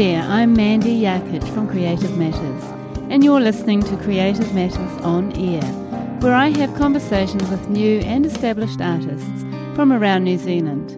there, 0.00 0.22
I'm 0.22 0.54
Mandy 0.54 0.98
Yarkich 0.98 1.46
from 1.52 1.68
Creative 1.68 2.16
Matters, 2.16 2.64
and 3.10 3.22
you're 3.22 3.38
listening 3.38 3.82
to 3.82 3.98
Creative 3.98 4.54
Matters 4.54 5.02
on 5.02 5.30
Air, 5.32 5.60
where 6.20 6.34
I 6.34 6.48
have 6.56 6.74
conversations 6.74 7.46
with 7.50 7.68
new 7.68 7.98
and 7.98 8.24
established 8.24 8.80
artists 8.80 9.44
from 9.74 9.92
around 9.92 10.24
New 10.24 10.38
Zealand. 10.38 10.96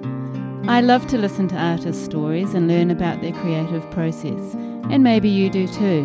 I 0.71 0.83
love 0.83 1.05
to 1.09 1.19
listen 1.19 1.49
to 1.49 1.57
artists' 1.57 2.05
stories 2.05 2.55
and 2.55 2.69
learn 2.69 2.93
about 2.93 3.21
their 3.21 3.33
creative 3.33 3.91
process, 3.91 4.55
and 4.89 5.03
maybe 5.03 5.29
you 5.29 5.51
do 5.51 5.67
too, 5.67 6.05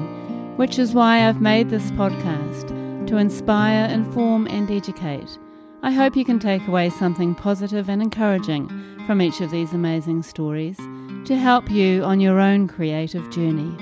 which 0.56 0.80
is 0.80 0.96
why 0.96 1.28
I've 1.28 1.40
made 1.40 1.70
this 1.70 1.92
podcast 1.92 3.06
to 3.06 3.18
inspire, 3.18 3.86
inform, 3.92 4.48
and 4.48 4.72
educate. 4.72 5.38
I 5.84 5.92
hope 5.92 6.16
you 6.16 6.26
can 6.26 6.40
take 6.40 6.68
away 6.68 6.90
something 6.90 7.36
positive 7.36 7.92
and 7.92 8.02
encouraging 8.02 8.68
from 9.06 9.22
each 9.22 9.40
of 9.40 9.52
these 9.52 9.74
amazing 9.74 10.24
stories 10.24 10.80
to 11.28 11.36
help 11.36 11.70
you 11.70 12.06
on 12.06 12.22
your 12.22 12.40
own 12.40 12.70
creative 12.70 13.30
journey. 13.30 13.76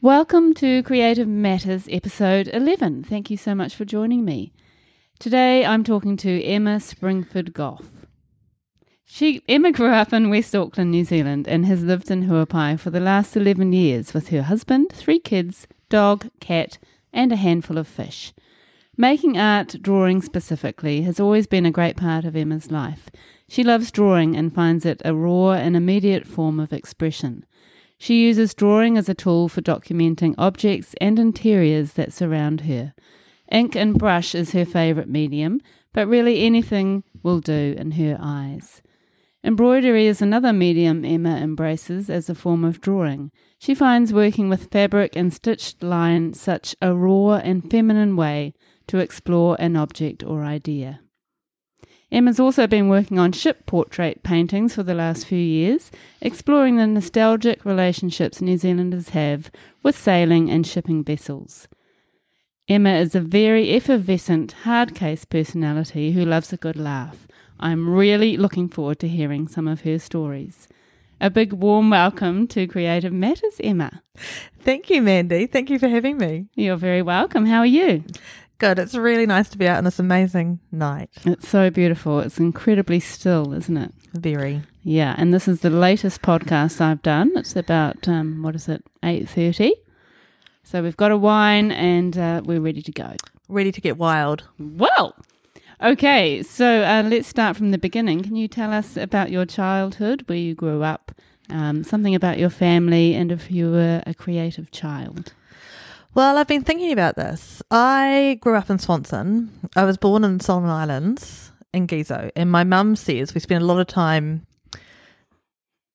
Welcome 0.00 0.54
to 0.54 0.84
Creative 0.84 1.26
Matters 1.26 1.88
episode 1.90 2.46
11. 2.46 3.02
Thank 3.02 3.32
you 3.32 3.36
so 3.36 3.52
much 3.52 3.74
for 3.74 3.84
joining 3.84 4.24
me. 4.24 4.52
Today 5.18 5.64
I'm 5.64 5.82
talking 5.82 6.16
to 6.18 6.40
Emma 6.44 6.76
Springford 6.76 7.52
Goff. 7.52 8.06
She 9.04 9.42
Emma 9.48 9.72
grew 9.72 9.90
up 9.90 10.12
in 10.12 10.30
West 10.30 10.54
Auckland, 10.54 10.92
New 10.92 11.04
Zealand, 11.04 11.48
and 11.48 11.66
has 11.66 11.82
lived 11.82 12.12
in 12.12 12.28
Huapai 12.28 12.78
for 12.78 12.90
the 12.90 13.00
last 13.00 13.36
11 13.36 13.72
years 13.72 14.14
with 14.14 14.28
her 14.28 14.42
husband, 14.42 14.92
three 14.92 15.18
kids, 15.18 15.66
dog, 15.88 16.30
cat, 16.38 16.78
and 17.12 17.32
a 17.32 17.36
handful 17.36 17.76
of 17.76 17.88
fish. 17.88 18.32
Making 19.00 19.38
art, 19.38 19.76
drawing 19.80 20.22
specifically, 20.22 21.02
has 21.02 21.20
always 21.20 21.46
been 21.46 21.64
a 21.64 21.70
great 21.70 21.96
part 21.96 22.24
of 22.24 22.34
Emma's 22.34 22.72
life. 22.72 23.08
She 23.48 23.62
loves 23.62 23.92
drawing 23.92 24.34
and 24.34 24.52
finds 24.52 24.84
it 24.84 25.00
a 25.04 25.14
raw 25.14 25.52
and 25.52 25.76
immediate 25.76 26.26
form 26.26 26.58
of 26.58 26.72
expression. 26.72 27.46
She 27.96 28.24
uses 28.24 28.54
drawing 28.54 28.98
as 28.98 29.08
a 29.08 29.14
tool 29.14 29.48
for 29.48 29.60
documenting 29.60 30.34
objects 30.36 30.96
and 31.00 31.16
interiors 31.16 31.92
that 31.92 32.12
surround 32.12 32.62
her. 32.62 32.92
Ink 33.52 33.76
and 33.76 33.96
brush 33.96 34.34
is 34.34 34.50
her 34.50 34.64
favourite 34.64 35.08
medium, 35.08 35.60
but 35.92 36.08
really 36.08 36.44
anything 36.44 37.04
will 37.22 37.38
do 37.38 37.76
in 37.78 37.92
her 37.92 38.18
eyes. 38.20 38.82
Embroidery 39.44 40.08
is 40.08 40.20
another 40.20 40.52
medium 40.52 41.04
Emma 41.04 41.36
embraces 41.36 42.10
as 42.10 42.28
a 42.28 42.34
form 42.34 42.64
of 42.64 42.80
drawing. 42.80 43.30
She 43.60 43.76
finds 43.76 44.12
working 44.12 44.48
with 44.48 44.72
fabric 44.72 45.14
and 45.14 45.32
stitched 45.32 45.84
line 45.84 46.34
such 46.34 46.74
a 46.82 46.96
raw 46.96 47.34
and 47.36 47.70
feminine 47.70 48.16
way 48.16 48.54
to 48.88 48.98
explore 48.98 49.56
an 49.60 49.76
object 49.76 50.24
or 50.24 50.44
idea. 50.44 51.00
Emma's 52.10 52.40
also 52.40 52.66
been 52.66 52.88
working 52.88 53.18
on 53.18 53.32
ship 53.32 53.66
portrait 53.66 54.22
paintings 54.22 54.74
for 54.74 54.82
the 54.82 54.94
last 54.94 55.26
few 55.26 55.38
years, 55.38 55.90
exploring 56.22 56.76
the 56.76 56.86
nostalgic 56.86 57.64
relationships 57.66 58.40
New 58.40 58.56
Zealanders 58.56 59.10
have 59.10 59.50
with 59.82 59.96
sailing 59.96 60.50
and 60.50 60.66
shipping 60.66 61.04
vessels. 61.04 61.68
Emma 62.66 62.94
is 62.94 63.14
a 63.14 63.20
very 63.20 63.70
effervescent, 63.70 64.52
hard 64.64 64.94
case 64.94 65.24
personality 65.26 66.12
who 66.12 66.24
loves 66.24 66.52
a 66.52 66.56
good 66.56 66.76
laugh. 66.76 67.26
I'm 67.60 67.90
really 67.90 68.36
looking 68.36 68.68
forward 68.68 69.00
to 69.00 69.08
hearing 69.08 69.46
some 69.46 69.68
of 69.68 69.82
her 69.82 69.98
stories. 69.98 70.68
A 71.20 71.28
big 71.28 71.52
warm 71.52 71.90
welcome 71.90 72.46
to 72.48 72.66
Creative 72.66 73.12
Matters, 73.12 73.60
Emma. 73.62 74.02
Thank 74.60 74.88
you, 74.88 75.02
Mandy. 75.02 75.46
Thank 75.46 75.68
you 75.68 75.78
for 75.78 75.88
having 75.88 76.16
me. 76.16 76.46
You're 76.54 76.76
very 76.76 77.02
welcome. 77.02 77.46
How 77.46 77.58
are 77.58 77.66
you? 77.66 78.04
Good. 78.58 78.80
It's 78.80 78.96
really 78.96 79.24
nice 79.24 79.48
to 79.50 79.58
be 79.58 79.68
out 79.68 79.78
on 79.78 79.84
this 79.84 80.00
amazing 80.00 80.58
night. 80.72 81.10
It's 81.24 81.48
so 81.48 81.70
beautiful. 81.70 82.18
It's 82.18 82.38
incredibly 82.38 82.98
still, 82.98 83.52
isn't 83.52 83.76
it? 83.76 83.92
Very. 84.14 84.62
Yeah, 84.82 85.14
and 85.16 85.32
this 85.32 85.46
is 85.46 85.60
the 85.60 85.70
latest 85.70 86.22
podcast 86.22 86.80
I've 86.80 87.00
done. 87.02 87.30
It's 87.36 87.54
about 87.54 88.08
um, 88.08 88.42
what 88.42 88.56
is 88.56 88.68
it, 88.68 88.84
eight 89.04 89.28
thirty. 89.28 89.74
So 90.64 90.82
we've 90.82 90.96
got 90.96 91.12
a 91.12 91.16
wine 91.16 91.70
and 91.70 92.18
uh, 92.18 92.42
we're 92.44 92.60
ready 92.60 92.82
to 92.82 92.90
go. 92.90 93.14
Ready 93.48 93.70
to 93.70 93.80
get 93.80 93.96
wild. 93.96 94.48
Well, 94.58 95.14
okay. 95.80 96.42
So 96.42 96.82
uh, 96.82 97.04
let's 97.06 97.28
start 97.28 97.56
from 97.56 97.70
the 97.70 97.78
beginning. 97.78 98.24
Can 98.24 98.34
you 98.34 98.48
tell 98.48 98.72
us 98.72 98.96
about 98.96 99.30
your 99.30 99.46
childhood, 99.46 100.24
where 100.26 100.36
you 100.36 100.56
grew 100.56 100.82
up, 100.82 101.12
um, 101.48 101.84
something 101.84 102.14
about 102.14 102.38
your 102.38 102.50
family, 102.50 103.14
and 103.14 103.30
if 103.30 103.52
you 103.52 103.70
were 103.70 104.02
a 104.04 104.14
creative 104.14 104.72
child? 104.72 105.32
Well, 106.18 106.36
I've 106.36 106.48
been 106.48 106.64
thinking 106.64 106.90
about 106.90 107.14
this. 107.14 107.62
I 107.70 108.38
grew 108.40 108.56
up 108.56 108.70
in 108.70 108.80
Swanson. 108.80 109.52
I 109.76 109.84
was 109.84 109.96
born 109.96 110.24
in 110.24 110.40
Solomon 110.40 110.68
Islands 110.68 111.52
in 111.72 111.86
Gizo, 111.86 112.32
and 112.34 112.50
my 112.50 112.64
mum 112.64 112.96
says 112.96 113.34
we 113.34 113.40
spent 113.40 113.62
a 113.62 113.66
lot 113.66 113.78
of 113.78 113.86
time 113.86 114.44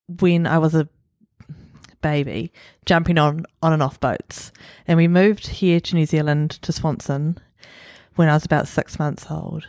when 0.07 0.47
I 0.47 0.59
was 0.59 0.75
a 0.75 0.87
baby 2.01 2.53
jumping 2.85 3.17
on 3.17 3.45
on 3.61 3.73
and 3.73 3.83
off 3.83 3.99
boats. 3.99 4.53
And 4.87 4.95
we 4.95 5.09
moved 5.09 5.45
here 5.47 5.81
to 5.81 5.95
New 5.95 6.05
Zealand 6.05 6.51
to 6.61 6.71
Swanson 6.71 7.37
when 8.15 8.29
I 8.29 8.33
was 8.33 8.45
about 8.45 8.69
six 8.69 8.97
months 8.97 9.25
old. 9.29 9.67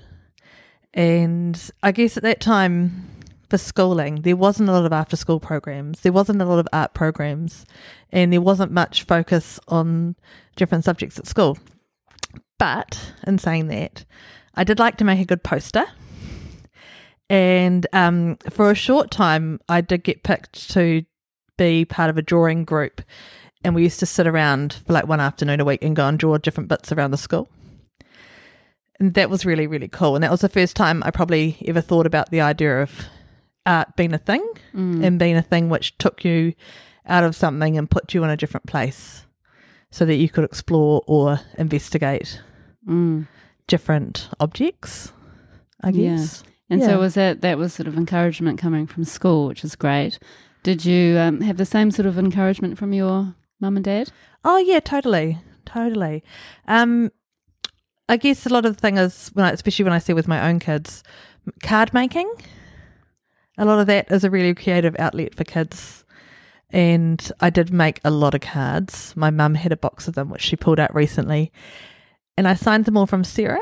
And 0.93 1.61
I 1.83 1.91
guess 1.91 2.17
at 2.17 2.23
that 2.23 2.39
time 2.39 3.11
for 3.55 3.59
schooling, 3.59 4.23
there 4.23 4.35
wasn't 4.35 4.69
a 4.69 4.73
lot 4.73 4.85
of 4.85 4.93
after 4.93 5.15
school 5.15 5.39
programs. 5.39 6.01
There 6.01 6.13
wasn't 6.13 6.43
a 6.43 6.45
lot 6.45 6.59
of 6.59 6.67
art 6.73 6.93
programs, 6.93 7.65
and 8.11 8.33
there 8.33 8.41
wasn't 8.41 8.73
much 8.73 9.05
focus 9.05 9.61
on 9.69 10.17
different 10.57 10.83
subjects 10.83 11.21
at 11.21 11.29
school. 11.29 11.57
But 12.59 13.13
in 13.25 13.39
saying 13.39 13.69
that, 13.69 14.05
I 14.57 14.65
did 14.65 14.81
like 14.81 14.97
to 14.97 15.05
make 15.05 15.21
a 15.21 15.25
good 15.25 15.45
poster. 15.45 15.85
And 17.31 17.87
um, 17.93 18.39
for 18.51 18.73
a 18.73 18.75
short 18.75 19.13
time, 19.13 19.61
I 19.69 19.83
did 19.83 20.03
get 20.03 20.25
picked 20.25 20.69
to 20.73 21.05
be 21.57 21.85
part 21.85 22.11
of 22.11 22.19
a 22.19 22.23
drawing 22.23 22.65
group. 22.65 23.03
And 23.63 23.73
we 23.77 23.85
used 23.85 24.01
to 24.01 24.07
sit 24.07 24.27
around 24.27 24.73
for 24.85 24.95
like 24.95 25.07
one 25.07 25.21
afternoon 25.21 25.61
a 25.61 25.65
week 25.65 25.85
and 25.85 25.95
go 25.95 26.09
and 26.09 26.19
draw 26.19 26.37
different 26.39 26.69
bits 26.69 26.91
around 26.91 27.13
the 27.13 27.19
school. 27.19 27.49
And 28.99 29.15
that 29.15 29.31
was 29.31 29.47
really, 29.47 29.69
really 29.69 29.87
cool. 29.87 30.17
And 30.17 30.25
that 30.25 30.33
was 30.33 30.41
the 30.41 30.49
first 30.49 30.75
time 30.75 31.05
I 31.05 31.13
probably 31.13 31.59
ever 31.69 31.81
thought 31.81 32.05
about 32.05 32.33
the 32.33 32.41
idea 32.41 32.83
of 32.83 33.07
art 33.67 33.97
being 33.97 34.13
a 34.13 34.19
thing 34.19 34.47
Mm. 34.75 35.05
and 35.05 35.19
being 35.19 35.37
a 35.37 35.43
thing 35.43 35.69
which 35.69 35.97
took 35.99 36.25
you 36.25 36.55
out 37.07 37.25
of 37.25 37.35
something 37.37 37.77
and 37.79 37.91
put 37.91 38.15
you 38.15 38.25
in 38.25 38.31
a 38.31 38.37
different 38.37 38.67
place 38.67 39.27
so 39.91 40.05
that 40.05 40.17
you 40.17 40.29
could 40.29 40.45
explore 40.45 41.03
or 41.07 41.41
investigate 41.59 42.41
Mm. 42.89 43.27
different 43.67 44.29
objects, 44.41 45.13
I 45.83 45.91
Yeah. 45.91 46.17
guess. 46.17 46.43
And 46.71 46.81
Yeah. 46.81 46.87
so 46.89 46.99
was 47.01 47.15
that 47.15 47.41
that 47.43 47.59
was 47.59 47.73
sort 47.75 47.87
of 47.89 47.97
encouragement 47.97 48.59
coming 48.59 48.87
from 48.87 49.05
school, 49.05 49.49
which 49.49 49.65
is 49.65 49.77
great. 49.77 50.19
Did 50.63 50.85
you 50.85 51.19
um, 51.19 51.41
have 51.43 51.57
the 51.59 51.67
same 51.67 51.91
sort 51.91 52.07
of 52.07 52.19
encouragement 52.19 52.79
from 52.79 52.93
your 52.93 53.35
mum 53.61 53.77
and 53.77 53.85
dad? 53.85 54.11
Oh 54.45 54.57
yeah, 54.59 54.81
totally, 54.81 55.39
totally. 55.67 56.23
Um, 56.67 57.11
I 58.09 58.17
guess 58.19 58.45
a 58.47 58.51
lot 58.51 58.65
of 58.67 58.77
the 58.77 58.81
thing 58.81 58.97
is 58.99 59.31
when, 59.35 59.45
I, 59.47 59.51
especially 59.51 59.85
when 59.85 59.93
I 59.95 59.99
see 59.99 60.13
with 60.13 60.29
my 60.29 60.49
own 60.49 60.59
kids, 60.59 61.03
card 61.63 61.93
making. 61.95 62.31
A 63.57 63.65
lot 63.65 63.79
of 63.79 63.87
that 63.87 64.11
is 64.11 64.25
a 64.25 64.31
really 64.31 64.55
creative 64.55 64.97
outlet 64.99 65.35
for 65.35 65.45
kids, 65.45 66.05
and 66.71 67.31
I 67.41 67.51
did 67.51 67.73
make 67.73 68.01
a 68.05 68.11
lot 68.11 68.35
of 68.35 68.41
cards. 68.41 69.15
My 69.17 69.31
mum 69.31 69.55
had 69.55 69.73
a 69.73 69.77
box 69.77 70.09
of 70.09 70.15
them 70.15 70.29
which 70.29 70.43
she 70.43 70.57
pulled 70.57 70.81
out 70.81 70.95
recently, 70.95 71.53
and 72.37 72.49
I 72.49 72.55
signed 72.55 72.85
them 72.85 72.97
all 72.97 73.07
from 73.07 73.23
Sarah. 73.25 73.61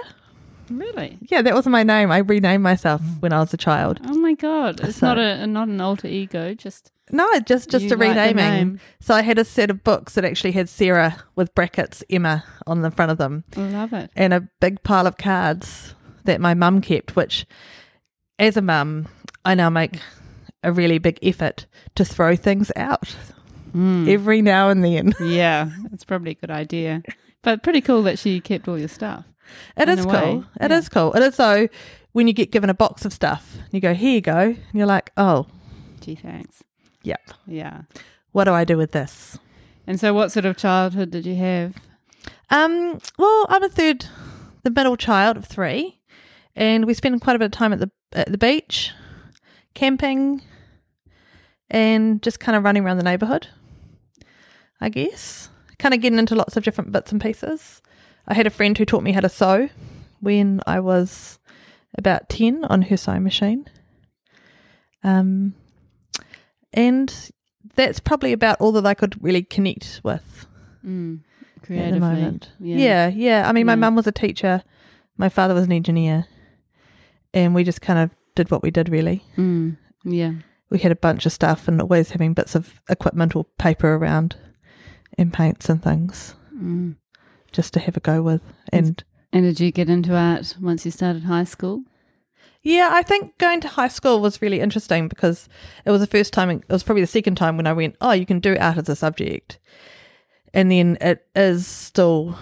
Really? 0.70 1.18
Yeah, 1.22 1.42
that 1.42 1.54
was 1.54 1.66
my 1.66 1.82
name. 1.82 2.10
I 2.10 2.18
renamed 2.18 2.62
myself 2.62 3.02
mm. 3.02 3.20
when 3.20 3.32
I 3.32 3.40
was 3.40 3.52
a 3.52 3.58
child. 3.58 4.00
Oh 4.06 4.16
my 4.16 4.32
god! 4.34 4.80
It's 4.80 4.98
So- 4.98 5.08
not 5.08 5.18
a 5.18 5.46
not 5.46 5.68
an 5.68 5.80
alter 5.80 6.08
ego. 6.08 6.54
Just 6.54 6.90
No, 7.10 7.28
just 7.40 7.68
just 7.68 7.90
a 7.90 7.96
renaming. 7.96 8.80
So 9.00 9.14
I 9.14 9.22
had 9.22 9.38
a 9.38 9.44
set 9.44 9.70
of 9.70 9.84
books 9.84 10.14
that 10.14 10.24
actually 10.24 10.52
had 10.52 10.68
Sarah 10.68 11.16
with 11.36 11.54
brackets 11.54 12.02
Emma 12.08 12.44
on 12.66 12.80
the 12.80 12.90
front 12.90 13.12
of 13.12 13.18
them. 13.18 13.44
Love 13.56 13.92
it. 13.92 14.10
and 14.16 14.32
a 14.32 14.48
big 14.60 14.82
pile 14.82 15.06
of 15.06 15.18
cards 15.18 15.94
that 16.24 16.40
my 16.40 16.54
mum 16.54 16.80
kept, 16.80 17.16
which 17.16 17.44
as 18.38 18.56
a 18.56 18.62
mum, 18.62 19.08
I 19.44 19.54
now 19.54 19.70
make 19.70 19.98
a 20.62 20.72
really 20.72 20.98
big 20.98 21.18
effort 21.22 21.66
to 21.94 22.04
throw 22.04 22.36
things 22.36 22.70
out 22.76 23.16
Mm. 23.74 24.06
every 24.06 24.42
now 24.42 24.68
and 24.68 24.84
then. 24.84 25.14
yeah, 25.24 25.70
it's 25.94 26.04
probably 26.04 26.32
a 26.32 26.34
good 26.34 26.50
idea. 26.50 27.02
But 27.40 27.62
pretty 27.62 27.80
cool 27.80 28.02
that 28.02 28.18
she 28.18 28.38
kept 28.38 28.68
all 28.68 28.78
your 28.78 28.86
stuff. 28.88 29.24
It 29.78 29.88
is 29.88 30.04
cool. 30.04 30.44
It 30.60 30.70
is 30.70 30.84
yeah. 30.84 30.88
cool. 30.90 31.14
It 31.14 31.22
is 31.22 31.34
so 31.34 31.68
when 32.12 32.26
you 32.26 32.34
get 32.34 32.50
given 32.52 32.68
a 32.68 32.74
box 32.74 33.06
of 33.06 33.14
stuff, 33.14 33.56
you 33.70 33.80
go, 33.80 33.94
here 33.94 34.12
you 34.12 34.20
go. 34.20 34.38
And 34.38 34.58
you're 34.74 34.86
like, 34.86 35.10
oh, 35.16 35.46
Gee, 36.02 36.14
thanks. 36.16 36.62
yep. 37.02 37.22
Yeah. 37.46 37.82
What 38.32 38.44
do 38.44 38.52
I 38.52 38.64
do 38.64 38.76
with 38.76 38.92
this? 38.92 39.38
And 39.86 39.98
so, 39.98 40.12
what 40.14 40.30
sort 40.32 40.44
of 40.44 40.56
childhood 40.58 41.10
did 41.10 41.24
you 41.24 41.36
have? 41.36 41.76
Um, 42.50 42.98
well, 43.18 43.46
I'm 43.48 43.62
a 43.62 43.68
third, 43.68 44.04
the 44.64 44.70
middle 44.70 44.96
child 44.96 45.36
of 45.38 45.46
three, 45.46 45.98
and 46.54 46.84
we 46.84 46.92
spend 46.94 47.20
quite 47.22 47.36
a 47.36 47.38
bit 47.38 47.46
of 47.46 47.52
time 47.52 47.72
at 47.72 47.80
the 47.80 47.90
at 48.12 48.30
the 48.30 48.38
beach, 48.38 48.92
camping, 49.74 50.42
and 51.70 52.22
just 52.22 52.40
kind 52.40 52.56
of 52.56 52.64
running 52.64 52.84
around 52.84 52.98
the 52.98 53.02
neighborhood. 53.04 53.48
I 54.80 54.88
guess, 54.88 55.48
kind 55.78 55.94
of 55.94 56.00
getting 56.00 56.18
into 56.18 56.34
lots 56.34 56.56
of 56.56 56.64
different 56.64 56.90
bits 56.92 57.12
and 57.12 57.20
pieces. 57.20 57.80
I 58.26 58.34
had 58.34 58.46
a 58.46 58.50
friend 58.50 58.76
who 58.76 58.84
taught 58.84 59.02
me 59.04 59.12
how 59.12 59.20
to 59.20 59.28
sew 59.28 59.68
when 60.20 60.60
I 60.66 60.80
was 60.80 61.38
about 61.96 62.28
10 62.28 62.64
on 62.64 62.82
her 62.82 62.96
sewing 62.96 63.22
machine. 63.22 63.68
Um, 65.04 65.54
and 66.72 67.30
that's 67.74 68.00
probably 68.00 68.32
about 68.32 68.60
all 68.60 68.72
that 68.72 68.86
I 68.86 68.94
could 68.94 69.22
really 69.22 69.42
connect 69.42 70.00
with 70.04 70.46
Mm. 70.84 71.20
at 71.70 71.92
the 71.92 72.00
moment. 72.00 72.50
Yeah. 72.58 72.76
Yeah, 72.76 73.08
yeah. 73.08 73.48
I 73.48 73.52
mean, 73.52 73.66
my 73.66 73.72
Yeah. 73.72 73.76
mum 73.76 73.94
was 73.96 74.06
a 74.06 74.12
teacher, 74.12 74.62
my 75.16 75.28
father 75.28 75.54
was 75.54 75.64
an 75.64 75.72
engineer, 75.72 76.26
and 77.32 77.54
we 77.54 77.62
just 77.62 77.80
kind 77.80 77.98
of 78.00 78.10
did 78.34 78.50
what 78.50 78.62
we 78.62 78.70
did 78.70 78.88
really. 78.88 79.24
Mm. 79.36 79.76
Yeah. 80.04 80.32
We 80.70 80.78
had 80.78 80.92
a 80.92 80.96
bunch 80.96 81.26
of 81.26 81.32
stuff 81.32 81.68
and 81.68 81.80
always 81.80 82.10
having 82.10 82.32
bits 82.34 82.54
of 82.54 82.80
equipment 82.88 83.36
or 83.36 83.44
paper 83.58 83.94
around 83.94 84.36
and 85.18 85.32
paints 85.32 85.68
and 85.68 85.82
things 85.82 86.34
Mm. 86.54 86.96
just 87.52 87.72
to 87.74 87.80
have 87.80 87.96
a 87.96 88.00
go 88.00 88.22
with. 88.22 88.40
And 88.72 89.02
And 89.32 89.44
did 89.44 89.60
you 89.60 89.70
get 89.70 89.88
into 89.90 90.14
art 90.16 90.56
once 90.60 90.84
you 90.84 90.90
started 90.90 91.24
high 91.24 91.44
school? 91.44 91.82
yeah, 92.64 92.90
I 92.92 93.02
think 93.02 93.36
going 93.38 93.60
to 93.62 93.68
high 93.68 93.88
school 93.88 94.20
was 94.20 94.40
really 94.40 94.60
interesting 94.60 95.08
because 95.08 95.48
it 95.84 95.90
was 95.90 96.00
the 96.00 96.06
first 96.06 96.32
time, 96.32 96.48
it 96.50 96.62
was 96.68 96.84
probably 96.84 97.02
the 97.02 97.06
second 97.08 97.34
time 97.34 97.56
when 97.56 97.66
I 97.66 97.72
went, 97.72 97.96
oh, 98.00 98.12
you 98.12 98.24
can 98.24 98.38
do 98.40 98.56
art 98.60 98.78
as 98.78 98.88
a 98.88 98.94
subject. 98.96 99.58
And 100.54 100.70
then 100.70 100.96
it 101.00 101.26
is 101.34 101.66
still 101.66 102.38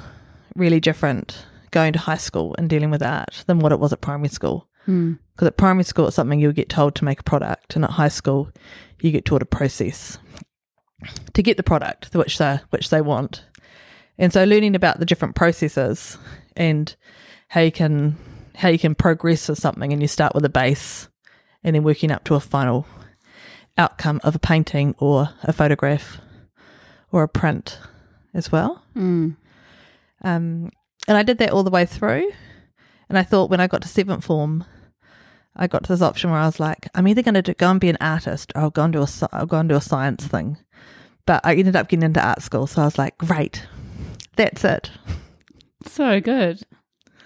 really 0.57 0.79
different 0.81 1.47
going 1.71 1.93
to 1.95 1.99
high 2.01 2.17
school 2.19 2.55
and 2.59 2.69
dealing 2.69 2.91
with 2.91 3.03
art 3.03 3.45
than 3.47 3.61
what 3.61 3.73
it 3.73 3.81
was 3.81 3.93
at 3.93 4.01
primary 4.03 4.29
school. 4.29 4.69
Mm. 4.87 5.19
Because 5.33 5.49
at 5.49 5.57
primary 5.57 5.85
school, 5.85 6.07
it's 6.07 6.17
something 6.17 6.41
you'll 6.41 6.53
get 6.53 6.69
told 6.69 6.95
to 6.97 7.05
make 7.05 7.21
a 7.21 7.25
product, 7.25 7.77
and 7.77 7.85
at 7.85 7.93
high 7.93 8.09
school, 8.09 8.51
you 9.01 9.11
get 9.11 9.25
taught 9.25 9.43
a 9.43 9.47
process 9.47 10.19
to 11.33 11.43
get 11.43 11.57
the 11.57 11.63
product 11.63 12.15
which 12.15 12.39
they 12.39 12.61
which 12.71 12.91
they 12.91 13.01
want. 13.01 13.45
And 14.19 14.33
so, 14.33 14.45
learning 14.45 14.75
about 14.75 14.99
the 14.99 15.07
different 15.07 15.35
processes 15.35 16.19
and 16.57 16.95
how 17.49 17.61
you 17.61 17.73
can 17.73 18.17
how 18.57 18.69
you 18.69 18.79
can 18.79 18.95
progress 18.95 19.49
with 19.49 19.59
something, 19.59 19.93
and 19.93 20.03
you 20.03 20.09
start 20.09 20.35
with 20.35 20.45
a 20.45 20.51
base, 20.51 21.09
and 21.65 21.75
then 21.75 21.83
working 21.83 22.11
up 22.11 22.25
to 22.25 22.35
a 22.35 22.41
final 22.41 22.87
outcome 23.79 24.21
of 24.23 24.35
a 24.35 24.39
painting 24.39 24.95
or 24.99 25.31
a 25.43 25.53
photograph 25.53 26.19
or 27.13 27.23
a 27.23 27.29
print 27.29 27.79
as 28.35 28.53
well. 28.53 28.83
Mm. 28.95 29.37
Um, 30.23 30.71
and 31.09 31.17
I 31.17 31.23
did 31.23 31.39
that 31.39 31.51
all 31.51 31.63
the 31.63 31.71
way 31.71 31.87
through. 31.87 32.31
And 33.11 33.19
I 33.19 33.25
thought 33.25 33.51
when 33.51 33.61
I 33.61 33.67
got 33.67 33.83
to 33.83 33.89
seventh 33.89 34.25
form, 34.25 34.65
I 35.57 35.67
got 35.67 35.83
to 35.83 35.93
this 35.93 36.01
option 36.01 36.31
where 36.31 36.39
I 36.39 36.47
was 36.47 36.61
like, 36.61 36.89
I'm 36.95 37.09
either 37.09 37.23
going 37.23 37.43
to 37.43 37.55
go 37.55 37.69
and 37.69 37.81
be 37.81 37.89
an 37.89 37.99
artist 38.01 38.53
or 38.55 38.63
I'll 38.63 38.71
go 38.71 38.85
and 38.85 38.93
do 38.93 39.03
a, 39.03 39.09
I'll 39.33 39.47
go 39.47 39.59
and 39.59 39.69
do 39.69 39.75
a 39.75 39.81
science 39.81 40.29
thing. 40.29 40.59
But 41.27 41.41
I 41.45 41.57
ended 41.57 41.75
up 41.75 41.89
getting 41.89 42.05
into 42.05 42.25
art 42.25 42.41
school. 42.41 42.69
So 42.69 42.83
I 42.83 42.85
was 42.85 42.99
like, 42.99 43.19
great, 43.19 43.67
that's 44.37 44.65
it. 44.65 44.93
So 45.87 46.21
good. 46.21 46.63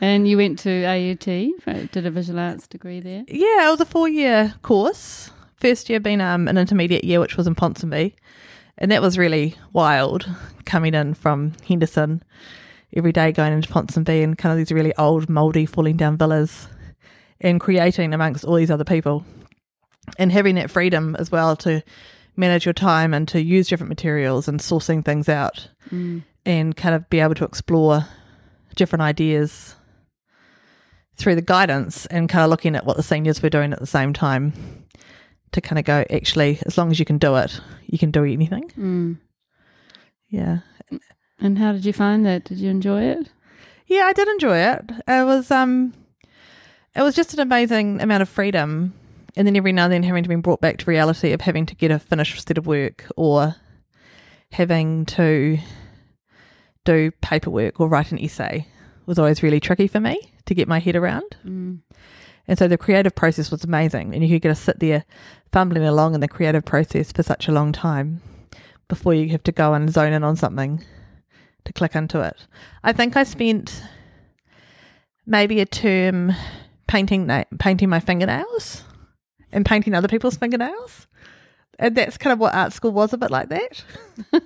And 0.01 0.27
you 0.27 0.39
went 0.39 0.59
to 0.61 0.85
AUT, 0.85 1.93
did 1.93 2.07
a 2.07 2.11
visual 2.11 2.41
arts 2.41 2.67
degree 2.67 3.01
there. 3.01 3.25
Yeah, 3.29 3.69
it 3.69 3.71
was 3.71 3.81
a 3.81 3.85
four 3.85 4.09
year 4.09 4.55
course. 4.63 5.31
First 5.57 5.91
year 5.91 6.01
being 6.01 6.23
um, 6.23 6.49
an 6.49 6.57
intermediate 6.57 7.05
year, 7.05 7.21
which 7.21 7.37
was 7.37 7.47
in 7.47 7.55
Ponsonby. 7.55 8.15
And 8.79 8.91
that 8.91 9.03
was 9.03 9.19
really 9.19 9.55
wild 9.75 10.29
coming 10.65 10.95
in 10.95 11.13
from 11.13 11.53
Henderson 11.69 12.23
every 12.94 13.12
day 13.12 13.32
going 13.32 13.52
into 13.52 13.69
Ponsonby 13.69 14.23
and 14.23 14.38
kind 14.38 14.52
of 14.52 14.58
these 14.58 14.73
really 14.73 14.94
old, 14.96 15.29
mouldy, 15.29 15.67
falling 15.67 15.96
down 15.96 16.17
villas 16.17 16.69
and 17.41 17.61
creating 17.61 18.14
amongst 18.14 18.44
all 18.44 18.55
these 18.55 18.70
other 18.70 18.85
people. 18.85 19.25
And 20.19 20.31
having 20.31 20.55
that 20.56 20.70
freedom 20.70 21.17
as 21.19 21.31
well 21.31 21.56
to 21.56 21.82
manage 22.37 22.67
your 22.67 22.73
time 22.75 23.14
and 23.14 23.26
to 23.29 23.43
use 23.43 23.69
different 23.69 23.88
materials 23.88 24.49
and 24.49 24.61
sourcing 24.61 25.05
things 25.05 25.29
out 25.29 25.69
Mm. 25.91 26.23
and 26.46 26.76
kind 26.76 26.94
of 26.94 27.08
be 27.11 27.20
able 27.20 27.35
to 27.35 27.44
explore 27.44 28.06
different 28.75 29.02
ideas 29.02 29.76
through 31.17 31.35
the 31.37 31.43
guidance 31.43 32.06
and 32.06 32.29
kind 32.29 32.43
of 32.44 32.50
looking 32.50 32.75
at 32.75 32.85
what 32.87 32.97
the 32.97 33.02
seniors 33.02 33.43
were 33.43 33.50
doing 33.50 33.73
at 33.73 33.79
the 33.81 33.87
same 33.87 34.12
time 34.12 34.52
to 35.52 35.61
kind 35.61 35.79
of 35.79 35.85
go, 35.85 36.05
actually, 36.11 36.58
as 36.67 36.76
long 36.76 36.90
as 36.90 36.99
you 36.99 37.05
can 37.05 37.19
do 37.19 37.37
it, 37.37 37.61
you 37.87 37.99
can 37.99 38.11
do 38.11 38.25
anything. 38.25 38.69
Mm. 38.79 39.19
Yeah. 40.29 40.58
And 41.41 41.59
how 41.59 41.73
did 41.73 41.85
you 41.85 41.93
find 41.93 42.25
that? 42.27 42.45
Did 42.45 42.59
you 42.59 42.71
enjoy 42.71 43.03
it? 43.03 43.29
Yeah, 43.87 44.05
I 44.05 44.13
did 44.13 44.29
enjoy 44.29 44.59
it. 44.59 44.91
It 45.07 45.27
was 45.27 45.51
um 45.51 45.95
it 46.95 47.03
was 47.03 47.15
just 47.15 47.35
an 47.35 47.41
amazing 47.41 48.01
amount 48.01 48.23
of 48.23 48.29
freedom 48.29 48.95
and 49.37 49.47
then 49.47 49.57
every 49.57 49.73
now 49.73 49.85
and 49.85 49.93
then 49.93 50.03
having 50.05 50.23
to 50.23 50.29
be 50.29 50.37
brought 50.37 50.61
back 50.61 50.79
to 50.79 50.91
reality 50.91 51.33
of 51.33 51.41
having 51.41 51.67
to 51.67 51.75
get 51.75 51.91
a 51.91 51.99
finished 51.99 52.47
set 52.47 52.59
of 52.59 52.67
work 52.67 53.05
or 53.17 53.57
having 54.53 55.05
to 55.07 55.59
do 56.85 57.11
paperwork 57.21 57.81
or 57.81 57.89
write 57.89 58.13
an 58.13 58.21
essay 58.21 58.67
was 59.07 59.19
always 59.19 59.43
really 59.43 59.61
tricky 59.61 59.89
for 59.89 60.01
me 60.01 60.33
to 60.47 60.55
get 60.55 60.69
my 60.69 60.79
head 60.79 60.97
around. 60.97 61.37
Mm. 61.45 61.81
And 62.47 62.59
so 62.59 62.69
the 62.69 62.79
creative 62.79 63.15
process 63.15 63.51
was 63.51 63.65
amazing. 63.65 64.15
And 64.15 64.23
you 64.23 64.29
could 64.29 64.43
get 64.43 64.49
to 64.51 64.55
sit 64.55 64.79
there 64.79 65.05
fumbling 65.51 65.85
along 65.85 66.15
in 66.15 66.21
the 66.21 66.29
creative 66.29 66.65
process 66.65 67.11
for 67.11 67.23
such 67.23 67.49
a 67.49 67.53
long 67.53 67.73
time 67.73 68.21
before 68.89 69.15
you 69.15 69.31
have 69.31 69.43
to 69.45 69.53
go 69.53 69.73
and 69.75 69.93
zone 69.93 70.13
in 70.13 70.23
on 70.23 70.37
something 70.37 70.85
to 71.64 71.72
click 71.72 71.94
into 71.94 72.20
it. 72.20 72.46
I 72.82 72.93
think 72.93 73.16
I 73.16 73.25
spent 73.25 73.82
maybe 75.26 75.61
a 75.61 75.66
term 75.66 76.32
painting 76.87 77.26
na- 77.26 77.44
painting 77.58 77.88
my 77.88 78.00
fingernails 78.00 78.84
and 79.52 79.64
painting 79.64 79.94
other 79.94 80.08
people's 80.08 80.37
fingernails. 80.37 81.06
And 81.78 81.96
that's 81.96 82.16
kind 82.16 82.32
of 82.32 82.38
what 82.38 82.55
art 82.55 82.72
school 82.72 82.93
was 82.93 83.12
a 83.12 83.19
bit 83.19 83.31
like 83.31 83.49
that. 83.49 83.84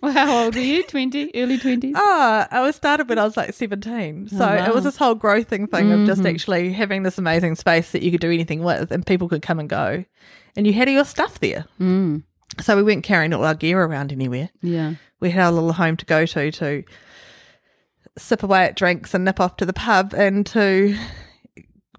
Well, 0.00 0.12
how 0.12 0.44
old 0.44 0.54
were 0.54 0.60
you? 0.60 0.84
20? 0.84 1.32
Early 1.34 1.58
20s? 1.58 1.92
Oh, 1.96 2.46
I 2.48 2.60
was 2.60 2.76
started 2.76 3.08
when 3.08 3.18
I 3.18 3.24
was 3.24 3.36
like 3.36 3.52
17. 3.52 4.28
So 4.28 4.36
Oh, 4.36 4.38
wow. 4.38 4.66
it 4.68 4.72
was 4.72 4.84
this 4.84 4.96
whole 4.96 5.16
growthing 5.16 5.66
thing 5.66 5.90
of 5.90 6.06
just 6.06 6.20
Mhm. 6.22 6.30
actually 6.32 6.72
having 6.72 7.02
this 7.02 7.18
amazing 7.18 7.56
space 7.56 7.90
that 7.90 8.02
you 8.02 8.12
could 8.12 8.20
do 8.20 8.30
anything 8.30 8.62
with 8.62 8.92
and 8.92 9.04
people 9.04 9.28
could 9.28 9.42
come 9.42 9.58
and 9.58 9.68
go. 9.68 10.04
And 10.56 10.68
you 10.68 10.72
had 10.72 10.86
all 10.86 10.94
your 10.94 11.04
stuff 11.04 11.40
there. 11.40 11.64
Mm. 11.80 12.22
So 12.60 12.76
we 12.76 12.82
weren't 12.82 13.02
carrying 13.04 13.32
all 13.32 13.44
our 13.44 13.54
gear 13.54 13.82
around 13.82 14.12
anywhere. 14.12 14.50
Yeah. 14.60 14.94
We 15.20 15.30
had 15.30 15.44
our 15.44 15.52
little 15.52 15.72
home 15.72 15.96
to 15.96 16.04
go 16.06 16.26
to 16.26 16.50
to 16.50 16.84
sip 18.18 18.42
away 18.42 18.64
at 18.64 18.76
drinks 18.76 19.14
and 19.14 19.24
nip 19.24 19.40
off 19.40 19.56
to 19.56 19.64
the 19.66 19.72
pub 19.72 20.12
and 20.14 20.44
to 20.46 20.96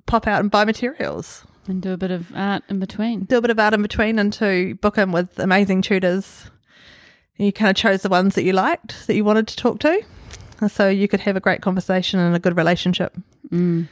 pop 0.05 0.27
out 0.27 0.41
and 0.41 0.51
buy 0.51 0.65
materials. 0.65 1.45
And 1.67 1.81
do 1.81 1.91
a 1.93 1.97
bit 1.97 2.11
of 2.11 2.31
art 2.35 2.63
in 2.69 2.79
between. 2.79 3.23
Do 3.23 3.37
a 3.37 3.41
bit 3.41 3.49
of 3.49 3.57
art 3.59 3.73
in 3.73 3.81
between 3.81 4.19
and 4.19 4.31
to 4.33 4.75
book 4.75 4.97
in 4.97 5.11
with 5.11 5.39
amazing 5.39 5.81
tutors. 5.81 6.45
You 7.37 7.51
kind 7.53 7.69
of 7.71 7.75
chose 7.75 8.01
the 8.03 8.09
ones 8.09 8.35
that 8.35 8.43
you 8.43 8.53
liked, 8.53 9.07
that 9.07 9.15
you 9.15 9.23
wanted 9.23 9.47
to 9.47 9.55
talk 9.55 9.79
to. 9.79 10.03
So 10.67 10.87
you 10.87 11.07
could 11.07 11.21
have 11.21 11.35
a 11.35 11.39
great 11.41 11.61
conversation 11.61 12.19
and 12.19 12.35
a 12.35 12.39
good 12.39 12.55
relationship 12.57 13.15
Mm. 13.49 13.87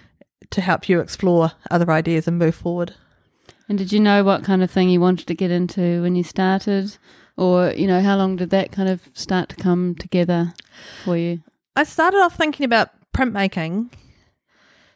to 0.52 0.62
help 0.62 0.90
you 0.90 1.00
explore 1.00 1.52
other 1.70 1.92
ideas 1.92 2.28
and 2.28 2.38
move 2.40 2.56
forward. 2.56 2.94
And 3.72 3.78
did 3.78 3.94
you 3.94 4.02
know 4.02 4.22
what 4.22 4.44
kind 4.44 4.62
of 4.62 4.70
thing 4.70 4.90
you 4.90 5.00
wanted 5.00 5.28
to 5.28 5.34
get 5.34 5.50
into 5.50 6.02
when 6.02 6.14
you 6.14 6.26
started? 6.26 6.98
Or, 7.38 7.72
you 7.72 7.88
know, 7.88 8.02
how 8.02 8.18
long 8.18 8.36
did 8.36 8.50
that 8.50 8.74
kind 8.74 8.90
of 8.90 9.08
start 9.14 9.48
to 9.48 9.56
come 9.56 9.96
together 9.96 10.54
for 11.06 11.16
you? 11.16 11.42
I 11.78 11.86
started 11.86 12.18
off 12.18 12.36
thinking 12.36 12.66
about 12.66 12.90
printmaking 13.14 13.94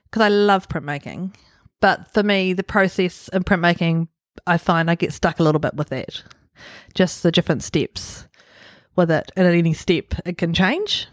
because 0.03 0.23
I 0.23 0.27
love 0.27 0.67
printmaking. 0.67 1.33
But 1.79 2.13
for 2.13 2.21
me, 2.21 2.51
the 2.51 2.65
process 2.65 3.29
in 3.29 3.45
printmaking, 3.45 4.09
I 4.45 4.57
find 4.57 4.91
I 4.91 4.95
get 4.95 5.13
stuck 5.13 5.39
a 5.39 5.43
little 5.43 5.59
bit 5.59 5.75
with 5.75 5.87
that. 5.87 6.23
Just 6.93 7.23
the 7.23 7.31
different 7.31 7.63
steps 7.63 8.27
with 8.97 9.09
it. 9.09 9.31
And 9.37 9.47
at 9.47 9.53
any 9.53 9.73
step, 9.73 10.15
it 10.25 10.37
can 10.37 10.53
change. 10.53 11.07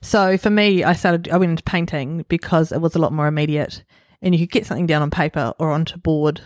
So 0.00 0.38
for 0.38 0.48
me, 0.48 0.82
I 0.82 0.94
started, 0.94 1.28
I 1.28 1.36
went 1.36 1.50
into 1.50 1.62
painting 1.62 2.24
because 2.30 2.72
it 2.72 2.80
was 2.80 2.94
a 2.94 2.98
lot 2.98 3.12
more 3.12 3.26
immediate 3.26 3.84
and 4.22 4.34
you 4.34 4.46
could 4.46 4.52
get 4.52 4.66
something 4.66 4.86
down 4.86 5.02
on 5.02 5.10
paper 5.10 5.52
or 5.58 5.72
onto 5.72 5.98
board. 5.98 6.40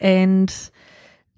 And 0.00 0.70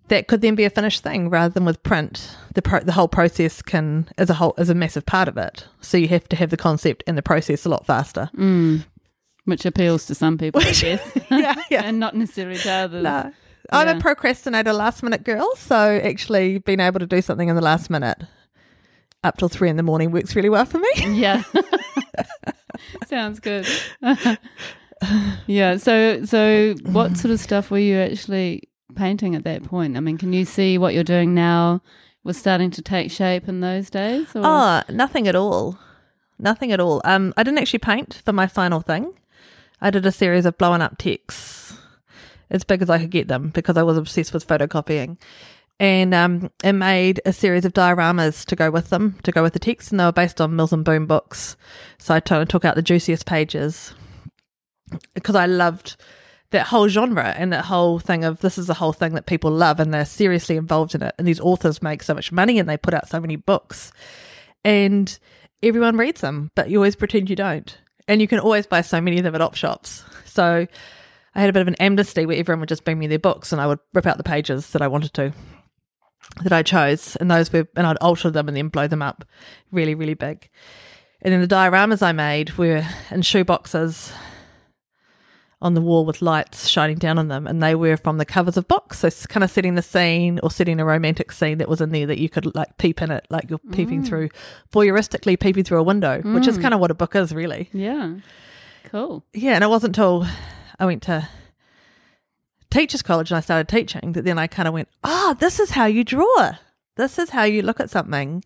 that 0.08 0.28
could 0.28 0.40
then 0.40 0.54
be 0.54 0.64
a 0.64 0.70
finished 0.70 1.02
thing 1.02 1.30
rather 1.30 1.52
than 1.52 1.64
with 1.64 1.82
print. 1.82 2.36
The 2.54 2.62
pro- 2.62 2.80
the 2.80 2.92
whole 2.92 3.08
process 3.08 3.62
can 3.62 4.08
as 4.18 4.30
a 4.30 4.34
whole 4.34 4.54
is 4.58 4.70
a 4.70 4.74
massive 4.74 5.06
part 5.06 5.28
of 5.28 5.36
it. 5.36 5.66
So 5.80 5.96
you 5.96 6.08
have 6.08 6.28
to 6.28 6.36
have 6.36 6.50
the 6.50 6.56
concept 6.56 7.02
and 7.06 7.16
the 7.16 7.22
process 7.22 7.64
a 7.64 7.68
lot 7.68 7.86
faster. 7.86 8.30
Mm. 8.36 8.84
Which 9.44 9.66
appeals 9.66 10.06
to 10.06 10.14
some 10.14 10.38
people, 10.38 10.60
I 10.60 10.72
guess. 10.72 11.18
yeah, 11.30 11.54
yeah. 11.70 11.82
and 11.84 11.98
not 11.98 12.14
necessarily 12.14 12.58
to 12.58 12.70
others. 12.70 13.02
No. 13.02 13.32
I'm 13.70 13.96
a 13.96 14.00
procrastinator, 14.00 14.72
last 14.72 15.02
minute 15.02 15.24
girl. 15.24 15.54
So 15.56 15.76
actually, 15.76 16.58
being 16.58 16.80
able 16.80 17.00
to 17.00 17.06
do 17.06 17.22
something 17.22 17.48
in 17.48 17.56
the 17.56 17.62
last 17.62 17.88
minute 17.88 18.22
up 19.24 19.38
till 19.38 19.48
three 19.48 19.70
in 19.70 19.76
the 19.76 19.82
morning 19.82 20.10
works 20.10 20.34
really 20.36 20.50
well 20.50 20.64
for 20.64 20.78
me. 20.78 20.88
Yeah. 21.20 21.42
Sounds 23.06 23.40
good. 23.40 23.66
Yeah. 25.46 25.76
So, 25.76 26.24
so 26.24 26.74
what 26.84 27.16
sort 27.16 27.32
of 27.32 27.40
stuff 27.40 27.70
were 27.70 27.78
you 27.78 27.96
actually 27.96 28.68
painting 28.94 29.34
at 29.34 29.44
that 29.44 29.64
point? 29.64 29.96
I 29.96 30.00
mean, 30.00 30.18
can 30.18 30.32
you 30.32 30.44
see 30.44 30.78
what 30.78 30.94
you're 30.94 31.04
doing 31.04 31.34
now 31.34 31.82
was 32.24 32.36
starting 32.36 32.70
to 32.72 32.82
take 32.82 33.10
shape 33.10 33.48
in 33.48 33.60
those 33.60 33.90
days? 33.90 34.34
Or? 34.34 34.42
Oh, 34.44 34.82
nothing 34.88 35.28
at 35.28 35.34
all. 35.34 35.78
Nothing 36.38 36.72
at 36.72 36.80
all. 36.80 37.00
Um, 37.04 37.34
I 37.36 37.42
didn't 37.42 37.58
actually 37.58 37.80
paint 37.80 38.22
for 38.24 38.32
my 38.32 38.46
final 38.46 38.80
thing. 38.80 39.12
I 39.80 39.90
did 39.90 40.06
a 40.06 40.12
series 40.12 40.46
of 40.46 40.58
blowing 40.58 40.82
up 40.82 40.98
texts 40.98 41.76
as 42.50 42.64
big 42.64 42.82
as 42.82 42.90
I 42.90 42.98
could 42.98 43.10
get 43.10 43.28
them 43.28 43.48
because 43.48 43.76
I 43.76 43.82
was 43.82 43.96
obsessed 43.96 44.32
with 44.32 44.46
photocopying. 44.46 45.18
And 45.80 46.14
um, 46.14 46.50
it 46.62 46.74
made 46.74 47.20
a 47.24 47.32
series 47.32 47.64
of 47.64 47.72
dioramas 47.72 48.44
to 48.46 48.54
go 48.54 48.70
with 48.70 48.90
them, 48.90 49.18
to 49.24 49.32
go 49.32 49.42
with 49.42 49.52
the 49.52 49.58
text, 49.58 49.90
and 49.90 49.98
they 49.98 50.04
were 50.04 50.12
based 50.12 50.40
on 50.40 50.54
Mills 50.54 50.72
and 50.72 50.84
Boon 50.84 51.06
books. 51.06 51.56
So 51.98 52.14
I 52.14 52.20
took 52.20 52.64
out 52.64 52.76
the 52.76 52.82
juiciest 52.82 53.26
pages 53.26 53.94
because 55.14 55.34
I 55.34 55.46
loved 55.46 55.96
that 56.52 56.66
whole 56.66 56.88
genre 56.88 57.34
and 57.36 57.52
that 57.52 57.64
whole 57.64 57.98
thing 57.98 58.24
of 58.24 58.40
this 58.40 58.58
is 58.58 58.70
a 58.70 58.74
whole 58.74 58.92
thing 58.92 59.14
that 59.14 59.26
people 59.26 59.50
love 59.50 59.80
and 59.80 59.92
they're 59.92 60.04
seriously 60.04 60.56
involved 60.56 60.94
in 60.94 61.02
it. 61.02 61.14
And 61.18 61.26
these 61.26 61.40
authors 61.40 61.82
make 61.82 62.02
so 62.02 62.14
much 62.14 62.30
money 62.30 62.58
and 62.58 62.68
they 62.68 62.76
put 62.76 62.94
out 62.94 63.08
so 63.08 63.20
many 63.20 63.36
books 63.36 63.90
and 64.64 65.18
everyone 65.62 65.96
reads 65.96 66.20
them, 66.20 66.50
but 66.54 66.70
you 66.70 66.78
always 66.78 66.96
pretend 66.96 67.30
you 67.30 67.36
don't. 67.36 67.76
And 68.06 68.20
you 68.20 68.28
can 68.28 68.38
always 68.38 68.66
buy 68.66 68.82
so 68.82 69.00
many 69.00 69.18
of 69.18 69.24
them 69.24 69.34
at 69.34 69.40
op 69.40 69.54
shops. 69.54 70.04
So 70.24 70.66
I 71.34 71.40
had 71.40 71.48
a 71.48 71.52
bit 71.52 71.62
of 71.62 71.68
an 71.68 71.76
amnesty 71.76 72.26
where 72.26 72.36
everyone 72.36 72.60
would 72.60 72.68
just 72.68 72.84
bring 72.84 72.98
me 72.98 73.06
their 73.06 73.18
books 73.18 73.52
and 73.52 73.60
I 73.60 73.66
would 73.66 73.78
rip 73.94 74.06
out 74.06 74.18
the 74.18 74.24
pages 74.24 74.70
that 74.70 74.82
I 74.82 74.88
wanted 74.88 75.14
to, 75.14 75.32
that 76.42 76.52
I 76.52 76.62
chose. 76.62 77.16
And 77.16 77.30
those 77.30 77.52
were, 77.52 77.66
and 77.76 77.86
I'd 77.86 77.96
alter 77.98 78.30
them 78.30 78.48
and 78.48 78.56
then 78.56 78.68
blow 78.68 78.86
them 78.86 79.02
up 79.02 79.24
really, 79.70 79.94
really 79.94 80.14
big. 80.14 80.50
And 81.22 81.32
then 81.32 81.40
the 81.40 81.48
dioramas 81.48 82.02
I 82.02 82.12
made 82.12 82.58
were 82.58 82.84
in 83.10 83.22
shoe 83.22 83.44
boxes 83.44 84.12
on 85.62 85.74
the 85.74 85.80
wall 85.80 86.04
with 86.04 86.20
lights 86.20 86.68
shining 86.68 86.98
down 86.98 87.18
on 87.18 87.28
them, 87.28 87.46
and 87.46 87.62
they 87.62 87.74
were 87.74 87.96
from 87.96 88.18
the 88.18 88.26
covers 88.26 88.56
of 88.56 88.68
books. 88.68 88.98
So 88.98 89.06
it's 89.06 89.26
kind 89.26 89.42
of 89.42 89.50
setting 89.50 89.76
the 89.76 89.82
scene 89.82 90.40
or 90.42 90.50
setting 90.50 90.80
a 90.80 90.84
romantic 90.84 91.32
scene 91.32 91.58
that 91.58 91.68
was 91.68 91.80
in 91.80 91.90
there 91.90 92.06
that 92.06 92.18
you 92.18 92.28
could 92.28 92.54
like 92.54 92.76
peep 92.76 93.00
in 93.00 93.10
it, 93.10 93.26
like 93.30 93.48
you're 93.48 93.58
peeping 93.58 94.04
through, 94.04 94.28
voyeuristically 94.72 95.38
peeping 95.38 95.64
through 95.64 95.78
a 95.78 95.84
window, 95.84 96.20
which 96.22 96.46
is 96.46 96.58
kind 96.58 96.74
of 96.74 96.80
what 96.80 96.90
a 96.90 96.94
book 96.94 97.14
is, 97.16 97.32
really. 97.32 97.70
Yeah. 97.72 98.16
Cool. 98.84 99.24
Yeah, 99.32 99.54
and 99.54 99.64
it 99.64 99.70
wasn't 99.70 99.96
until 99.96 100.26
I 100.78 100.84
went 100.84 101.02
to 101.04 101.28
teachers 102.70 103.02
college 103.02 103.30
and 103.30 103.38
I 103.38 103.40
started 103.40 103.68
teaching 103.68 104.12
that 104.12 104.24
then 104.24 104.38
I 104.38 104.46
kind 104.46 104.66
of 104.66 104.74
went, 104.74 104.88
ah, 105.04 105.36
this 105.38 105.60
is 105.60 105.70
how 105.70 105.86
you 105.86 106.04
draw. 106.04 106.56
This 106.96 107.18
is 107.18 107.30
how 107.30 107.44
you 107.44 107.62
look 107.62 107.80
at 107.80 107.90
something, 107.90 108.44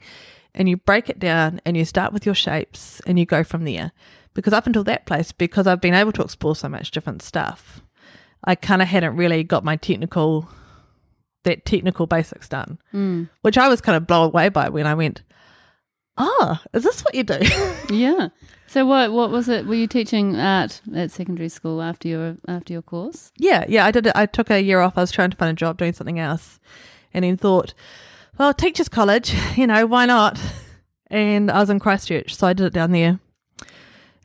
and 0.54 0.68
you 0.68 0.76
break 0.76 1.08
it 1.08 1.18
down 1.18 1.60
and 1.64 1.76
you 1.76 1.84
start 1.84 2.12
with 2.12 2.26
your 2.26 2.34
shapes 2.34 3.00
and 3.06 3.18
you 3.18 3.26
go 3.26 3.42
from 3.42 3.64
there. 3.64 3.92
Because 4.36 4.52
up 4.52 4.66
until 4.66 4.84
that 4.84 5.06
place, 5.06 5.32
because 5.32 5.66
I've 5.66 5.80
been 5.80 5.94
able 5.94 6.12
to 6.12 6.22
explore 6.22 6.54
so 6.54 6.68
much 6.68 6.90
different 6.92 7.22
stuff, 7.22 7.82
I 8.44 8.54
kind 8.54 8.80
of 8.82 8.88
hadn't 8.88 9.16
really 9.16 9.42
got 9.42 9.64
my 9.64 9.76
technical, 9.76 10.48
that 11.44 11.64
technical 11.64 12.06
basics 12.06 12.48
done, 12.48 12.78
Mm. 12.94 13.28
which 13.42 13.58
I 13.58 13.68
was 13.68 13.80
kind 13.80 13.96
of 13.96 14.06
blown 14.06 14.26
away 14.26 14.48
by 14.50 14.68
when 14.68 14.86
I 14.86 14.94
went, 14.94 15.22
ah, 16.18 16.62
is 16.72 16.84
this 16.84 17.02
what 17.02 17.14
you 17.14 17.24
do? 17.24 17.38
Yeah. 17.90 18.28
So 18.68 18.84
what 18.84 19.12
what 19.12 19.30
was 19.30 19.48
it? 19.48 19.64
Were 19.66 19.74
you 19.76 19.86
teaching 19.86 20.36
art 20.36 20.80
at 20.94 21.12
secondary 21.12 21.48
school 21.48 21.80
after 21.80 22.08
your 22.08 22.36
after 22.48 22.72
your 22.72 22.82
course? 22.82 23.30
Yeah, 23.38 23.64
yeah, 23.68 23.86
I 23.86 23.92
did. 23.92 24.08
I 24.08 24.26
took 24.26 24.50
a 24.50 24.60
year 24.60 24.80
off. 24.80 24.98
I 24.98 25.02
was 25.02 25.12
trying 25.12 25.30
to 25.30 25.36
find 25.36 25.50
a 25.50 25.54
job 25.54 25.78
doing 25.78 25.92
something 25.92 26.18
else, 26.18 26.58
and 27.14 27.24
then 27.24 27.36
thought, 27.36 27.74
well, 28.38 28.52
teachers' 28.52 28.88
college, 28.88 29.34
you 29.56 29.66
know, 29.68 29.86
why 29.86 30.04
not? 30.06 30.38
And 31.08 31.48
I 31.50 31.60
was 31.60 31.70
in 31.70 31.78
Christchurch, 31.78 32.34
so 32.34 32.48
I 32.48 32.52
did 32.54 32.66
it 32.66 32.72
down 32.72 32.90
there, 32.90 33.20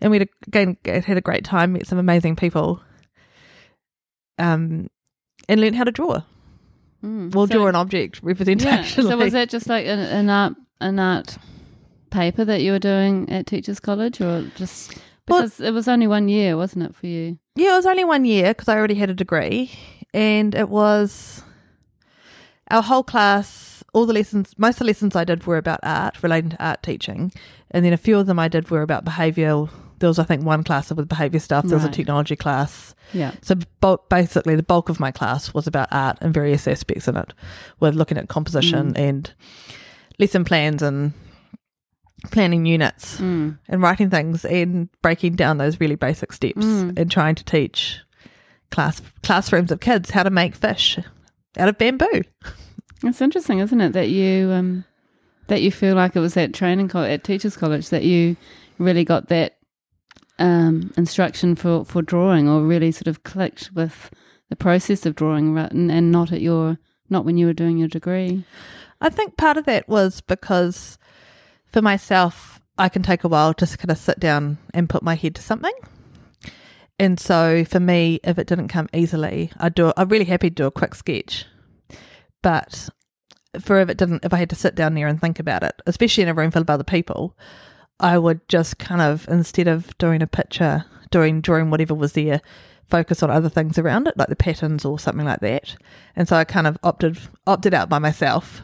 and 0.01 0.11
we 0.11 0.19
had 0.19 0.29
again 0.47 0.77
had 0.85 1.17
a 1.17 1.21
great 1.21 1.43
time, 1.45 1.73
met 1.73 1.87
some 1.87 1.97
amazing 1.99 2.35
people, 2.35 2.81
um, 4.37 4.87
and 5.47 5.61
learned 5.61 5.75
how 5.75 5.83
to 5.83 5.91
draw. 5.91 6.21
Mm. 7.03 7.33
Well, 7.33 7.47
So- 7.47 7.53
draw 7.53 7.67
an 7.67 7.75
object 7.75 8.17
Yeah. 8.17 8.27
representation. 8.29 9.03
So 9.03 9.17
was 9.17 9.33
that 9.33 9.49
just 9.49 9.67
like 9.67 9.85
an, 9.85 9.99
an 9.99 10.29
art 10.29 10.53
an 10.79 10.99
art 10.99 11.37
paper 12.09 12.43
that 12.43 12.61
you 12.61 12.71
were 12.71 12.79
doing 12.79 13.29
at 13.29 13.45
teachers 13.47 13.79
college, 13.79 14.19
or 14.21 14.49
just 14.55 14.95
Well- 15.27 15.41
because 15.43 15.59
it 15.59 15.71
was 15.73 15.87
only 15.87 16.07
one 16.07 16.27
year, 16.27 16.57
wasn't 16.57 16.85
it 16.85 16.95
for 16.95 17.07
you? 17.07 17.37
Yeah, 17.55 17.73
it 17.73 17.77
was 17.77 17.85
only 17.85 18.03
one 18.03 18.25
year 18.25 18.49
because 18.49 18.67
I 18.67 18.75
already 18.77 18.95
had 18.95 19.09
a 19.09 19.13
degree, 19.13 19.71
and 20.13 20.55
it 20.55 20.69
was 20.69 21.43
our 22.69 22.81
whole 22.81 23.03
class. 23.03 23.83
All 23.93 24.05
the 24.05 24.13
lessons, 24.13 24.53
most 24.57 24.75
of 24.75 24.79
the 24.79 24.85
lessons 24.85 25.15
I 25.17 25.25
did 25.25 25.45
were 25.45 25.57
about 25.57 25.81
art, 25.83 26.23
relating 26.23 26.51
to 26.51 26.63
art 26.65 26.81
teaching, 26.81 27.31
and 27.71 27.83
then 27.83 27.91
a 27.93 27.97
few 27.97 28.17
of 28.17 28.25
them 28.25 28.39
I 28.39 28.47
did 28.47 28.69
were 28.71 28.81
about 28.83 29.03
behavioural. 29.05 29.69
There 30.01 30.09
was, 30.09 30.19
I 30.19 30.23
think, 30.25 30.43
one 30.43 30.63
class 30.65 30.91
with 30.91 31.07
behaviour 31.07 31.39
stuff. 31.39 31.65
There 31.65 31.77
was 31.77 31.85
a 31.85 31.89
technology 31.89 32.35
class. 32.35 32.93
Yeah. 33.13 33.31
So 33.41 33.55
bulk, 33.79 34.09
basically, 34.09 34.55
the 34.57 34.63
bulk 34.63 34.89
of 34.89 34.99
my 34.99 35.11
class 35.11 35.53
was 35.53 35.65
about 35.67 35.87
art 35.91 36.17
and 36.19 36.33
various 36.33 36.67
aspects 36.67 37.07
in 37.07 37.15
it. 37.15 37.33
We're 37.79 37.91
looking 37.91 38.17
at 38.17 38.27
composition 38.27 38.97
and 38.97 39.33
lesson 40.19 40.43
plans 40.43 40.81
and 40.81 41.13
planning 42.31 42.65
units 42.65 43.17
Mm. 43.19 43.57
and 43.67 43.81
writing 43.81 44.09
things 44.09 44.45
and 44.45 44.89
breaking 45.01 45.35
down 45.35 45.57
those 45.57 45.79
really 45.79 45.95
basic 45.95 46.33
steps 46.33 46.63
Mm. 46.65 46.97
and 46.99 47.09
trying 47.09 47.35
to 47.35 47.43
teach 47.43 47.99
class 48.69 49.01
classrooms 49.23 49.71
of 49.71 49.79
kids 49.79 50.11
how 50.11 50.23
to 50.23 50.29
make 50.29 50.53
fish 50.55 50.99
out 51.57 51.67
of 51.69 51.77
bamboo. 51.77 52.21
It's 53.03 53.21
interesting, 53.21 53.59
isn't 53.59 53.81
it, 53.81 53.93
that 53.93 54.09
you 54.09 54.51
um, 54.51 54.85
that 55.47 55.61
you 55.63 55.71
feel 55.71 55.95
like 55.95 56.15
it 56.15 56.19
was 56.19 56.37
at 56.37 56.53
training 56.53 56.89
co- 56.89 57.03
at 57.03 57.23
teachers 57.23 57.57
college 57.57 57.89
that 57.89 58.03
you 58.03 58.37
really 58.77 59.03
got 59.03 59.27
that 59.29 59.57
um, 60.41 60.91
instruction 60.97 61.55
for, 61.55 61.85
for 61.85 62.01
drawing, 62.01 62.49
or 62.49 62.63
really 62.63 62.91
sort 62.91 63.07
of 63.07 63.23
clicked 63.23 63.71
with 63.73 64.09
the 64.49 64.55
process 64.55 65.05
of 65.05 65.15
drawing, 65.15 65.53
ra- 65.53 65.69
and, 65.71 65.91
and 65.91 66.11
not 66.11 66.31
at 66.31 66.41
your 66.41 66.77
not 67.09 67.25
when 67.25 67.37
you 67.37 67.45
were 67.45 67.53
doing 67.53 67.77
your 67.77 67.89
degree. 67.89 68.43
I 68.99 69.09
think 69.09 69.37
part 69.37 69.57
of 69.57 69.65
that 69.65 69.87
was 69.87 70.21
because 70.21 70.97
for 71.67 71.81
myself, 71.81 72.61
I 72.77 72.89
can 72.89 73.03
take 73.03 73.23
a 73.23 73.27
while 73.27 73.53
to 73.55 73.77
kind 73.77 73.91
of 73.91 73.97
sit 73.97 74.19
down 74.19 74.57
and 74.73 74.89
put 74.89 75.03
my 75.03 75.15
head 75.15 75.35
to 75.35 75.41
something. 75.41 75.73
And 76.97 77.19
so 77.19 77.65
for 77.65 77.79
me, 77.79 78.19
if 78.23 78.37
it 78.37 78.47
didn't 78.47 78.69
come 78.69 78.87
easily, 78.93 79.51
I'd 79.57 79.75
do. 79.75 79.91
I'm 79.97 80.09
really 80.09 80.25
happy 80.25 80.49
to 80.49 80.55
do 80.55 80.65
a 80.65 80.71
quick 80.71 80.95
sketch, 80.95 81.45
but 82.41 82.89
for 83.59 83.79
if 83.81 83.89
it 83.89 83.97
didn't, 83.97 84.23
if 84.23 84.33
I 84.33 84.37
had 84.37 84.49
to 84.51 84.55
sit 84.55 84.75
down 84.75 84.93
there 84.93 85.07
and 85.07 85.19
think 85.19 85.39
about 85.39 85.63
it, 85.63 85.81
especially 85.85 86.23
in 86.23 86.29
a 86.29 86.33
room 86.33 86.51
full 86.51 86.61
of 86.61 86.69
other 86.69 86.83
people, 86.83 87.35
I 88.01 88.17
would 88.17 88.47
just 88.49 88.77
kind 88.77 89.01
of 89.01 89.27
instead 89.29 89.67
of 89.67 89.97
doing 89.97 90.21
a 90.21 90.27
picture, 90.27 90.85
doing 91.11 91.39
drawing 91.41 91.69
whatever 91.69 91.93
was 91.93 92.13
there, 92.13 92.41
focus 92.89 93.23
on 93.23 93.29
other 93.31 93.49
things 93.49 93.77
around 93.77 94.07
it, 94.07 94.17
like 94.17 94.27
the 94.27 94.35
patterns 94.35 94.83
or 94.83 94.99
something 94.99 95.25
like 95.25 95.39
that. 95.39 95.75
And 96.15 96.27
so 96.27 96.35
I 96.35 96.43
kind 96.43 96.67
of 96.67 96.77
opted 96.83 97.17
opted 97.47 97.73
out 97.73 97.87
by 97.89 97.99
myself. 97.99 98.61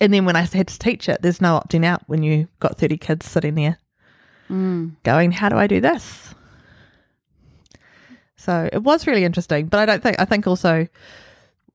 And 0.00 0.12
then 0.12 0.24
when 0.24 0.36
I 0.36 0.42
had 0.42 0.68
to 0.68 0.78
teach 0.78 1.08
it, 1.08 1.22
there's 1.22 1.40
no 1.40 1.58
opting 1.58 1.84
out 1.84 2.02
when 2.06 2.22
you 2.22 2.48
got 2.60 2.76
30 2.78 2.98
kids 2.98 3.26
sitting 3.26 3.54
there 3.54 3.78
Mm. 4.50 4.92
going, 5.02 5.32
How 5.32 5.48
do 5.48 5.56
I 5.56 5.66
do 5.66 5.80
this? 5.80 6.34
So 8.36 8.68
it 8.72 8.82
was 8.82 9.06
really 9.06 9.24
interesting. 9.24 9.66
But 9.66 9.80
I 9.80 9.86
don't 9.86 10.02
think, 10.02 10.20
I 10.20 10.24
think 10.24 10.46
also 10.46 10.86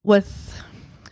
with 0.03 0.61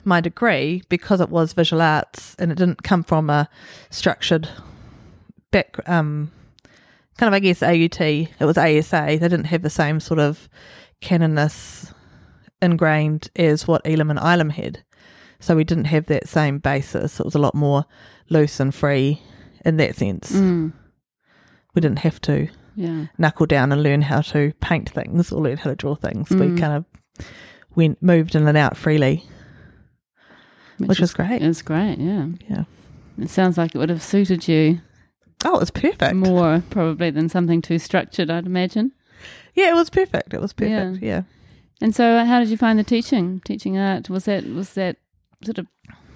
my 0.06 0.22
degree, 0.22 0.84
because 0.90 1.20
it 1.22 1.30
was 1.30 1.54
visual 1.54 1.82
arts 1.82 2.36
and 2.40 2.52
it 2.52 2.58
didn't 2.58 2.84
come 2.84 3.04
from 3.04 3.30
a 3.30 3.50
structured 3.90 4.48
back, 5.52 5.78
um, 5.90 6.32
kind 7.18 7.28
of, 7.28 7.34
I 7.34 7.40
guess, 7.40 7.62
AUT, 7.64 8.02
it 8.02 8.30
was 8.40 8.58
ASA. 8.58 9.06
They 9.08 9.18
didn't 9.18 9.46
have 9.46 9.62
the 9.62 9.70
same 9.70 10.00
sort 10.00 10.20
of 10.20 10.48
canonness 11.02 11.94
ingrained 12.62 13.30
as 13.36 13.68
what 13.68 13.82
Elam 13.86 14.10
and 14.10 14.20
Ilam 14.20 14.52
had. 14.52 14.84
So 15.40 15.56
we 15.56 15.64
didn't 15.64 15.86
have 15.86 16.08
that 16.08 16.28
same 16.28 16.58
basis. 16.60 17.20
It 17.20 17.26
was 17.26 17.36
a 17.36 17.40
lot 17.40 17.56
more 17.56 17.86
loose 18.30 18.60
and 18.60 18.76
free 18.76 19.22
in 19.66 19.78
that 19.78 19.96
sense. 19.96 20.32
Mm. 20.34 20.74
We 21.74 21.82
didn't 21.82 22.00
have 22.00 22.20
to 22.22 22.50
Yeah. 22.76 23.06
knuckle 23.18 23.46
down 23.46 23.72
and 23.72 23.82
learn 23.84 24.02
how 24.04 24.22
to 24.22 24.52
paint 24.62 24.90
things 24.90 25.32
or 25.32 25.42
learn 25.42 25.58
how 25.58 25.70
to 25.70 25.76
draw 25.76 25.96
things. 25.96 26.30
We 26.30 26.38
Mm. 26.48 26.60
kind 26.60 26.74
of 26.74 26.86
went 27.76 28.02
moved 28.04 28.36
in 28.36 28.48
and 28.48 28.58
out 28.58 28.76
freely, 28.76 29.24
which, 30.78 31.00
was 31.00 31.10
is- 31.10 31.14
great. 31.14 31.42
was 31.42 31.62
great. 31.62 31.98
Yeah. 32.00 32.28
Yeah. 32.50 32.64
It 33.18 33.30
sounds 33.30 33.58
like 33.58 33.76
it 33.76 33.78
would 33.78 33.90
have 33.90 34.02
suited 34.04 34.48
you 34.48 34.82
Oh, 35.46 35.56
it 35.56 35.60
was 35.60 35.72
perfect. 35.72 36.16
more 36.16 36.64
probably 36.70 37.10
than 37.12 37.30
something 37.30 37.62
too 37.62 37.80
structured. 37.80 38.30
I'd 38.30 38.46
imagine. 38.46 38.92
Yeah, 39.56 39.72
it 39.72 39.76
was 39.76 39.90
perfect. 39.90 40.34
It 40.34 40.42
was 40.42 40.54
perfect. 40.54 41.02
Yeah. 41.02 41.24
And 41.82 41.96
so, 41.96 42.18
uh, 42.18 42.26
how 42.26 42.40
did 42.40 42.50
you 42.50 42.58
find 42.58 42.78
the 42.78 42.84
teaching? 42.84 43.42
Teaching 43.46 43.78
art 43.78 44.10
was 44.10 44.26
that 44.26 44.46
was 44.46 44.74
that 44.74 44.98
sort 45.44 45.58
of 45.58 45.68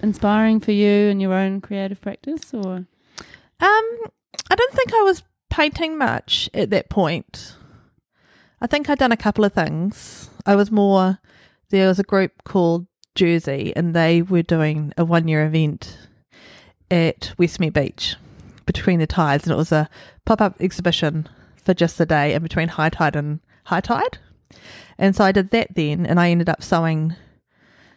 inspiring 0.02 0.60
for 0.60 0.72
you 0.72 1.08
in 1.08 1.20
your 1.20 1.32
own 1.32 1.60
creative 1.60 2.00
practice, 2.00 2.52
or 2.52 2.74
Um, 2.76 2.86
I 4.50 4.54
don't 4.56 4.74
think 4.74 4.92
I 4.92 5.02
was 5.02 5.22
painting 5.48 5.96
much 5.96 6.50
at 6.52 6.70
that 6.70 6.90
point. 6.90 7.56
I 8.60 8.66
think 8.66 8.88
I'd 8.90 8.98
done 8.98 9.12
a 9.12 9.16
couple 9.16 9.44
of 9.44 9.52
things. 9.52 10.28
I 10.44 10.54
was 10.56 10.70
more 10.70 11.18
there 11.70 11.88
was 11.88 11.98
a 11.98 12.04
group 12.04 12.44
called 12.44 12.86
Jersey 13.14 13.72
and 13.74 13.94
they 13.94 14.20
were 14.20 14.42
doing 14.42 14.92
a 14.98 15.04
one 15.04 15.28
year 15.28 15.44
event 15.46 15.96
at 16.90 17.32
Westmead 17.38 17.72
Beach 17.72 18.16
between 18.66 18.98
the 18.98 19.06
tides 19.06 19.44
and 19.44 19.52
it 19.52 19.56
was 19.56 19.72
a 19.72 19.88
pop 20.24 20.40
up 20.40 20.56
exhibition 20.60 21.28
for 21.56 21.74
just 21.74 22.00
a 22.00 22.06
day 22.06 22.34
in 22.34 22.42
between 22.42 22.68
high 22.68 22.88
tide 22.90 23.16
and 23.16 23.40
high 23.64 23.80
tide. 23.80 24.18
And 24.98 25.14
so 25.16 25.24
I 25.24 25.32
did 25.32 25.50
that 25.50 25.74
then 25.74 26.06
and 26.06 26.20
I 26.20 26.30
ended 26.30 26.48
up 26.48 26.62
sewing 26.62 27.16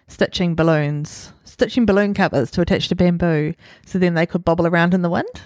stitching 0.07 0.55
balloons, 0.55 1.33
stitching 1.43 1.85
balloon 1.85 2.13
covers 2.13 2.49
to 2.51 2.61
attach 2.61 2.87
to 2.87 2.95
bamboo 2.95 3.53
so 3.85 3.99
then 3.99 4.13
they 4.13 4.25
could 4.25 4.45
bobble 4.45 4.65
around 4.67 4.93
in 4.93 5.01
the 5.01 5.09
wind. 5.09 5.29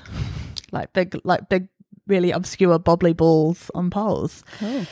Like 0.74 0.94
big 0.94 1.20
like 1.26 1.50
big 1.50 1.68
really 2.08 2.32
obscure 2.32 2.80
bobbly 2.80 3.16
balls 3.16 3.70
on 3.76 3.90
poles. 3.90 4.42
cool. 4.58 4.86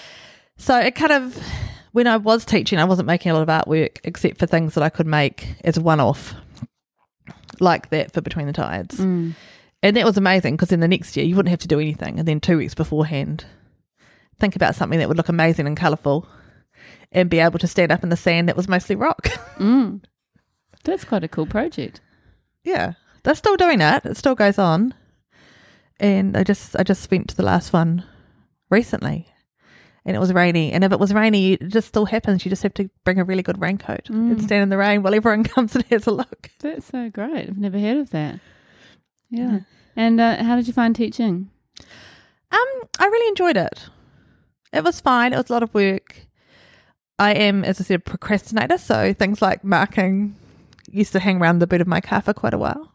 So 0.57 0.77
it 0.77 0.93
kind 0.93 1.13
of, 1.13 1.41
when 1.93 2.05
I 2.05 2.17
was 2.17 2.43
teaching, 2.43 2.79
I 2.79 2.83
wasn't 2.83 3.07
making 3.07 3.31
a 3.31 3.35
lot 3.35 3.43
of 3.43 3.47
artwork 3.47 3.99
except 4.03 4.37
for 4.39 4.45
things 4.45 4.73
that 4.73 4.83
I 4.83 4.89
could 4.89 5.07
make 5.07 5.55
as 5.63 5.79
one 5.79 6.01
off, 6.01 6.33
like 7.61 7.89
that 7.91 8.11
for 8.11 8.19
Between 8.19 8.45
the 8.45 8.51
Tides. 8.51 8.97
Mm. 8.97 9.35
And 9.81 9.95
that 9.95 10.05
was 10.05 10.17
amazing 10.17 10.55
because 10.55 10.69
then 10.69 10.81
the 10.81 10.87
next 10.87 11.15
year 11.15 11.25
you 11.25 11.35
wouldn't 11.35 11.51
have 11.51 11.61
to 11.61 11.67
do 11.67 11.79
anything. 11.79 12.19
And 12.19 12.27
then 12.27 12.39
two 12.39 12.57
weeks 12.57 12.73
beforehand, 12.75 13.45
think 14.39 14.55
about 14.55 14.75
something 14.75 14.99
that 14.99 15.07
would 15.07 15.17
look 15.17 15.29
amazing 15.29 15.67
and 15.67 15.77
colourful 15.77 16.27
and 17.11 17.29
be 17.29 17.39
able 17.39 17.59
to 17.59 17.67
stand 17.67 17.91
up 17.91 18.03
in 18.03 18.09
the 18.09 18.17
sand 18.17 18.47
that 18.49 18.57
was 18.57 18.67
mostly 18.67 18.95
rock. 18.95 19.27
Mm. 19.59 20.01
That's 20.85 21.03
quite 21.03 21.25
a 21.25 21.27
cool 21.27 21.45
project. 21.45 21.99
yeah. 22.63 22.93
They're 23.23 23.35
still 23.35 23.57
doing 23.57 23.81
it. 23.81 24.05
It 24.05 24.15
still 24.15 24.35
goes 24.35 24.57
on. 24.57 24.93
And 25.99 26.37
I 26.37 26.43
just 26.45 26.77
I 26.77 26.83
just 26.83 27.11
went 27.11 27.27
to 27.29 27.35
the 27.35 27.43
last 27.43 27.73
one 27.73 28.05
recently. 28.69 29.27
And 30.05 30.15
it 30.15 30.19
was 30.19 30.31
rainy. 30.31 30.71
And 30.71 30.85
if 30.85 30.93
it 30.93 30.99
was 30.99 31.13
rainy, 31.13 31.53
it 31.53 31.67
just 31.67 31.89
still 31.89 32.05
happens. 32.05 32.45
You 32.45 32.49
just 32.49 32.63
have 32.63 32.73
to 32.75 32.89
bring 33.03 33.19
a 33.19 33.25
really 33.25 33.43
good 33.43 33.59
raincoat 33.59 34.09
and 34.09 34.37
Mm. 34.37 34.43
stand 34.43 34.63
in 34.63 34.69
the 34.69 34.77
rain 34.77 35.03
while 35.03 35.13
everyone 35.13 35.43
comes 35.55 35.75
and 35.75 35.83
has 35.87 36.07
a 36.07 36.11
look. 36.11 36.49
That's 36.61 36.85
so 36.87 37.09
great. 37.09 37.49
I've 37.49 37.57
never 37.57 37.77
heard 37.77 37.97
of 37.97 38.11
that. 38.11 38.39
Yeah. 39.29 39.51
Yeah. 39.51 39.59
And 39.95 40.21
uh, 40.21 40.43
how 40.43 40.55
did 40.55 40.67
you 40.67 40.73
find 40.73 40.95
teaching? 40.95 41.49
Um, 42.51 42.67
I 42.99 43.05
really 43.05 43.27
enjoyed 43.27 43.57
it. 43.57 43.87
It 44.71 44.83
was 44.83 44.99
fine. 45.01 45.33
It 45.33 45.37
was 45.37 45.49
a 45.49 45.53
lot 45.53 45.63
of 45.63 45.73
work. 45.73 46.27
I 47.17 47.33
am, 47.33 47.65
as 47.65 47.81
I 47.81 47.83
said, 47.83 47.95
a 47.95 47.99
procrastinator, 47.99 48.77
so 48.77 49.13
things 49.13 49.41
like 49.41 49.63
marking 49.63 50.35
used 50.89 51.11
to 51.13 51.19
hang 51.19 51.41
around 51.41 51.59
the 51.59 51.67
boot 51.67 51.81
of 51.81 51.87
my 51.87 52.01
car 52.01 52.21
for 52.21 52.33
quite 52.33 52.53
a 52.53 52.57
while. 52.57 52.93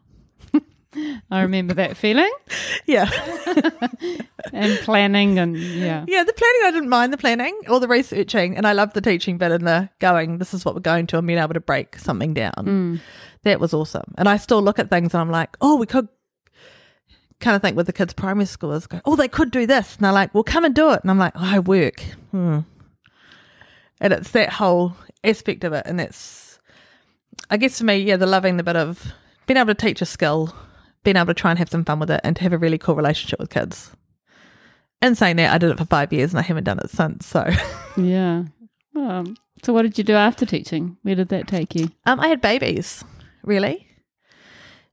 I 1.30 1.42
remember 1.42 1.74
that 1.74 1.96
feeling 1.96 2.32
Yeah. 2.86 3.10
and 4.52 4.78
planning 4.80 5.38
and 5.38 5.56
yeah. 5.56 6.04
Yeah, 6.08 6.24
the 6.24 6.32
planning 6.32 6.60
I 6.64 6.70
didn't 6.72 6.88
mind 6.88 7.12
the 7.12 7.18
planning 7.18 7.58
or 7.68 7.80
the 7.80 7.88
researching, 7.88 8.56
and 8.56 8.66
I 8.66 8.72
loved 8.72 8.94
the 8.94 9.00
teaching 9.00 9.36
bit 9.36 9.52
and 9.52 9.66
the 9.66 9.90
going, 9.98 10.38
this 10.38 10.54
is 10.54 10.64
what 10.64 10.74
we're 10.74 10.80
going 10.80 11.06
to 11.08 11.18
and 11.18 11.26
being 11.26 11.38
able 11.38 11.54
to 11.54 11.60
break 11.60 11.98
something 11.98 12.32
down. 12.34 12.54
Mm. 12.56 13.00
That 13.42 13.60
was 13.60 13.74
awesome. 13.74 14.14
And 14.16 14.28
I 14.28 14.38
still 14.38 14.62
look 14.62 14.78
at 14.78 14.88
things 14.88 15.12
and 15.12 15.20
I'm 15.20 15.30
like, 15.30 15.56
oh, 15.60 15.76
we 15.76 15.86
could 15.86 16.08
kind 17.40 17.56
of 17.56 17.62
think 17.62 17.76
with 17.76 17.86
the 17.86 17.92
kids 17.92 18.14
primary 18.14 18.46
schoolers 18.46 18.88
go, 18.88 19.00
oh, 19.04 19.16
they 19.16 19.28
could 19.28 19.50
do 19.50 19.66
this. 19.66 19.96
And 19.96 20.04
they're 20.04 20.12
like, 20.12 20.34
well, 20.34 20.44
come 20.44 20.64
and 20.64 20.74
do 20.74 20.90
it. 20.90 21.00
And 21.02 21.10
I'm 21.10 21.18
like, 21.18 21.32
oh, 21.36 21.40
I 21.44 21.58
work. 21.58 22.00
Hmm. 22.30 22.60
And 24.00 24.12
it's 24.12 24.30
that 24.32 24.50
whole 24.50 24.96
aspect 25.22 25.64
of 25.64 25.72
it. 25.72 25.86
And 25.86 25.98
that's, 25.98 26.58
I 27.50 27.56
guess 27.56 27.78
for 27.78 27.84
me, 27.84 27.96
yeah, 27.96 28.16
the 28.16 28.26
loving 28.26 28.56
the 28.56 28.62
bit 28.62 28.76
of 28.76 29.12
being 29.46 29.56
able 29.56 29.74
to 29.74 29.74
teach 29.74 30.02
a 30.02 30.06
skill, 30.06 30.54
being 31.02 31.16
able 31.16 31.26
to 31.26 31.34
try 31.34 31.50
and 31.50 31.58
have 31.58 31.70
some 31.70 31.84
fun 31.84 32.00
with 32.00 32.10
it 32.10 32.20
and 32.24 32.36
to 32.36 32.42
have 32.42 32.52
a 32.52 32.58
really 32.58 32.78
cool 32.78 32.94
relationship 32.94 33.38
with 33.38 33.50
kids. 33.50 33.90
And 35.02 35.18
saying 35.18 35.36
that, 35.36 35.52
I 35.52 35.58
did 35.58 35.70
it 35.70 35.78
for 35.78 35.84
five 35.84 36.12
years 36.12 36.32
and 36.32 36.38
I 36.38 36.42
haven't 36.42 36.64
done 36.64 36.78
it 36.78 36.90
since. 36.90 37.26
So 37.26 37.48
Yeah. 37.96 38.44
Um, 38.96 39.36
so 39.62 39.72
what 39.72 39.82
did 39.82 39.98
you 39.98 40.04
do 40.04 40.14
after 40.14 40.46
teaching? 40.46 40.96
Where 41.02 41.14
did 41.14 41.28
that 41.28 41.48
take 41.48 41.74
you? 41.74 41.90
Um, 42.06 42.20
I 42.20 42.28
had 42.28 42.40
babies, 42.40 43.04
really, 43.42 43.88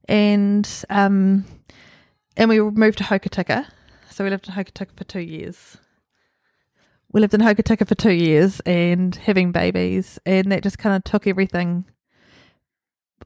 and 0.07 0.67
um, 0.89 1.45
and 2.38 2.50
we 2.50 2.60
moved 2.62 2.98
to 3.00 3.04
Hokitika. 3.06 3.68
So 4.10 4.24
we 4.24 4.30
lived 4.30 4.48
in 4.48 4.54
Hokitika 4.56 4.96
for 4.96 5.04
two 5.04 5.20
years. 5.22 5.78
We 7.14 7.20
lived 7.22 7.34
in 7.34 7.42
Hokitika 7.42 7.88
for 7.88 7.96
two 7.96 8.14
years 8.14 8.60
and 8.62 9.16
having 9.16 9.52
babies, 9.52 10.20
and 10.26 10.52
that 10.52 10.64
just 10.64 10.78
kind 10.78 10.96
of 10.96 11.04
took 11.04 11.28
everything. 11.28 11.86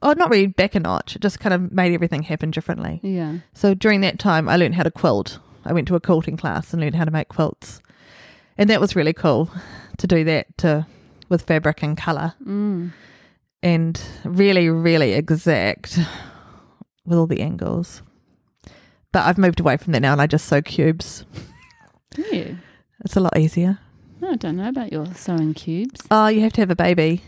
Oh, 0.02 0.12
not 0.12 0.30
really 0.30 0.46
back 0.48 0.74
a 0.74 0.80
notch. 0.80 1.16
It 1.16 1.22
just 1.22 1.40
kind 1.40 1.54
of 1.54 1.72
made 1.72 1.92
everything 1.94 2.22
happen 2.24 2.50
differently. 2.50 3.00
Yeah. 3.02 3.38
So 3.54 3.74
during 3.74 4.00
that 4.02 4.18
time, 4.18 4.48
I 4.48 4.56
learned 4.56 4.74
how 4.74 4.82
to 4.82 4.90
quilt. 4.90 5.38
I 5.64 5.72
went 5.72 5.88
to 5.88 5.94
a 5.96 6.00
quilting 6.00 6.36
class 6.36 6.72
and 6.72 6.82
learned 6.82 6.94
how 6.96 7.04
to 7.04 7.10
make 7.10 7.28
quilts, 7.28 7.80
and 8.58 8.68
that 8.70 8.80
was 8.80 8.94
really 8.96 9.12
cool 9.12 9.50
to 9.98 10.06
do 10.06 10.22
that 10.24 10.56
to 10.58 10.86
with 11.28 11.42
fabric 11.42 11.82
and 11.82 11.96
color 11.96 12.34
Mm. 12.44 12.92
and 13.62 14.00
really, 14.24 14.68
really 14.68 15.12
exact 15.14 15.98
with 17.04 17.18
all 17.18 17.26
the 17.26 17.40
angles. 17.40 18.02
But 19.12 19.24
I've 19.26 19.38
moved 19.38 19.60
away 19.60 19.76
from 19.76 19.92
that 19.92 20.00
now 20.00 20.12
and 20.12 20.20
I 20.20 20.26
just 20.26 20.46
sew 20.46 20.60
cubes. 20.62 21.24
Yeah. 22.16 22.54
It's 23.04 23.16
a 23.16 23.20
lot 23.20 23.36
easier. 23.38 23.78
No, 24.20 24.30
I 24.32 24.36
don't 24.36 24.56
know 24.56 24.68
about 24.68 24.92
your 24.92 25.06
sewing 25.14 25.54
cubes. 25.54 26.00
Oh, 26.10 26.28
you 26.28 26.40
have 26.40 26.52
to 26.54 26.60
have 26.62 26.70
a 26.70 26.76
baby 26.76 27.22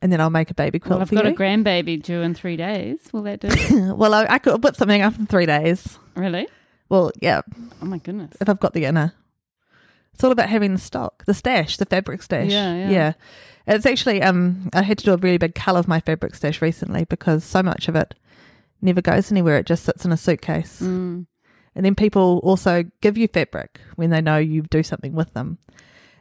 and 0.00 0.12
then 0.12 0.20
I'll 0.20 0.30
make 0.30 0.50
a 0.50 0.54
baby 0.54 0.78
quilt 0.78 0.92
Well, 0.98 1.02
I've 1.02 1.08
for 1.08 1.14
got 1.16 1.26
a 1.26 1.32
grandbaby 1.32 2.02
due 2.02 2.22
in 2.22 2.34
three 2.34 2.56
days. 2.56 2.98
Will 3.12 3.22
that 3.22 3.40
do? 3.40 3.94
well, 3.94 4.14
I, 4.14 4.26
I 4.28 4.38
could 4.38 4.62
whip 4.64 4.74
something 4.76 5.00
up 5.02 5.18
in 5.18 5.26
three 5.26 5.46
days. 5.46 5.98
really? 6.16 6.48
Well, 6.88 7.10
yeah, 7.22 7.40
Oh 7.80 7.86
my 7.86 7.98
goodness. 7.98 8.36
if 8.40 8.48
I've 8.48 8.60
got 8.60 8.74
the 8.74 8.84
inner. 8.84 9.14
It's 10.12 10.22
all 10.22 10.30
about 10.32 10.50
having 10.50 10.74
the 10.74 10.80
stock, 10.80 11.24
the 11.24 11.32
stash, 11.32 11.78
the 11.78 11.86
fabric 11.86 12.22
stash. 12.22 12.50
Yeah, 12.50 12.90
yeah. 12.90 13.12
It's 13.66 13.86
actually 13.86 14.20
um 14.22 14.68
I 14.74 14.82
had 14.82 14.98
to 14.98 15.04
do 15.04 15.14
a 15.14 15.16
really 15.16 15.38
big 15.38 15.54
cull 15.54 15.76
of 15.76 15.88
my 15.88 16.00
fabric 16.00 16.34
stash 16.34 16.60
recently 16.60 17.04
because 17.04 17.44
so 17.44 17.62
much 17.62 17.88
of 17.88 17.96
it 17.96 18.14
never 18.82 19.00
goes 19.00 19.30
anywhere. 19.30 19.58
It 19.58 19.66
just 19.66 19.84
sits 19.84 20.04
in 20.04 20.12
a 20.12 20.16
suitcase. 20.16 20.80
Mm. 20.80 21.26
And 21.74 21.84
then 21.86 21.94
people 21.94 22.40
also 22.42 22.84
give 23.00 23.16
you 23.16 23.28
fabric 23.28 23.80
when 23.96 24.10
they 24.10 24.20
know 24.20 24.36
you 24.36 24.62
do 24.62 24.82
something 24.82 25.14
with 25.14 25.32
them. 25.32 25.58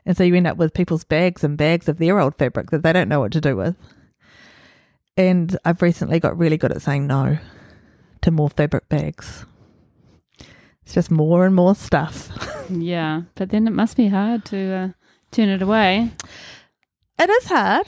And 0.06 0.16
so 0.16 0.24
you 0.24 0.36
end 0.36 0.48
up 0.48 0.58
with 0.58 0.74
people's 0.74 1.04
bags 1.04 1.44
and 1.44 1.58
bags 1.58 1.88
of 1.88 1.98
their 1.98 2.20
old 2.20 2.36
fabric 2.38 2.72
that 2.72 2.84
they 2.84 2.94
don't 2.94 3.10
know 3.10 3.20
what 3.20 3.32
to 3.34 3.42
do 3.42 3.56
with. 3.56 3.76
And 5.18 5.58
I've 5.66 5.82
recently 5.82 6.20
got 6.20 6.38
really 6.38 6.58
good 6.58 6.72
at 6.72 6.82
saying 6.82 7.06
no 7.06 7.38
to 8.22 8.32
more 8.32 8.50
fabric 8.50 8.88
bags. 8.90 9.46
It's 10.84 10.94
just 10.94 11.12
more 11.12 11.46
and 11.46 11.56
more 11.56 11.76
stuff. 11.76 12.30
Yeah, 12.70 13.24
but 13.36 13.50
then 13.50 13.68
it 13.68 13.72
must 13.72 13.98
be 13.98 14.08
hard 14.08 14.46
to 14.46 14.58
uh, 14.58 14.90
turn 15.32 15.50
it 15.50 15.62
away. 15.62 16.10
It 17.20 17.30
is 17.30 17.46
hard, 17.48 17.88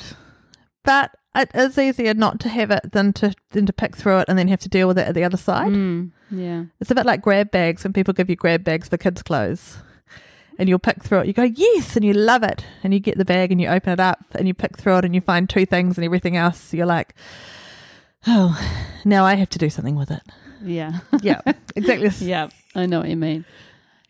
but 0.84 1.16
it 1.36 1.52
is 1.54 1.78
easier 1.78 2.14
not 2.14 2.40
to 2.42 2.50
have 2.50 2.72
it 2.72 2.92
than 2.92 3.14
to 3.14 3.34
than 3.52 3.66
to 3.66 3.74
pick 3.74 3.96
through 3.96 4.20
it 4.20 4.26
and 4.30 4.38
then 4.38 4.48
have 4.48 4.60
to 4.62 4.70
deal 4.70 4.88
with 4.88 4.98
it 4.98 5.08
at 5.08 5.16
the 5.16 5.24
other 5.24 5.38
side. 5.38 5.72
Mm. 5.72 6.12
Yeah. 6.30 6.66
It's 6.80 6.92
a 6.92 6.96
bit 6.96 7.06
like 7.06 7.22
grab 7.22 7.52
bags 7.52 7.84
when 7.84 7.94
people 7.94 8.14
give 8.14 8.30
you 8.30 8.36
grab 8.36 8.64
bags 8.64 8.90
for 8.90 8.98
kids' 8.98 9.24
clothes. 9.24 9.78
And 10.60 10.70
you'll 10.70 10.78
pick 10.78 11.02
through 11.04 11.22
it. 11.22 11.28
You 11.28 11.34
go, 11.34 11.44
yes, 11.44 11.96
and 11.96 12.06
you 12.06 12.14
love 12.14 12.44
it. 12.44 12.64
And 12.84 12.94
you 12.94 13.00
get 13.00 13.18
the 13.18 13.26
bag 13.26 13.52
and 13.52 13.60
you 13.60 13.68
open 13.68 13.92
it 13.92 14.00
up 14.00 14.20
and 14.34 14.48
you 14.48 14.54
pick 14.54 14.78
through 14.78 14.98
it 15.00 15.06
and 15.06 15.16
you 15.16 15.20
find 15.20 15.50
two 15.50 15.66
things 15.66 15.98
and 15.98 16.06
everything 16.06 16.38
else. 16.38 16.76
You're 16.76 16.86
like, 16.86 17.16
oh, 18.28 18.56
now 19.04 19.26
I 19.26 19.34
have 19.34 19.50
to 19.50 19.58
do 19.58 19.72
something 19.72 19.96
with 19.96 20.12
it. 20.12 20.22
Yeah. 20.64 21.00
Yeah, 21.22 21.42
exactly. 21.76 22.12
yeah. 22.28 22.50
I 22.76 22.86
know 22.86 23.00
what 23.00 23.10
you 23.10 23.18
mean. 23.18 23.46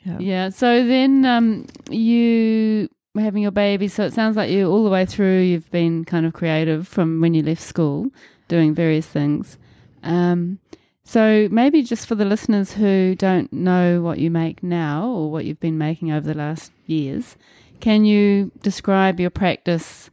Yeah. 0.04 0.20
Yeah. 0.20 0.50
So 0.50 0.86
then 0.86 1.24
um, 1.24 1.68
you 1.90 2.90
having 3.22 3.44
your 3.44 3.52
baby. 3.52 3.88
So 3.88 4.04
it 4.04 4.14
sounds 4.14 4.36
like 4.36 4.50
you 4.50 4.70
all 4.70 4.84
the 4.84 4.90
way 4.90 5.06
through 5.06 5.42
you've 5.42 5.70
been 5.72 6.06
kind 6.06 6.26
of 6.26 6.34
creative 6.34 6.88
from 6.88 7.22
when 7.22 7.34
you 7.34 7.44
left 7.44 7.62
school, 7.62 8.10
doing 8.48 8.74
various 8.74 9.08
things. 9.08 9.58
Um, 10.02 10.60
so 11.04 11.48
maybe 11.52 11.84
just 11.84 12.08
for 12.08 12.16
the 12.16 12.26
listeners 12.26 12.74
who 12.74 13.16
don't 13.16 13.52
know 13.52 14.02
what 14.02 14.20
you 14.20 14.32
make 14.32 14.64
now 14.64 15.08
or 15.08 15.32
what 15.32 15.46
you've 15.46 15.60
been 15.60 15.78
making 15.78 16.12
over 16.12 16.26
the 16.26 16.38
last 16.38 16.72
years, 16.86 17.36
can 17.80 18.06
you 18.06 18.52
describe 18.62 19.20
your 19.20 19.30
practice 19.30 20.10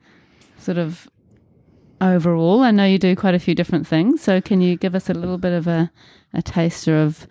sort 0.58 0.78
of 0.78 1.08
overall? 2.00 2.62
I 2.62 2.72
know 2.72 2.84
you 2.84 2.98
do 2.98 3.14
quite 3.14 3.34
a 3.34 3.38
few 3.38 3.54
different 3.54 3.86
things. 3.86 4.20
So 4.20 4.40
can 4.40 4.60
you 4.60 4.76
give 4.76 4.94
us 4.94 5.08
a 5.08 5.14
little 5.14 5.38
bit 5.38 5.52
of 5.52 5.66
a, 5.66 5.90
a 6.34 6.42
taster 6.42 7.00
of 7.00 7.26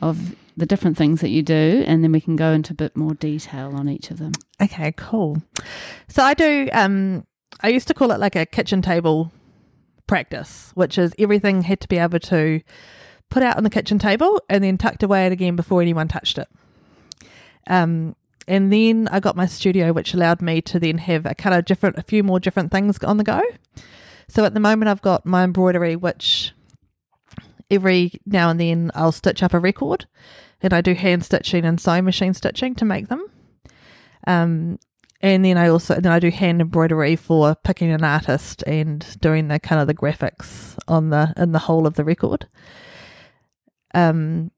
of 0.00 0.34
the 0.56 0.66
different 0.66 0.96
things 0.96 1.20
that 1.20 1.30
you 1.30 1.42
do, 1.42 1.84
and 1.86 2.02
then 2.04 2.12
we 2.12 2.20
can 2.20 2.36
go 2.36 2.52
into 2.52 2.72
a 2.72 2.76
bit 2.76 2.96
more 2.96 3.14
detail 3.14 3.74
on 3.74 3.88
each 3.88 4.10
of 4.10 4.18
them. 4.18 4.32
Okay, 4.60 4.92
cool. 4.96 5.42
So 6.08 6.22
I 6.22 6.34
do, 6.34 6.68
um, 6.72 7.26
I 7.60 7.68
used 7.68 7.88
to 7.88 7.94
call 7.94 8.12
it 8.12 8.20
like 8.20 8.36
a 8.36 8.46
kitchen 8.46 8.82
table 8.82 9.32
practice, 10.06 10.72
which 10.74 10.98
is 10.98 11.14
everything 11.18 11.62
had 11.62 11.80
to 11.80 11.88
be 11.88 11.98
able 11.98 12.20
to 12.20 12.60
put 13.30 13.42
out 13.42 13.56
on 13.56 13.64
the 13.64 13.70
kitchen 13.70 13.98
table 13.98 14.42
and 14.48 14.62
then 14.62 14.76
tucked 14.76 15.02
away 15.02 15.26
it 15.26 15.32
again 15.32 15.56
before 15.56 15.80
anyone 15.80 16.06
touched 16.08 16.36
it. 16.36 16.48
Um, 17.66 18.14
and 18.46 18.72
then 18.72 19.08
I 19.10 19.20
got 19.20 19.36
my 19.36 19.46
studio, 19.46 19.92
which 19.92 20.12
allowed 20.12 20.42
me 20.42 20.60
to 20.62 20.78
then 20.78 20.98
have 20.98 21.24
a 21.24 21.34
kind 21.34 21.56
of 21.56 21.64
different, 21.64 21.96
a 21.96 22.02
few 22.02 22.22
more 22.22 22.40
different 22.40 22.70
things 22.70 22.98
on 22.98 23.16
the 23.16 23.24
go. 23.24 23.40
So 24.28 24.44
at 24.44 24.52
the 24.52 24.60
moment, 24.60 24.88
I've 24.90 25.02
got 25.02 25.24
my 25.24 25.44
embroidery, 25.44 25.96
which 25.96 26.52
every 27.70 28.12
now 28.26 28.50
and 28.50 28.60
then 28.60 28.90
I'll 28.94 29.12
stitch 29.12 29.42
up 29.42 29.54
a 29.54 29.58
record, 29.58 30.06
and 30.62 30.72
I 30.72 30.80
do 30.80 30.94
hand 30.94 31.24
stitching 31.24 31.64
and 31.64 31.80
sewing 31.80 32.04
machine 32.04 32.34
stitching 32.34 32.74
to 32.76 32.84
make 32.84 33.08
them. 33.08 33.26
Um, 34.26 34.78
and 35.20 35.44
then 35.44 35.56
I 35.58 35.68
also 35.68 35.94
then 36.00 36.10
I 36.12 36.18
do 36.18 36.30
hand 36.30 36.60
embroidery 36.60 37.16
for 37.16 37.54
picking 37.54 37.90
an 37.90 38.02
artist 38.04 38.62
and 38.66 39.04
doing 39.20 39.48
the 39.48 39.58
kind 39.60 39.80
of 39.80 39.86
the 39.86 39.94
graphics 39.94 40.76
on 40.88 41.10
the 41.10 41.32
in 41.36 41.52
the 41.52 41.60
whole 41.60 41.86
of 41.86 41.94
the 41.94 42.04
record. 42.04 42.48
Um, 43.94 44.50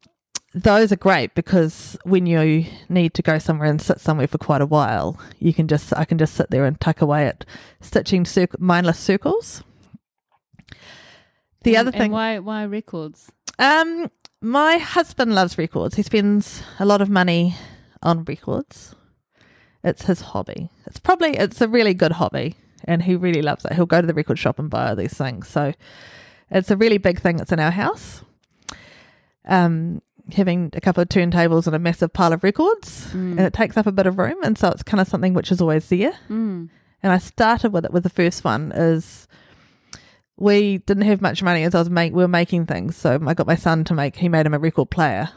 those 0.54 0.92
are 0.92 0.96
great 0.96 1.34
because 1.34 1.98
when 2.04 2.26
you 2.26 2.64
need 2.88 3.12
to 3.14 3.22
go 3.22 3.38
somewhere 3.38 3.68
and 3.68 3.82
sit 3.82 4.00
somewhere 4.00 4.28
for 4.28 4.38
quite 4.38 4.60
a 4.62 4.66
while, 4.66 5.18
you 5.38 5.52
can 5.52 5.66
just 5.66 5.92
I 5.96 6.04
can 6.04 6.16
just 6.16 6.34
sit 6.34 6.50
there 6.50 6.64
and 6.64 6.80
tuck 6.80 7.00
away 7.02 7.26
at 7.26 7.44
stitching 7.80 8.24
mindless 8.58 8.98
circles. 8.98 9.64
The 11.62 11.76
And- 11.76 11.88
other 11.88 11.92
thing, 11.92 12.02
and 12.02 12.12
why 12.12 12.38
why 12.38 12.62
records? 12.64 13.30
um, 13.58 14.10
my 14.44 14.76
husband 14.78 15.34
loves 15.34 15.56
records. 15.58 15.94
He 15.96 16.02
spends 16.02 16.62
a 16.78 16.84
lot 16.84 17.00
of 17.00 17.08
money 17.08 17.56
on 18.02 18.24
records. 18.24 18.94
It's 19.82 20.04
his 20.04 20.20
hobby. 20.20 20.70
It's 20.86 20.98
probably 21.00 21.30
it's 21.36 21.60
a 21.60 21.68
really 21.68 21.94
good 21.94 22.12
hobby, 22.12 22.56
and 22.84 23.02
he 23.02 23.16
really 23.16 23.42
loves 23.42 23.64
it. 23.64 23.72
He'll 23.72 23.86
go 23.86 24.00
to 24.00 24.06
the 24.06 24.14
record 24.14 24.38
shop 24.38 24.58
and 24.58 24.68
buy 24.70 24.88
all 24.90 24.96
these 24.96 25.14
things. 25.14 25.48
So 25.48 25.72
it's 26.50 26.70
a 26.70 26.76
really 26.76 26.98
big 26.98 27.20
thing 27.20 27.36
that's 27.36 27.52
in 27.52 27.60
our 27.60 27.70
house. 27.70 28.22
Um, 29.46 30.00
having 30.32 30.70
a 30.74 30.80
couple 30.80 31.02
of 31.02 31.08
turntables 31.08 31.66
and 31.66 31.76
a 31.76 31.78
massive 31.78 32.12
pile 32.12 32.32
of 32.32 32.42
records, 32.44 33.08
Mm. 33.12 33.32
and 33.32 33.40
it 33.40 33.52
takes 33.52 33.76
up 33.76 33.86
a 33.86 33.92
bit 33.92 34.06
of 34.06 34.18
room, 34.18 34.36
and 34.42 34.56
so 34.56 34.68
it's 34.68 34.82
kind 34.82 35.00
of 35.00 35.08
something 35.08 35.34
which 35.34 35.52
is 35.52 35.60
always 35.60 35.88
there. 35.88 36.14
Mm. 36.30 36.70
And 37.02 37.12
I 37.12 37.18
started 37.18 37.72
with 37.72 37.84
it 37.84 37.92
with 37.92 38.02
the 38.04 38.08
first 38.10 38.42
one 38.44 38.72
is 38.74 39.28
we 40.36 40.78
didn't 40.78 41.04
have 41.04 41.20
much 41.20 41.42
money 41.42 41.62
as 41.62 41.74
I 41.74 41.78
was 41.78 41.90
make 41.90 42.12
we 42.12 42.22
were 42.22 42.28
making 42.28 42.66
things, 42.66 42.96
so 42.96 43.18
I 43.26 43.34
got 43.34 43.46
my 43.46 43.54
son 43.56 43.84
to 43.84 43.94
make 43.94 44.16
he 44.16 44.28
made 44.28 44.46
him 44.46 44.54
a 44.54 44.58
record 44.58 44.90
player 44.90 45.28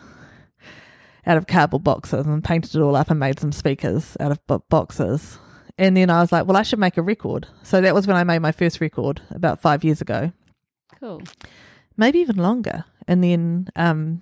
out 1.25 1.38
of 1.38 1.45
cardboard 1.47 1.83
boxes 1.83 2.25
and 2.25 2.43
painted 2.43 2.73
it 2.75 2.81
all 2.81 2.95
up 2.95 3.10
and 3.12 3.19
made 3.19 3.39
some 3.39 3.51
speakers 3.51 4.15
out 4.19 4.31
of 4.31 4.69
boxes. 4.69 5.39
And 5.77 5.95
then 5.95 6.10
I 6.10 6.21
was 6.21 6.31
like, 6.31 6.47
well, 6.47 6.57
I 6.57 6.63
should 6.63 6.79
make 6.79 6.97
a 6.97 7.01
record. 7.01 7.47
So 7.63 7.81
that 7.81 7.93
was 7.93 8.07
when 8.07 8.15
I 8.15 8.23
made 8.23 8.39
my 8.39 8.51
first 8.51 8.81
record 8.81 9.21
about 9.29 9.62
five 9.62 9.83
years 9.83 10.01
ago 10.01 10.31
Cool. 10.99 11.21
maybe 11.97 12.19
even 12.19 12.38
longer. 12.38 12.86
And 13.07 13.23
then, 13.23 13.67
um, 13.75 14.21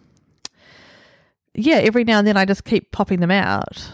yeah, 1.54 1.76
every 1.78 2.04
now 2.04 2.18
and 2.20 2.28
then 2.28 2.36
I 2.38 2.44
just 2.46 2.66
keep 2.66 2.92
popping 2.92 3.22
them 3.22 3.32
out 3.32 3.90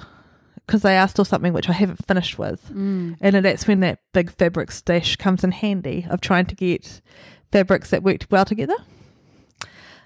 because 0.66 0.82
they 0.84 0.98
are 0.98 1.08
still 1.08 1.26
something 1.26 1.54
which 1.54 1.70
I 1.70 1.74
haven't 1.74 2.06
finished 2.08 2.38
with. 2.40 2.70
Mm. 2.70 3.18
And 3.22 3.36
that's 3.46 3.68
when 3.68 3.80
that 3.82 4.00
big 4.14 4.32
fabric 4.32 4.72
stash 4.72 5.16
comes 5.18 5.44
in 5.44 5.52
handy 5.52 6.06
of 6.10 6.22
trying 6.22 6.46
to 6.48 6.56
get 6.56 7.02
fabrics 7.52 7.90
that 7.90 8.04
worked 8.04 8.32
well 8.32 8.46
together. 8.46 8.76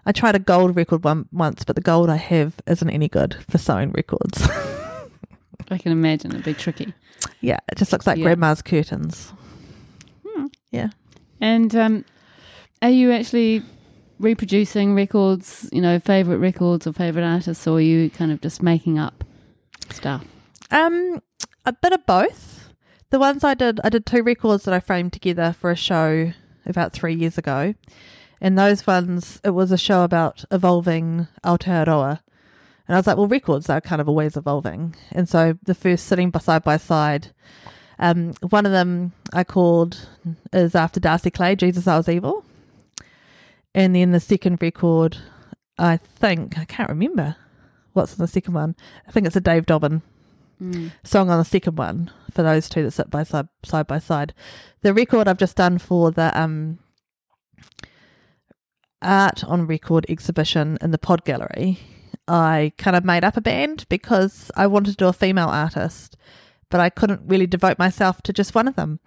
I 0.05 0.11
tried 0.11 0.35
a 0.35 0.39
gold 0.39 0.75
record 0.75 1.03
one 1.03 1.27
once, 1.31 1.63
but 1.63 1.75
the 1.75 1.81
gold 1.81 2.09
I 2.09 2.17
have 2.17 2.55
isn't 2.67 2.89
any 2.89 3.07
good 3.07 3.35
for 3.49 3.57
sewing 3.57 3.91
records. 3.91 4.47
I 5.71 5.77
can 5.79 5.91
imagine 5.91 6.31
it'd 6.31 6.43
be 6.45 6.53
tricky. 6.53 6.93
yeah, 7.41 7.59
it 7.71 7.77
just 7.77 7.91
looks 7.91 8.05
like 8.05 8.17
Yeah. 8.17 8.23
grandma's 8.25 8.61
curtains. 8.61 9.33
Yeah. 10.71 10.89
And 11.39 11.73
um, 11.75 12.05
are 12.81 12.89
you 12.89 13.11
actually 13.13 13.63
reproducing 14.19 14.93
records, 14.93 15.69
you 15.71 15.81
know, 15.81 15.99
favorite 15.99 16.37
records 16.37 16.85
or 16.85 16.91
favorite 16.93 17.23
artists, 17.23 17.65
or 17.65 17.77
are 17.77 17.81
you 17.81 18.09
kind 18.09 18.31
of 18.31 18.41
just 18.41 18.61
making 18.61 18.99
up 18.99 19.23
stuff? 19.89 20.25
Um, 20.71 21.21
a 21.65 21.73
bit 21.73 21.93
of 21.93 22.05
both. 22.05 22.73
The 23.11 23.19
ones 23.19 23.43
I 23.43 23.53
did, 23.53 23.79
I 23.83 23.89
did 23.89 24.05
two 24.05 24.23
records 24.23 24.63
that 24.63 24.73
I 24.73 24.79
framed 24.79 25.13
together 25.13 25.53
for 25.53 25.71
a 25.71 25.75
show 25.75 26.33
about 26.65 26.91
three 26.91 27.13
years 27.13 27.37
ago, 27.37 27.75
and 28.41 28.57
those 28.57 28.85
ones, 28.85 29.39
it 29.43 29.51
was 29.51 29.71
a 29.71 29.77
show 29.77 30.03
about 30.03 30.43
evolving 30.51 31.27
Aotearoa. 31.43 32.19
And 32.87 32.95
I 32.95 32.99
was 32.99 33.07
like, 33.07 33.17
well, 33.17 33.27
records 33.27 33.69
are 33.69 33.81
kind 33.81 34.01
of 34.01 34.09
always 34.09 34.35
evolving. 34.35 34.95
And 35.11 35.27
so 35.29 35.57
the 35.63 35.73
first 35.73 36.05
sitting 36.05 36.31
side 36.39 36.63
by 36.63 36.77
side, 36.77 37.31
um, 37.97 38.33
one 38.49 38.65
of 38.65 38.71
them 38.71 39.13
I 39.33 39.43
called 39.43 40.07
is 40.51 40.75
after 40.75 40.99
Darcy 40.99 41.31
Clay, 41.31 41.55
Jesus 41.55 41.87
I 41.87 41.97
Was 41.97 42.09
Evil. 42.09 42.45
And 43.73 43.95
then 43.95 44.11
the 44.11 44.19
second 44.19 44.61
record, 44.61 45.17
I 45.77 45.97
think, 45.97 46.59
I 46.59 46.65
can't 46.65 46.89
remember 46.89 47.37
what's 47.93 48.13
in 48.13 48.21
the 48.21 48.27
second 48.27 48.53
one. 48.53 48.75
I 49.07 49.11
think 49.11 49.25
it's 49.25 49.35
a 49.35 49.41
Dave 49.41 49.65
Dobbyn 49.65 50.01
Mm. 50.61 50.91
song 51.03 51.29
on 51.29 51.37
the 51.37 51.43
second 51.45 51.77
one 51.77 52.11
for 52.31 52.41
those 52.41 52.69
two 52.69 52.83
that 52.83 52.91
sit 52.91 53.09
by 53.09 53.23
side 53.23 53.49
side 53.63 53.87
by 53.87 53.99
side. 53.99 54.33
The 54.83 54.93
record 54.93 55.27
I've 55.27 55.37
just 55.37 55.57
done 55.57 55.77
for 55.79 56.11
the 56.11 56.31
um 56.39 56.79
art 59.01 59.43
on 59.43 59.67
record 59.67 60.05
exhibition 60.09 60.77
in 60.81 60.91
the 60.91 60.97
Pod 60.97 61.25
Gallery, 61.25 61.79
I 62.27 62.71
kind 62.77 62.95
of 62.95 63.03
made 63.03 63.23
up 63.23 63.37
a 63.37 63.41
band 63.41 63.85
because 63.89 64.49
I 64.55 64.67
wanted 64.67 64.91
to 64.91 64.97
do 64.97 65.07
a 65.07 65.13
female 65.13 65.49
artist, 65.49 66.17
but 66.69 66.79
I 66.79 66.89
couldn't 66.89 67.21
really 67.25 67.47
devote 67.47 67.77
myself 67.77 68.21
to 68.23 68.33
just 68.33 68.55
one 68.55 68.67
of 68.67 68.75
them. 68.75 68.99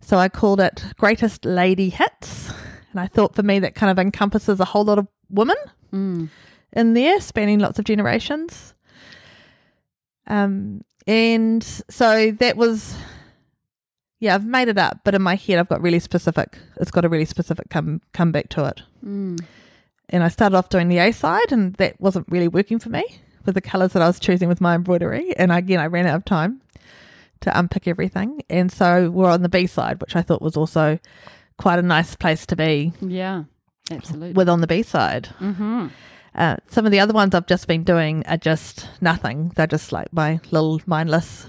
So 0.00 0.18
I 0.18 0.28
called 0.28 0.60
it 0.60 0.84
Greatest 0.98 1.44
Lady 1.44 1.88
Hits. 1.88 2.52
And 2.90 3.00
I 3.00 3.06
thought 3.06 3.34
for 3.34 3.42
me 3.42 3.58
that 3.60 3.74
kind 3.74 3.90
of 3.90 3.98
encompasses 3.98 4.60
a 4.60 4.64
whole 4.66 4.84
lot 4.84 4.98
of 4.98 5.06
women 5.30 5.56
Mm. 5.92 6.28
in 6.72 6.94
there, 6.94 7.20
spanning 7.20 7.60
lots 7.60 7.78
of 7.78 7.84
generations. 7.84 8.74
Um, 10.26 10.82
and 11.06 11.62
so 11.62 12.32
that 12.32 12.56
was, 12.56 12.96
yeah, 14.18 14.34
I've 14.34 14.44
made 14.46 14.68
it 14.68 14.78
up, 14.78 15.00
but 15.04 15.14
in 15.14 15.22
my 15.22 15.36
head, 15.36 15.58
I've 15.58 15.68
got 15.68 15.80
really 15.82 16.00
specific. 16.00 16.58
It's 16.80 16.90
got 16.90 17.04
a 17.04 17.08
really 17.08 17.24
specific 17.24 17.68
come 17.70 18.00
come 18.12 18.32
back 18.32 18.48
to 18.50 18.64
it. 18.66 18.82
Mm. 19.04 19.40
And 20.08 20.22
I 20.24 20.28
started 20.28 20.56
off 20.56 20.68
doing 20.68 20.88
the 20.88 20.98
A 20.98 21.12
side, 21.12 21.52
and 21.52 21.74
that 21.74 22.00
wasn't 22.00 22.26
really 22.28 22.48
working 22.48 22.78
for 22.78 22.88
me 22.90 23.04
with 23.44 23.54
the 23.54 23.60
colours 23.60 23.92
that 23.92 24.02
I 24.02 24.06
was 24.06 24.18
choosing 24.20 24.48
with 24.48 24.60
my 24.60 24.74
embroidery. 24.74 25.36
And 25.36 25.52
again, 25.52 25.78
I 25.80 25.86
ran 25.86 26.06
out 26.06 26.16
of 26.16 26.24
time 26.24 26.60
to 27.40 27.56
unpick 27.58 27.86
everything, 27.86 28.42
and 28.48 28.72
so 28.72 29.10
we're 29.10 29.30
on 29.30 29.42
the 29.42 29.48
B 29.48 29.66
side, 29.66 30.00
which 30.00 30.16
I 30.16 30.22
thought 30.22 30.40
was 30.42 30.56
also 30.56 30.98
quite 31.58 31.78
a 31.78 31.82
nice 31.82 32.14
place 32.16 32.46
to 32.46 32.56
be 32.56 32.92
Yeah, 33.00 33.44
absolutely. 33.90 34.32
with 34.32 34.48
on 34.48 34.60
the 34.60 34.66
B 34.66 34.82
side. 34.82 35.28
mm-hmm. 35.40 35.88
Uh, 36.36 36.56
some 36.68 36.84
of 36.84 36.92
the 36.92 37.00
other 37.00 37.14
ones 37.14 37.34
I've 37.34 37.46
just 37.46 37.66
been 37.66 37.82
doing 37.82 38.22
are 38.26 38.36
just 38.36 38.88
nothing. 39.00 39.52
They're 39.56 39.66
just 39.66 39.90
like 39.90 40.12
my 40.12 40.38
little 40.50 40.80
mindless 40.86 41.48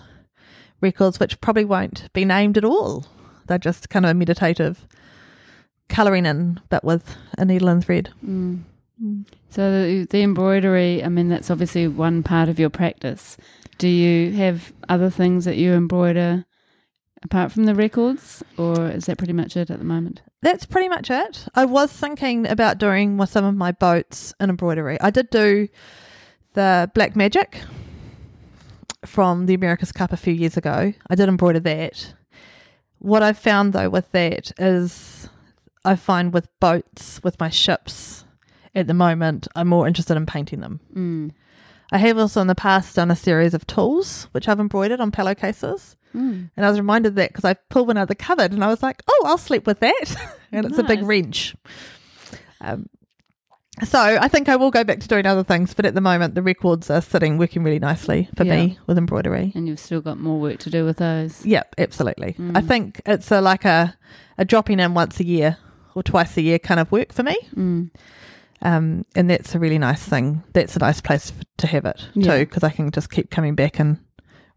records, 0.80 1.20
which 1.20 1.42
probably 1.42 1.66
won't 1.66 2.12
be 2.14 2.24
named 2.24 2.58
at 2.58 2.64
all. 2.64 3.06
They're 3.48 3.58
just 3.58 3.90
kind 3.90 4.06
of 4.06 4.12
a 4.12 4.14
meditative 4.14 4.88
colouring 5.90 6.26
in, 6.26 6.62
but 6.70 6.84
with 6.84 7.18
a 7.38 7.44
needle 7.44 7.68
and 7.68 7.84
thread. 7.84 8.12
Mm. 8.26 8.64
So 9.50 9.72
the, 9.72 10.08
the 10.10 10.22
embroidery, 10.22 11.04
I 11.04 11.10
mean, 11.10 11.28
that's 11.30 11.52
obviously 11.52 11.88
one 11.88 12.24
part 12.24 12.50
of 12.50 12.58
your 12.58 12.70
practice. 12.70 13.38
Do 13.78 13.88
you 13.88 14.32
have 14.34 14.74
other 14.90 15.10
things 15.10 15.46
that 15.46 15.58
you 15.58 15.74
embroider 15.74 16.46
apart 17.24 17.52
from 17.52 17.66
the 17.66 17.76
records, 17.76 18.44
or 18.58 18.88
is 18.88 19.06
that 19.06 19.18
pretty 19.18 19.34
much 19.34 19.58
it 19.58 19.70
at 19.70 19.80
the 19.80 19.86
moment? 19.86 20.22
That's 20.48 20.66
pretty 20.66 20.88
much 20.88 21.10
it. 21.12 21.46
I 21.56 21.66
was 21.66 21.92
thinking 21.92 22.48
about 22.48 22.78
doing 22.78 23.24
some 23.26 23.44
of 23.44 23.54
my 23.54 23.74
boats 23.74 24.34
an 24.40 24.50
embroidery. 24.50 24.98
I 25.02 25.10
did 25.10 25.30
do 25.30 25.68
the 26.54 26.90
Black 26.96 27.18
Magic 27.18 27.60
from 29.06 29.46
the 29.46 29.54
America's 29.54 29.92
Cup 29.92 30.14
a 30.14 30.16
few 30.16 30.34
years 30.34 30.56
ago. 30.56 30.94
I 31.10 31.16
did 31.16 31.28
embroider 31.28 31.60
that. 31.60 32.14
What 33.00 33.24
I've 33.24 33.38
found 33.38 33.74
though 33.74 33.90
with 33.90 34.10
that 34.14 34.54
is 34.58 35.28
I 35.84 35.98
find 35.98 36.32
with 36.34 36.48
boats, 36.62 37.22
with 37.26 37.38
my 37.42 37.50
ships 37.50 38.24
at 38.74 38.88
the 38.88 38.94
moment, 38.94 39.50
I'm 39.54 39.68
more 39.68 39.86
interested 39.86 40.16
in 40.16 40.26
painting 40.26 40.62
them. 40.62 40.80
Mm. 40.96 41.32
I 41.92 41.98
have 41.98 42.18
also 42.18 42.40
in 42.40 42.48
the 42.48 42.56
past 42.56 42.96
done 42.96 43.12
a 43.12 43.18
series 43.18 43.54
of 43.54 43.68
tools 43.68 44.30
which 44.32 44.48
I've 44.48 44.62
embroidered 44.62 45.02
on 45.02 45.12
pillowcases. 45.12 45.97
Mm. 46.16 46.50
And 46.56 46.66
I 46.66 46.70
was 46.70 46.78
reminded 46.80 47.10
of 47.10 47.16
that 47.16 47.30
because 47.32 47.46
I 47.46 47.54
pulled 47.54 47.88
one 47.88 47.98
out 47.98 48.04
of 48.04 48.08
the 48.08 48.16
cupboard 48.16 48.52
and 48.52 48.64
I 48.64 48.68
was 48.68 48.82
like, 48.84 49.04
oh, 49.08 49.24
I'll 49.26 49.38
sleep 49.38 49.68
with 49.68 49.80
that. 49.82 50.16
and 50.52 50.66
it's 50.66 50.78
a 50.78 50.84
big 50.84 51.04
wrench. 51.04 51.56
Um, 52.62 52.88
so 53.84 54.00
I 54.00 54.28
think 54.28 54.50
I 54.50 54.56
will 54.56 54.72
go 54.72 54.84
back 54.84 55.02
to 55.02 55.08
doing 55.08 55.28
other 55.28 55.44
things, 55.44 55.76
but 55.76 55.86
at 55.86 55.94
the 55.94 56.02
moment 56.02 56.34
the 56.34 56.42
records 56.42 56.90
are 56.90 57.02
sitting 57.02 57.38
working 57.38 57.62
really 57.64 57.78
nicely 57.78 58.28
for 58.36 58.44
Yeah. 58.44 58.56
me 58.56 58.80
with 58.88 58.98
embroidery. 58.98 59.52
And 59.54 59.68
you've 59.68 59.80
still 59.80 60.02
got 60.02 60.18
more 60.20 60.40
work 60.40 60.58
to 60.62 60.72
do 60.72 60.84
with 60.84 60.98
those. 60.98 61.46
Yep, 61.46 61.76
absolutely. 61.78 62.34
Mm. 62.34 62.58
I 62.58 62.62
think 62.62 63.02
it's 63.06 63.30
a, 63.32 63.40
like 63.40 63.66
a, 63.66 63.96
a 64.40 64.46
dropping 64.46 64.80
in 64.80 64.96
once 64.96 65.20
a 65.20 65.26
year 65.26 65.58
or 65.94 66.02
twice 66.02 66.36
a 66.38 66.42
year 66.42 66.58
kind 66.58 66.80
of 66.80 66.92
work 66.92 67.14
for 67.14 67.22
me. 67.22 67.38
Mm. 67.56 67.92
Um, 68.64 69.06
and 69.16 69.30
that's 69.30 69.54
a 69.54 69.60
really 69.60 69.78
nice 69.78 70.02
thing. 70.04 70.42
That's 70.54 70.76
a 70.76 70.80
nice 70.80 71.00
place 71.00 71.32
f- 71.38 71.46
to 71.58 71.68
have 71.68 71.86
it 71.86 72.08
Yeah. 72.16 72.38
too, 72.38 72.46
because 72.46 72.64
I 72.64 72.72
can 72.72 72.90
just 72.90 73.12
keep 73.12 73.30
coming 73.30 73.54
back 73.54 73.78
and 73.80 74.00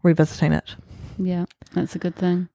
revisiting 0.01 0.53
it. 0.53 0.75
Yeah, 1.17 1.45
that's 1.73 1.95
a 1.95 1.99
good 1.99 2.15
thing. 2.15 2.49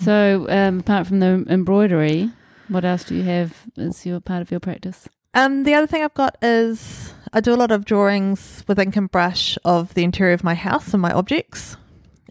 So, 0.00 0.46
um, 0.48 0.80
apart 0.80 1.06
from 1.06 1.20
the 1.20 1.44
embroidery, 1.48 2.30
what 2.68 2.84
else 2.84 3.04
do 3.04 3.14
you 3.14 3.24
have 3.24 3.62
as 3.76 4.06
your 4.06 4.20
part 4.20 4.42
of 4.42 4.50
your 4.50 4.60
practice? 4.60 5.08
Um, 5.34 5.64
the 5.64 5.74
other 5.74 5.86
thing 5.86 6.02
I've 6.02 6.14
got 6.14 6.36
is 6.42 7.12
I 7.32 7.40
do 7.40 7.52
a 7.52 7.56
lot 7.56 7.70
of 7.72 7.84
drawings 7.84 8.64
with 8.66 8.78
ink 8.78 8.96
and 8.96 9.10
brush 9.10 9.58
of 9.64 9.94
the 9.94 10.04
interior 10.04 10.32
of 10.34 10.44
my 10.44 10.54
house 10.54 10.92
and 10.92 11.02
my 11.02 11.12
objects 11.12 11.76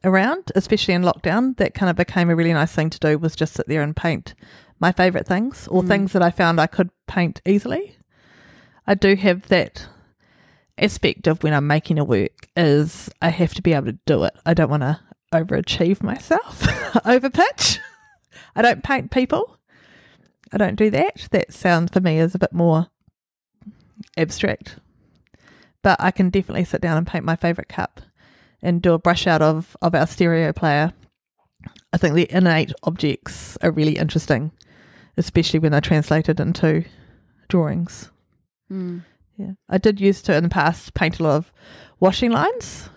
around, 0.04 0.52
especially 0.56 0.94
in 0.94 1.02
lockdown. 1.04 1.58
That 1.58 1.74
kind 1.74 1.90
of 1.90 1.96
became 1.96 2.30
a 2.30 2.36
really 2.36 2.54
nice 2.54 2.72
thing 2.72 2.90
to 2.90 3.00
do 3.00 3.18
was 3.18 3.36
just 3.36 3.54
sit 3.54 3.68
there 3.68 3.82
and 3.82 3.96
paint 3.96 4.34
my 4.80 4.92
favourite 4.92 5.28
things 5.28 5.68
or 5.70 5.84
Mm. 5.84 5.88
things 5.88 6.14
that 6.14 6.22
I 6.22 6.30
found 6.32 6.60
I 6.62 6.68
could 6.68 6.90
paint 7.08 7.42
easily. 7.46 7.98
I 8.86 8.94
do 8.94 9.16
have 9.16 9.48
that 9.50 9.88
aspect 10.78 11.28
of 11.28 11.44
when 11.44 11.54
I'm 11.54 11.68
making 11.68 11.98
a 12.00 12.04
work 12.04 12.48
is 12.56 13.10
I 13.22 13.30
have 13.30 13.54
to 13.56 13.62
be 13.62 13.74
able 13.74 13.88
to 13.88 13.98
do 14.06 14.24
it. 14.24 14.34
I 14.46 14.54
don't 14.54 14.70
want 14.70 14.84
to 14.84 15.00
overachieve 15.34 16.04
myself, 16.04 16.62
overpitch. 17.06 17.80
I 18.56 18.62
don't 18.62 18.84
paint 18.84 19.12
people. 19.12 19.58
I 20.52 20.58
don't 20.58 20.76
do 20.76 20.90
that. 20.92 21.28
That 21.32 21.54
sounds 21.54 21.92
for 21.92 22.00
me 22.00 22.20
is 22.20 22.34
a 22.34 22.40
bit 22.40 22.54
more 22.54 22.88
abstract. 24.16 24.78
But 25.82 25.98
I 26.00 26.12
can 26.12 26.30
definitely 26.30 26.66
sit 26.66 26.82
down 26.82 26.98
and 26.98 27.08
paint 27.08 27.26
my 27.26 27.36
favourite 27.36 27.70
cup 27.70 28.02
and 28.62 28.82
do 28.82 28.94
a 28.94 29.00
brush 29.00 29.28
out 29.28 29.42
of, 29.42 29.78
of 29.82 29.94
our 29.94 30.08
stereo 30.08 30.52
player. 30.54 30.94
I 31.94 31.98
think 31.98 32.16
the 32.16 32.32
innate 32.32 32.74
objects 32.84 33.58
are 33.62 33.72
really 33.72 33.98
interesting, 33.98 34.52
especially 35.18 35.60
when 35.60 35.72
they're 35.72 35.82
translated 35.82 36.40
into 36.40 36.86
drawings. 37.48 38.10
Mm. 38.72 39.04
Yeah. 39.38 39.52
I 39.70 39.78
did 39.78 40.02
used 40.02 40.26
to 40.26 40.36
in 40.36 40.44
the 40.44 40.50
past 40.50 40.94
paint 40.94 41.20
a 41.20 41.24
lot 41.24 41.36
of 41.36 41.52
washing 42.00 42.32
lines. 42.32 42.90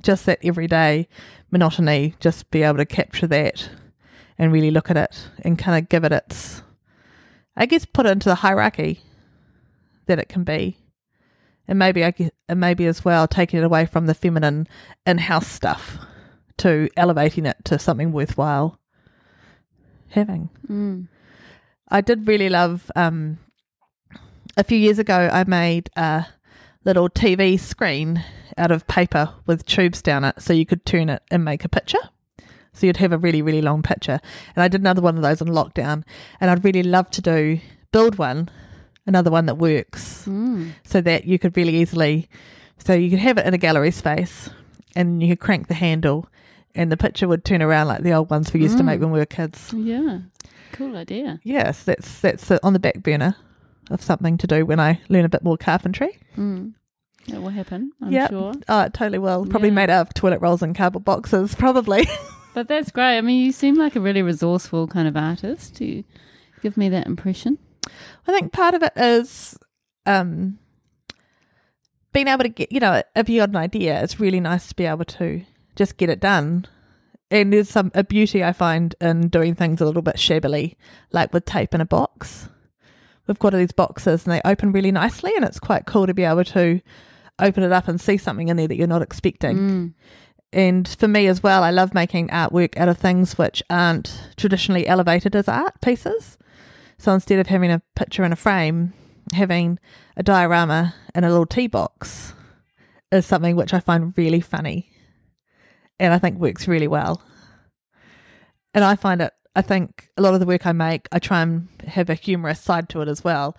Just 0.00 0.26
that 0.26 0.38
everyday 0.44 1.08
monotony, 1.50 2.14
just 2.20 2.50
be 2.50 2.62
able 2.62 2.78
to 2.78 2.86
capture 2.86 3.26
that 3.26 3.70
and 4.38 4.52
really 4.52 4.70
look 4.70 4.90
at 4.90 4.96
it 4.96 5.28
and 5.42 5.58
kind 5.58 5.82
of 5.82 5.88
give 5.88 6.04
it 6.04 6.12
its 6.12 6.62
I 7.56 7.66
guess 7.66 7.84
put 7.84 8.06
it 8.06 8.10
into 8.10 8.28
the 8.28 8.36
hierarchy 8.36 9.00
that 10.06 10.18
it 10.18 10.28
can 10.28 10.44
be 10.44 10.78
and 11.68 11.78
maybe 11.78 12.02
I 12.02 12.10
get, 12.12 12.34
and 12.48 12.58
maybe 12.58 12.86
as 12.86 13.04
well 13.04 13.28
taking 13.28 13.60
it 13.60 13.64
away 13.64 13.84
from 13.84 14.06
the 14.06 14.14
feminine 14.14 14.66
in-house 15.06 15.46
stuff 15.46 15.98
to 16.58 16.88
elevating 16.96 17.46
it 17.46 17.56
to 17.64 17.78
something 17.78 18.10
worthwhile 18.10 18.78
having. 20.10 20.48
Mm. 20.68 21.08
I 21.88 22.00
did 22.00 22.26
really 22.26 22.48
love. 22.48 22.90
Um, 22.96 23.38
a 24.56 24.64
few 24.64 24.78
years 24.78 24.98
ago, 24.98 25.30
I 25.32 25.44
made 25.44 25.90
a 25.94 26.26
little 26.84 27.08
TV 27.08 27.60
screen 27.60 28.24
out 28.58 28.70
of 28.70 28.86
paper 28.86 29.30
with 29.46 29.64
tubes 29.66 30.02
down 30.02 30.24
it, 30.24 30.40
so 30.42 30.52
you 30.52 30.66
could 30.66 30.84
turn 30.84 31.08
it 31.08 31.22
and 31.30 31.44
make 31.44 31.64
a 31.64 31.68
picture. 31.68 31.98
So 32.72 32.86
you'd 32.86 32.98
have 32.98 33.12
a 33.12 33.18
really, 33.18 33.42
really 33.42 33.62
long 33.62 33.82
picture. 33.82 34.20
And 34.54 34.62
I 34.62 34.68
did 34.68 34.80
another 34.80 35.02
one 35.02 35.16
of 35.16 35.22
those 35.22 35.40
in 35.40 35.48
lockdown, 35.48 36.04
and 36.40 36.50
I'd 36.50 36.64
really 36.64 36.82
love 36.82 37.10
to 37.10 37.22
do 37.22 37.60
build 37.92 38.18
one, 38.18 38.48
another 39.06 39.30
one 39.30 39.46
that 39.46 39.56
works, 39.56 40.24
Mm. 40.26 40.72
so 40.84 41.00
that 41.00 41.24
you 41.24 41.38
could 41.38 41.56
really 41.56 41.76
easily, 41.76 42.28
so 42.76 42.92
you 42.92 43.08
could 43.10 43.18
have 43.18 43.38
it 43.38 43.46
in 43.46 43.54
a 43.54 43.58
gallery 43.58 43.90
space, 43.90 44.50
and 44.94 45.22
you 45.22 45.30
could 45.30 45.40
crank 45.40 45.68
the 45.68 45.74
handle, 45.74 46.28
and 46.74 46.92
the 46.92 46.96
picture 46.96 47.26
would 47.26 47.44
turn 47.44 47.62
around 47.62 47.88
like 47.88 48.02
the 48.02 48.12
old 48.12 48.30
ones 48.30 48.52
we 48.52 48.60
used 48.60 48.76
to 48.78 48.84
make 48.84 48.98
Mm. 48.98 49.04
when 49.04 49.10
we 49.12 49.18
were 49.18 49.26
kids. 49.26 49.72
Yeah. 49.74 50.18
Cool 50.72 50.96
idea. 50.96 51.40
Yes, 51.42 51.82
that's 51.82 52.20
that's 52.20 52.50
on 52.50 52.74
the 52.74 52.78
back 52.78 53.02
burner 53.02 53.34
of 53.90 54.02
something 54.02 54.36
to 54.36 54.46
do 54.46 54.66
when 54.66 54.78
I 54.78 55.00
learn 55.08 55.24
a 55.24 55.28
bit 55.30 55.42
more 55.42 55.56
carpentry. 55.56 56.18
Mm. 56.36 56.74
That 57.28 57.40
will 57.42 57.48
happen, 57.50 57.92
I'm 58.02 58.12
Yep. 58.12 58.30
sure. 58.30 58.52
Oh, 58.68 58.80
it 58.82 58.94
totally 58.94 59.18
will. 59.18 59.46
Probably 59.46 59.68
Yeah. 59.68 59.74
made 59.74 59.90
out 59.90 60.06
of 60.08 60.14
toilet 60.14 60.40
rolls 60.40 60.62
and 60.62 60.74
cardboard 60.74 61.04
boxes, 61.04 61.54
probably. 61.54 62.06
But 62.54 62.66
that's 62.66 62.90
great. 62.90 63.16
I 63.18 63.20
mean, 63.20 63.44
you 63.44 63.52
seem 63.52 63.76
like 63.76 63.94
a 63.94 64.00
really 64.00 64.22
resourceful 64.22 64.88
kind 64.88 65.06
of 65.06 65.16
artist. 65.16 65.80
You 65.80 66.02
give 66.60 66.76
me 66.76 66.88
that 66.88 67.06
impression. 67.06 67.56
I 68.26 68.32
think 68.32 68.52
part 68.52 68.74
of 68.74 68.82
it 68.82 68.92
is 68.96 69.56
um, 70.06 70.58
being 72.12 72.26
able 72.26 72.42
to 72.42 72.48
get, 72.48 72.72
you 72.72 72.80
know, 72.80 73.02
if 73.14 73.28
you 73.28 73.40
got 73.40 73.50
an 73.50 73.56
idea, 73.56 74.02
it's 74.02 74.18
really 74.18 74.40
nice 74.40 74.66
to 74.68 74.74
be 74.74 74.86
able 74.86 75.04
to 75.04 75.44
just 75.76 75.98
get 75.98 76.10
it 76.10 76.18
done. 76.18 76.66
And 77.30 77.52
there's 77.52 77.68
some 77.68 77.92
a 77.94 78.02
beauty 78.02 78.42
I 78.42 78.52
find 78.52 78.94
in 79.00 79.28
doing 79.28 79.54
things 79.54 79.80
a 79.80 79.84
little 79.86 80.02
bit 80.02 80.18
shabbily, 80.18 80.76
like 81.12 81.32
with 81.32 81.44
tape 81.44 81.74
in 81.74 81.80
a 81.80 81.86
box. 81.86 82.48
We've 83.28 83.38
got 83.38 83.52
all 83.54 83.60
these 83.60 83.70
boxes 83.72 84.24
and 84.26 84.32
they 84.32 84.40
open 84.44 84.72
really 84.72 84.90
nicely, 84.90 85.32
and 85.36 85.44
it's 85.44 85.60
quite 85.60 85.84
cool 85.86 86.06
to 86.08 86.14
be 86.14 86.24
able 86.24 86.44
to 86.44 86.80
open 87.38 87.62
it 87.62 87.72
up 87.72 87.88
and 87.88 88.00
see 88.00 88.16
something 88.16 88.48
in 88.48 88.56
there 88.56 88.68
that 88.68 88.76
you're 88.76 88.86
not 88.86 89.02
expecting. 89.02 89.56
Mm. 89.56 89.94
And 90.52 90.88
for 90.88 91.08
me 91.08 91.26
as 91.26 91.42
well, 91.42 91.62
I 91.62 91.70
love 91.70 91.92
making 91.92 92.28
artwork 92.28 92.76
out 92.78 92.88
of 92.88 92.98
things 92.98 93.36
which 93.36 93.62
aren't 93.68 94.30
traditionally 94.36 94.86
elevated 94.86 95.36
as 95.36 95.48
art 95.48 95.80
pieces. 95.80 96.38
So 96.98 97.12
instead 97.12 97.38
of 97.38 97.48
having 97.48 97.70
a 97.70 97.82
picture 97.94 98.24
in 98.24 98.32
a 98.32 98.36
frame, 98.36 98.94
having 99.34 99.78
a 100.16 100.22
diorama 100.22 100.94
in 101.14 101.24
a 101.24 101.28
little 101.28 101.46
tea 101.46 101.66
box 101.66 102.32
is 103.12 103.26
something 103.26 103.56
which 103.56 103.74
I 103.74 103.80
find 103.80 104.16
really 104.16 104.40
funny 104.40 104.90
and 106.00 106.14
I 106.14 106.18
think 106.18 106.38
works 106.38 106.68
really 106.68 106.88
well. 106.88 107.22
And 108.74 108.84
I 108.84 108.96
find 108.96 109.20
it, 109.20 109.32
I 109.54 109.62
think 109.62 110.08
a 110.16 110.22
lot 110.22 110.34
of 110.34 110.40
the 110.40 110.46
work 110.46 110.66
I 110.66 110.72
make, 110.72 111.08
I 111.12 111.18
try 111.18 111.42
and 111.42 111.68
have 111.86 112.10
a 112.10 112.14
humorous 112.14 112.60
side 112.60 112.88
to 112.90 113.00
it 113.00 113.08
as 113.08 113.24
well. 113.24 113.56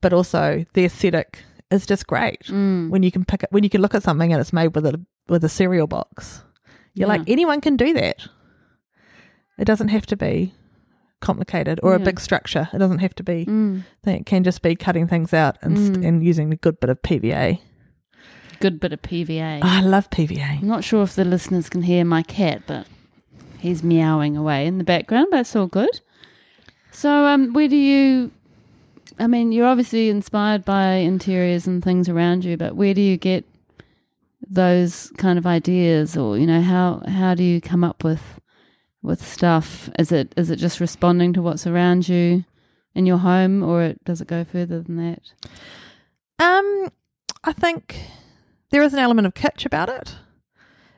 But 0.00 0.12
also 0.12 0.64
the 0.74 0.84
aesthetic 0.84 1.42
is 1.70 1.84
just 1.86 2.06
great 2.06 2.42
Mm. 2.44 2.90
when 2.90 3.02
you 3.02 3.10
can 3.10 3.24
pick 3.24 3.42
it 3.42 3.48
when 3.50 3.64
you 3.64 3.70
can 3.70 3.80
look 3.82 3.94
at 3.94 4.02
something 4.02 4.32
and 4.32 4.40
it's 4.40 4.52
made 4.52 4.74
with 4.74 4.86
a 4.86 5.00
with 5.28 5.42
a 5.44 5.48
cereal 5.48 5.86
box. 5.86 6.42
You're 6.94 7.08
like 7.08 7.22
anyone 7.28 7.60
can 7.60 7.76
do 7.76 7.92
that. 7.94 8.26
It 9.58 9.64
doesn't 9.64 9.88
have 9.88 10.06
to 10.06 10.16
be 10.16 10.54
complicated 11.20 11.80
or 11.82 11.94
a 11.94 11.98
big 11.98 12.20
structure. 12.20 12.68
It 12.72 12.78
doesn't 12.78 12.98
have 12.98 13.14
to 13.16 13.22
be. 13.22 13.46
Mm. 13.46 13.84
It 14.06 14.26
can 14.26 14.44
just 14.44 14.62
be 14.62 14.76
cutting 14.76 15.08
things 15.08 15.32
out 15.34 15.56
and 15.62 15.76
st- 15.78 15.96
Mm. 15.98 16.06
and 16.08 16.24
using 16.24 16.52
a 16.52 16.56
good 16.56 16.78
bit 16.78 16.90
of 16.90 17.02
PVA. 17.02 17.60
Good 18.60 18.80
bit 18.80 18.92
of 18.92 19.02
PVA. 19.02 19.60
Oh, 19.62 19.66
I 19.66 19.80
love 19.80 20.08
PVA. 20.10 20.60
I'm 20.60 20.66
not 20.68 20.84
sure 20.84 21.02
if 21.02 21.14
the 21.14 21.24
listeners 21.24 21.68
can 21.68 21.82
hear 21.82 22.04
my 22.04 22.22
cat, 22.22 22.62
but 22.66 22.86
he's 23.58 23.82
meowing 23.82 24.36
away 24.36 24.66
in 24.66 24.78
the 24.78 24.84
background, 24.84 25.28
but 25.30 25.40
it's 25.40 25.56
all 25.56 25.66
good. 25.66 26.00
So, 26.90 27.26
um, 27.26 27.52
where 27.52 27.68
do 27.68 27.76
you? 27.76 28.30
I 29.18 29.26
mean, 29.26 29.52
you're 29.52 29.66
obviously 29.66 30.10
inspired 30.10 30.64
by 30.64 30.94
interiors 30.94 31.66
and 31.66 31.82
things 31.82 32.08
around 32.08 32.44
you, 32.44 32.56
but 32.56 32.76
where 32.76 32.94
do 32.94 33.00
you 33.00 33.16
get 33.16 33.44
those 34.48 35.10
kind 35.16 35.38
of 35.38 35.46
ideas, 35.46 36.16
or 36.16 36.38
you 36.38 36.46
know, 36.46 36.60
how 36.60 37.02
how 37.08 37.34
do 37.34 37.42
you 37.42 37.60
come 37.60 37.82
up 37.82 38.04
with 38.04 38.40
with 39.02 39.24
stuff? 39.24 39.88
Is 39.98 40.12
it 40.12 40.32
is 40.36 40.50
it 40.50 40.56
just 40.56 40.80
responding 40.80 41.32
to 41.32 41.42
what's 41.42 41.66
around 41.66 42.08
you 42.08 42.44
in 42.94 43.06
your 43.06 43.18
home, 43.18 43.62
or 43.62 43.94
does 44.04 44.20
it 44.20 44.28
go 44.28 44.44
further 44.44 44.80
than 44.80 44.96
that? 44.96 45.22
Um, 46.38 46.90
I 47.44 47.52
think 47.52 47.98
there 48.70 48.82
is 48.82 48.92
an 48.92 48.98
element 48.98 49.26
of 49.26 49.34
kitsch 49.34 49.64
about 49.64 49.88
it. 49.88 50.16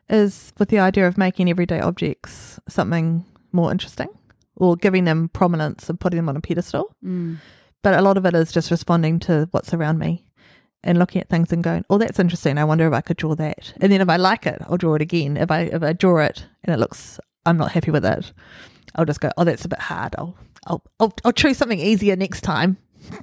Is 0.08 0.52
with 0.58 0.70
the 0.70 0.78
idea 0.78 1.06
of 1.06 1.18
making 1.18 1.50
everyday 1.50 1.80
objects 1.80 2.58
something 2.68 3.24
more 3.52 3.70
interesting, 3.70 4.08
or 4.56 4.74
giving 4.74 5.04
them 5.04 5.28
prominence 5.28 5.88
and 5.88 6.00
putting 6.00 6.16
them 6.16 6.28
on 6.28 6.36
a 6.36 6.40
pedestal. 6.40 6.94
Mm. 7.04 7.36
But 7.82 7.94
a 7.94 8.02
lot 8.02 8.16
of 8.16 8.26
it 8.26 8.34
is 8.34 8.52
just 8.52 8.70
responding 8.70 9.18
to 9.20 9.48
what's 9.50 9.72
around 9.74 9.98
me 9.98 10.24
and 10.84 10.98
looking 10.98 11.20
at 11.20 11.28
things 11.28 11.52
and 11.52 11.62
going, 11.64 11.84
"Oh, 11.90 11.98
that's 11.98 12.18
interesting. 12.18 12.58
I 12.58 12.64
wonder 12.64 12.86
if 12.86 12.92
I 12.92 13.00
could 13.00 13.16
draw 13.16 13.34
that." 13.36 13.72
And 13.80 13.92
then 13.92 14.00
if 14.00 14.08
I 14.08 14.16
like 14.16 14.46
it, 14.46 14.60
I'll 14.68 14.76
draw 14.76 14.94
it 14.94 15.02
again. 15.02 15.36
If 15.36 15.50
I 15.50 15.60
if 15.62 15.82
I 15.82 15.92
draw 15.92 16.18
it 16.18 16.46
and 16.64 16.74
it 16.74 16.78
looks, 16.78 17.18
I'm 17.46 17.56
not 17.56 17.72
happy 17.72 17.90
with 17.90 18.04
it, 18.04 18.32
I'll 18.94 19.04
just 19.04 19.20
go, 19.20 19.30
"Oh, 19.36 19.44
that's 19.44 19.64
a 19.64 19.68
bit 19.68 19.80
hard. 19.80 20.14
I'll 20.18 20.36
I'll 20.66 20.82
I'll, 21.00 21.12
I'll 21.24 21.32
choose 21.32 21.58
something 21.58 21.80
easier 21.80 22.16
next 22.16 22.42
time." 22.42 22.76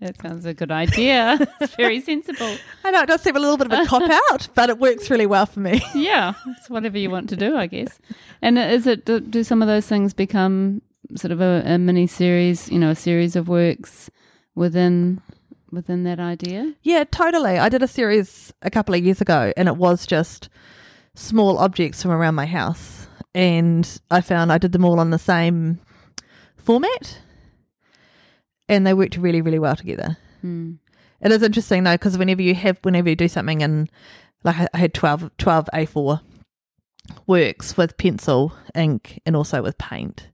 That 0.00 0.20
sounds 0.20 0.44
a 0.44 0.52
good 0.52 0.70
idea. 0.70 1.38
it's 1.60 1.74
very 1.74 2.00
sensible. 2.00 2.56
I 2.84 2.90
know 2.90 3.00
it 3.02 3.06
does 3.06 3.22
seem 3.22 3.34
a 3.34 3.40
little 3.40 3.56
bit 3.56 3.72
of 3.72 3.72
a 3.72 3.86
cop 3.86 4.02
out, 4.30 4.48
but 4.54 4.68
it 4.68 4.78
works 4.78 5.10
really 5.10 5.26
well 5.26 5.46
for 5.46 5.60
me. 5.60 5.82
yeah, 5.94 6.34
it's 6.48 6.68
whatever 6.68 6.98
you 6.98 7.10
want 7.10 7.30
to 7.30 7.36
do, 7.36 7.56
I 7.56 7.66
guess. 7.66 7.98
And 8.42 8.58
is 8.58 8.86
it 8.86 9.06
do, 9.06 9.20
do 9.20 9.42
some 9.42 9.62
of 9.62 9.68
those 9.68 9.86
things 9.86 10.12
become 10.12 10.82
sort 11.16 11.32
of 11.32 11.40
a, 11.40 11.62
a 11.64 11.78
mini 11.78 12.06
series, 12.06 12.70
you 12.70 12.78
know, 12.78 12.90
a 12.90 12.94
series 12.96 13.36
of 13.36 13.48
works 13.48 14.10
within 14.54 15.20
within 15.70 16.04
that 16.04 16.20
idea? 16.20 16.74
Yeah, 16.82 17.04
totally. 17.04 17.58
I 17.58 17.68
did 17.68 17.82
a 17.82 17.88
series 17.88 18.52
a 18.62 18.70
couple 18.70 18.94
of 18.94 19.04
years 19.04 19.20
ago, 19.20 19.52
and 19.56 19.68
it 19.68 19.76
was 19.76 20.06
just 20.06 20.48
small 21.14 21.58
objects 21.58 22.02
from 22.02 22.10
around 22.12 22.34
my 22.36 22.46
house, 22.46 23.06
and 23.34 24.00
I 24.10 24.20
found 24.20 24.52
I 24.52 24.58
did 24.58 24.72
them 24.72 24.84
all 24.84 25.00
on 25.00 25.10
the 25.10 25.18
same 25.18 25.80
format, 26.56 27.18
and 28.68 28.86
they 28.86 28.94
worked 28.94 29.16
really, 29.16 29.40
really 29.40 29.58
well 29.58 29.76
together. 29.76 30.16
Hmm. 30.40 30.74
It 31.20 31.32
is 31.32 31.42
interesting 31.42 31.84
though, 31.84 31.94
because 31.94 32.18
whenever 32.18 32.42
you 32.42 32.54
have, 32.54 32.78
whenever 32.82 33.08
you 33.08 33.16
do 33.16 33.28
something 33.28 33.60
in, 33.60 33.88
like 34.42 34.56
I- 34.56 34.68
I 34.74 34.78
had 34.78 34.94
12, 34.94 35.30
12 35.38 35.68
A4 35.72 36.20
works 37.26 37.76
with 37.76 37.96
pencil, 37.96 38.52
ink, 38.74 39.20
and 39.26 39.34
also 39.36 39.62
with 39.62 39.78
paint. 39.78 40.28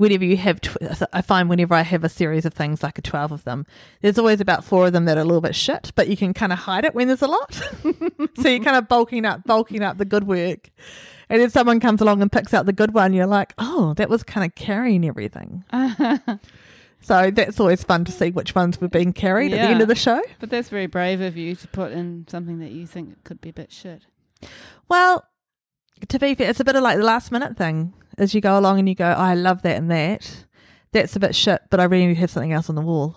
Whenever 0.00 0.24
you 0.24 0.38
have, 0.38 0.62
tw- 0.62 0.78
I 1.12 1.20
find 1.20 1.50
whenever 1.50 1.74
I 1.74 1.82
have 1.82 2.04
a 2.04 2.08
series 2.08 2.46
of 2.46 2.54
things, 2.54 2.82
like 2.82 2.96
a 2.96 3.02
12 3.02 3.32
of 3.32 3.44
them, 3.44 3.66
there's 4.00 4.18
always 4.18 4.40
about 4.40 4.64
four 4.64 4.86
of 4.86 4.94
them 4.94 5.04
that 5.04 5.18
are 5.18 5.20
a 5.20 5.24
little 5.24 5.42
bit 5.42 5.54
shit, 5.54 5.92
but 5.94 6.08
you 6.08 6.16
can 6.16 6.32
kind 6.32 6.54
of 6.54 6.60
hide 6.60 6.86
it 6.86 6.94
when 6.94 7.06
there's 7.08 7.20
a 7.20 7.26
lot. 7.26 7.52
so 8.38 8.48
you're 8.48 8.64
kind 8.64 8.76
of 8.78 8.88
bulking 8.88 9.26
up, 9.26 9.44
bulking 9.44 9.82
up 9.82 9.98
the 9.98 10.06
good 10.06 10.26
work. 10.26 10.70
And 11.28 11.42
then 11.42 11.50
someone 11.50 11.80
comes 11.80 12.00
along 12.00 12.22
and 12.22 12.32
picks 12.32 12.54
out 12.54 12.64
the 12.64 12.72
good 12.72 12.94
one, 12.94 13.12
you're 13.12 13.26
like, 13.26 13.52
oh, 13.58 13.92
that 13.98 14.08
was 14.08 14.22
kind 14.22 14.46
of 14.46 14.54
carrying 14.54 15.04
everything. 15.04 15.64
So 17.02 17.30
that's 17.30 17.58
always 17.58 17.82
fun 17.82 18.04
to 18.04 18.12
see 18.12 18.30
which 18.30 18.54
ones 18.54 18.78
were 18.80 18.88
being 18.88 19.14
carried 19.14 19.54
at 19.54 19.56
the 19.56 19.70
end 19.70 19.80
of 19.80 19.88
the 19.88 19.94
show. 19.94 20.20
but 20.38 20.50
that's 20.50 20.68
very 20.68 20.86
brave 20.86 21.22
of 21.22 21.34
you 21.36 21.54
to 21.54 21.68
put 21.68 21.92
in 21.92 22.26
something 22.28 22.58
that 22.58 22.72
you 22.72 22.86
think 22.86 23.24
could 23.24 23.40
be 23.40 23.48
a 23.48 23.52
bit 23.54 23.72
shit. 23.72 24.02
Well, 24.88 25.24
to 26.08 26.18
be 26.18 26.34
fair, 26.34 26.50
it's 26.50 26.60
a 26.60 26.64
bit 26.64 26.76
of 26.76 26.82
like 26.82 26.98
the 26.98 27.04
last 27.04 27.30
minute 27.32 27.56
thing. 27.56 27.92
As 28.18 28.34
you 28.34 28.40
go 28.40 28.58
along 28.58 28.78
and 28.78 28.88
you 28.88 28.94
go, 28.94 29.06
oh, 29.16 29.20
I 29.20 29.34
love 29.34 29.62
that 29.62 29.76
and 29.76 29.90
that. 29.90 30.44
That's 30.92 31.14
a 31.16 31.20
bit 31.20 31.34
shit, 31.34 31.62
but 31.70 31.80
I 31.80 31.84
really 31.84 32.06
need 32.08 32.14
to 32.14 32.20
have 32.20 32.30
something 32.30 32.52
else 32.52 32.68
on 32.68 32.74
the 32.74 32.82
wall. 32.82 33.16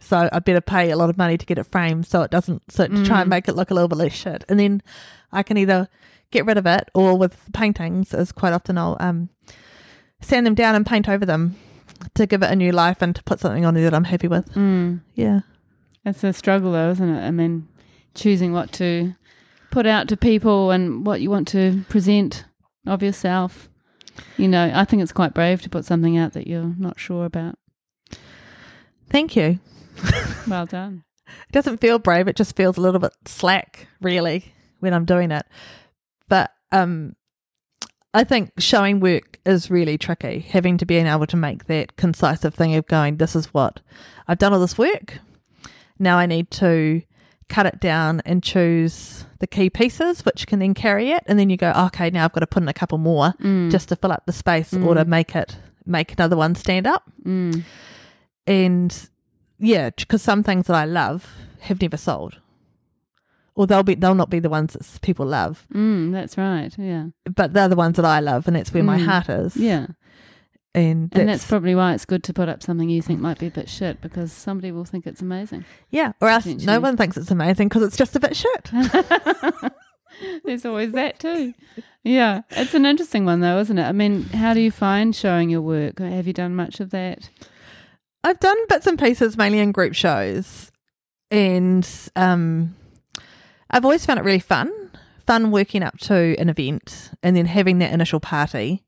So 0.00 0.28
I 0.32 0.38
better 0.40 0.60
pay 0.60 0.90
a 0.90 0.96
lot 0.96 1.08
of 1.10 1.16
money 1.16 1.38
to 1.38 1.46
get 1.46 1.58
it 1.58 1.64
framed 1.70 2.06
so 2.06 2.22
it 2.22 2.30
doesn't, 2.30 2.70
so 2.72 2.88
to 2.88 3.04
try 3.04 3.20
and 3.20 3.28
Mm. 3.28 3.30
make 3.30 3.48
it 3.48 3.54
look 3.54 3.70
a 3.70 3.74
little 3.74 3.86
bit 3.88 3.98
less 3.98 4.12
shit. 4.12 4.44
And 4.48 4.58
then 4.58 4.82
I 5.30 5.42
can 5.44 5.56
either 5.56 5.88
get 6.32 6.44
rid 6.44 6.58
of 6.58 6.66
it 6.66 6.90
or 6.92 7.16
with 7.16 7.38
paintings, 7.52 8.12
as 8.12 8.32
quite 8.32 8.52
often 8.52 8.76
I'll 8.76 8.96
um, 8.98 9.28
sand 10.20 10.44
them 10.46 10.54
down 10.56 10.74
and 10.74 10.84
paint 10.84 11.08
over 11.08 11.24
them 11.24 11.54
to 12.14 12.26
give 12.26 12.42
it 12.42 12.50
a 12.50 12.56
new 12.56 12.72
life 12.72 13.00
and 13.00 13.14
to 13.14 13.22
put 13.22 13.38
something 13.38 13.64
on 13.64 13.74
there 13.74 13.84
that 13.84 13.94
I'm 13.94 14.04
happy 14.04 14.26
with. 14.28 14.52
Mm. 14.54 15.02
Yeah. 15.14 15.40
It's 16.04 16.24
a 16.24 16.32
struggle, 16.32 16.72
though, 16.72 16.90
isn't 16.90 17.08
it? 17.08 17.24
I 17.24 17.30
mean, 17.30 17.68
choosing 18.14 18.52
what 18.52 18.72
to 18.72 19.14
put 19.72 19.86
out 19.86 20.06
to 20.06 20.16
people 20.16 20.70
and 20.70 21.04
what 21.04 21.20
you 21.20 21.30
want 21.30 21.48
to 21.48 21.82
present 21.88 22.44
of 22.86 23.02
yourself. 23.02 23.68
You 24.36 24.46
know, 24.46 24.70
I 24.72 24.84
think 24.84 25.02
it's 25.02 25.12
quite 25.12 25.34
brave 25.34 25.62
to 25.62 25.70
put 25.70 25.86
something 25.86 26.16
out 26.16 26.34
that 26.34 26.46
you're 26.46 26.74
not 26.78 27.00
sure 27.00 27.24
about. 27.24 27.58
Thank 29.10 29.34
you. 29.34 29.58
Well 30.46 30.66
done. 30.66 31.02
It 31.48 31.52
doesn't 31.52 31.80
feel 31.80 31.98
brave. 31.98 32.28
It 32.28 32.36
just 32.36 32.56
feels 32.56 32.76
a 32.76 32.82
little 32.82 33.00
bit 33.00 33.14
slack, 33.24 33.86
really, 34.02 34.52
when 34.80 34.92
I'm 34.92 35.06
doing 35.06 35.30
it. 35.30 35.46
But 36.28 36.50
um, 36.72 37.16
I 38.12 38.24
think 38.24 38.52
showing 38.58 39.00
work 39.00 39.38
is 39.46 39.70
really 39.70 39.96
tricky. 39.96 40.40
Having 40.40 40.76
to 40.78 40.84
be 40.84 40.96
able 40.96 41.26
to 41.26 41.36
make 41.36 41.66
that 41.68 41.96
concisive 41.96 42.54
thing 42.54 42.74
of 42.74 42.86
going, 42.86 43.16
this 43.16 43.34
is 43.34 43.46
what 43.54 43.80
I've 44.28 44.38
done 44.38 44.52
all 44.52 44.60
this 44.60 44.76
work. 44.76 45.20
Now 45.98 46.18
I 46.18 46.26
need 46.26 46.50
to 46.50 47.00
cut 47.52 47.66
it 47.66 47.78
down 47.80 48.22
and 48.24 48.42
choose 48.42 49.26
the 49.40 49.46
key 49.46 49.68
pieces, 49.70 50.24
which 50.24 50.46
can 50.46 50.58
then 50.60 50.72
carry 50.74 51.10
it. 51.10 51.22
And 51.26 51.38
then 51.38 51.50
you 51.50 51.56
go, 51.56 51.70
okay, 51.86 52.08
now 52.10 52.24
I've 52.24 52.32
got 52.32 52.40
to 52.40 52.46
put 52.46 52.62
in 52.62 52.68
a 52.68 52.72
couple 52.72 52.98
more 52.98 53.34
Mm. 53.42 53.70
just 53.70 53.88
to 53.90 53.96
fill 53.96 54.12
up 54.12 54.24
the 54.26 54.32
space 54.32 54.72
or 54.72 54.94
to 54.94 55.04
make 55.04 55.36
it 55.36 55.56
make 55.84 56.12
another 56.12 56.36
one 56.36 56.54
stand 56.54 56.86
up. 56.86 57.02
Mm. 57.24 57.62
And 58.46 59.08
yeah, 59.58 59.90
because 59.90 60.22
some 60.22 60.42
things 60.42 60.66
that 60.66 60.76
I 60.76 60.84
love 60.84 61.28
have 61.60 61.80
never 61.80 61.96
sold, 61.96 62.38
or 63.54 63.66
they'll 63.66 63.82
be 63.82 63.94
they'll 63.94 64.14
not 64.14 64.30
be 64.30 64.38
the 64.40 64.48
ones 64.50 64.72
that 64.74 65.00
people 65.02 65.26
love, 65.26 65.66
Mm, 65.74 66.12
that's 66.12 66.36
right. 66.38 66.72
Yeah. 66.78 67.06
but 67.34 67.52
they're 67.52 67.68
the 67.68 67.76
ones 67.76 67.96
that 67.96 68.04
I 68.06 68.20
love, 68.20 68.46
and 68.46 68.56
that's 68.56 68.72
where 68.74 68.82
my 68.82 68.98
Mm. 68.98 69.04
heart 69.06 69.28
is. 69.28 69.56
Yeah. 69.56 69.86
And 70.74 71.10
that's, 71.10 71.20
And 71.20 71.28
that's 71.28 71.46
probably 71.46 71.74
why 71.74 71.92
it's 71.94 72.04
good 72.06 72.24
to 72.24 72.32
put 72.32 72.48
up 72.48 72.62
something 72.62 72.88
you 72.88 73.02
think 73.02 73.20
might 73.20 73.38
be 73.38 73.46
a 73.48 73.50
bit 73.50 73.68
shit 73.68 74.00
because 74.00 74.32
somebody 74.32 74.72
will 74.72 74.84
think 74.84 75.06
it's 75.06 75.20
amazing. 75.20 75.64
yeah. 75.90 76.12
Or 76.20 76.28
else 76.28 76.46
no 76.46 76.80
one 76.80 76.96
thinks 76.96 77.16
it's 77.16 77.30
amazing 77.30 77.68
because 77.68 77.82
it's 77.82 77.96
just 77.96 78.16
a 78.16 78.20
bit 78.20 78.34
shit. 78.36 78.70
There's 80.44 80.64
always 80.64 80.92
that 80.92 81.18
too. 81.18 81.54
Yeah. 82.04 82.42
It's 82.50 82.74
an 82.74 82.86
interesting 82.86 83.24
one 83.24 83.40
though, 83.40 83.58
isn't 83.60 83.78
it? 83.78 83.84
I 83.84 83.92
mean, 83.92 84.24
how 84.24 84.54
do 84.54 84.60
you 84.60 84.70
find 84.70 85.14
showing 85.14 85.50
your 85.50 85.62
work? 85.62 85.98
Have 85.98 86.26
you 86.26 86.32
done 86.32 86.54
much 86.54 86.80
of 86.80 86.90
that? 86.90 87.30
I've 88.24 88.38
done 88.40 88.56
bits 88.68 88.86
and 88.86 88.98
pieces 88.98 89.36
mainly 89.36 89.58
in 89.58 89.72
group 89.72 89.94
shows, 89.94 90.70
and 91.30 91.88
um, 92.14 92.76
I've 93.68 93.84
always 93.84 94.06
found 94.06 94.20
it 94.20 94.24
really 94.24 94.38
fun. 94.38 94.70
Fun 95.26 95.50
working 95.50 95.82
up 95.82 95.98
to 96.00 96.36
an 96.38 96.48
event 96.48 97.10
and 97.22 97.36
then 97.36 97.46
having 97.46 97.78
that 97.78 97.92
initial 97.92 98.20
party. 98.20 98.84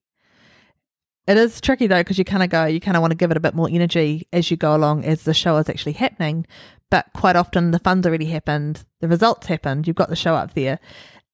It 1.26 1.38
is 1.38 1.60
tricky 1.60 1.87
though 1.87 2.00
because 2.00 2.18
you 2.18 2.24
kind 2.24 2.42
of 2.42 2.50
go, 2.50 2.66
you 2.66 2.80
kind 2.80 2.96
of 2.96 3.00
want 3.00 3.12
to 3.12 3.16
give 3.16 3.30
it 3.30 3.37
a 3.37 3.40
bit 3.40 3.54
more 3.54 3.68
energy 3.70 4.28
as 4.32 4.50
you 4.50 4.56
go 4.56 4.76
along 4.76 5.04
as 5.04 5.22
the 5.22 5.34
show 5.34 5.56
is 5.56 5.68
actually 5.68 5.92
happening. 5.92 6.46
But 6.90 7.06
quite 7.14 7.37
often 7.37 7.70
the 7.70 7.78
fun's 7.78 8.06
already 8.06 8.26
happened, 8.26 8.84
the 9.00 9.08
results 9.08 9.46
happened, 9.46 9.87
you've 9.87 9.96
got 9.96 10.10
the 10.10 10.16
show 10.16 10.34
up 10.34 10.54
there, 10.54 10.78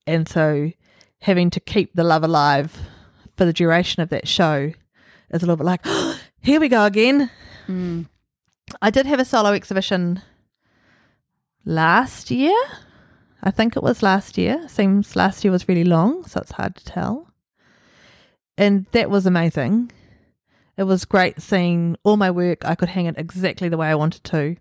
and 0.07 0.29
so 0.29 0.71
having 1.23 1.51
to 1.51 1.61
keep 1.61 1.95
the 1.95 2.05
love 2.05 2.23
alive 2.23 2.79
for 3.37 3.45
the 3.45 3.53
duration 3.53 4.03
of 4.03 4.09
that 4.11 4.29
show 4.29 4.73
is 5.31 5.43
a 5.43 5.47
little 5.47 5.57
bit 5.57 5.67
like, 5.67 5.85
here 6.41 6.61
we 6.61 6.69
go 6.69 6.85
again. 6.85 7.31
Mm. 7.69 8.07
I 8.81 8.91
did 8.91 9.07
have 9.07 9.21
a 9.21 9.25
solo 9.25 9.53
exhibition 9.53 10.23
last 11.65 12.31
year. 12.31 12.57
I 13.43 13.51
think 13.51 13.77
it 13.77 13.83
was 13.83 14.03
last 14.03 14.37
year. 14.37 14.69
Seems 14.69 15.17
last 15.17 15.45
year 15.45 15.51
was 15.51 15.69
really 15.69 15.85
long, 15.85 16.25
so 16.27 16.41
it's 16.41 16.53
hard 16.53 16.77
to 16.77 16.85
tell. 16.85 17.30
And 18.61 18.85
that 18.93 19.09
was 19.11 19.25
amazing. 19.27 19.91
It 20.77 20.85
was 20.85 21.05
great 21.05 21.41
seeing 21.41 21.97
all 22.05 22.17
my 22.17 22.31
work. 22.31 22.65
I 22.65 22.75
could 22.75 22.91
hang 22.91 23.07
it 23.07 23.17
exactly 23.19 23.69
the 23.69 23.77
way 23.77 23.89
I 23.89 23.95
wanted 23.95 24.23
to. 24.25 24.57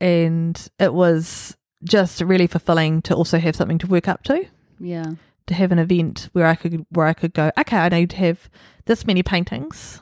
And 0.00 0.68
it 0.78 0.94
was 0.94 1.56
just 1.84 2.20
really 2.20 2.46
fulfilling 2.46 3.02
to 3.02 3.14
also 3.14 3.38
have 3.38 3.56
something 3.56 3.78
to 3.78 3.86
work 3.86 4.08
up 4.08 4.22
to 4.24 4.46
Yeah. 4.78 5.12
to 5.46 5.54
have 5.54 5.72
an 5.72 5.78
event 5.78 6.28
where 6.32 6.46
I 6.46 6.54
could 6.54 6.86
where 6.90 7.06
I 7.06 7.12
could 7.12 7.34
go, 7.34 7.50
okay, 7.58 7.76
I 7.76 7.88
need 7.88 8.10
to 8.10 8.16
have 8.16 8.48
this 8.86 9.06
many 9.06 9.22
paintings. 9.22 10.00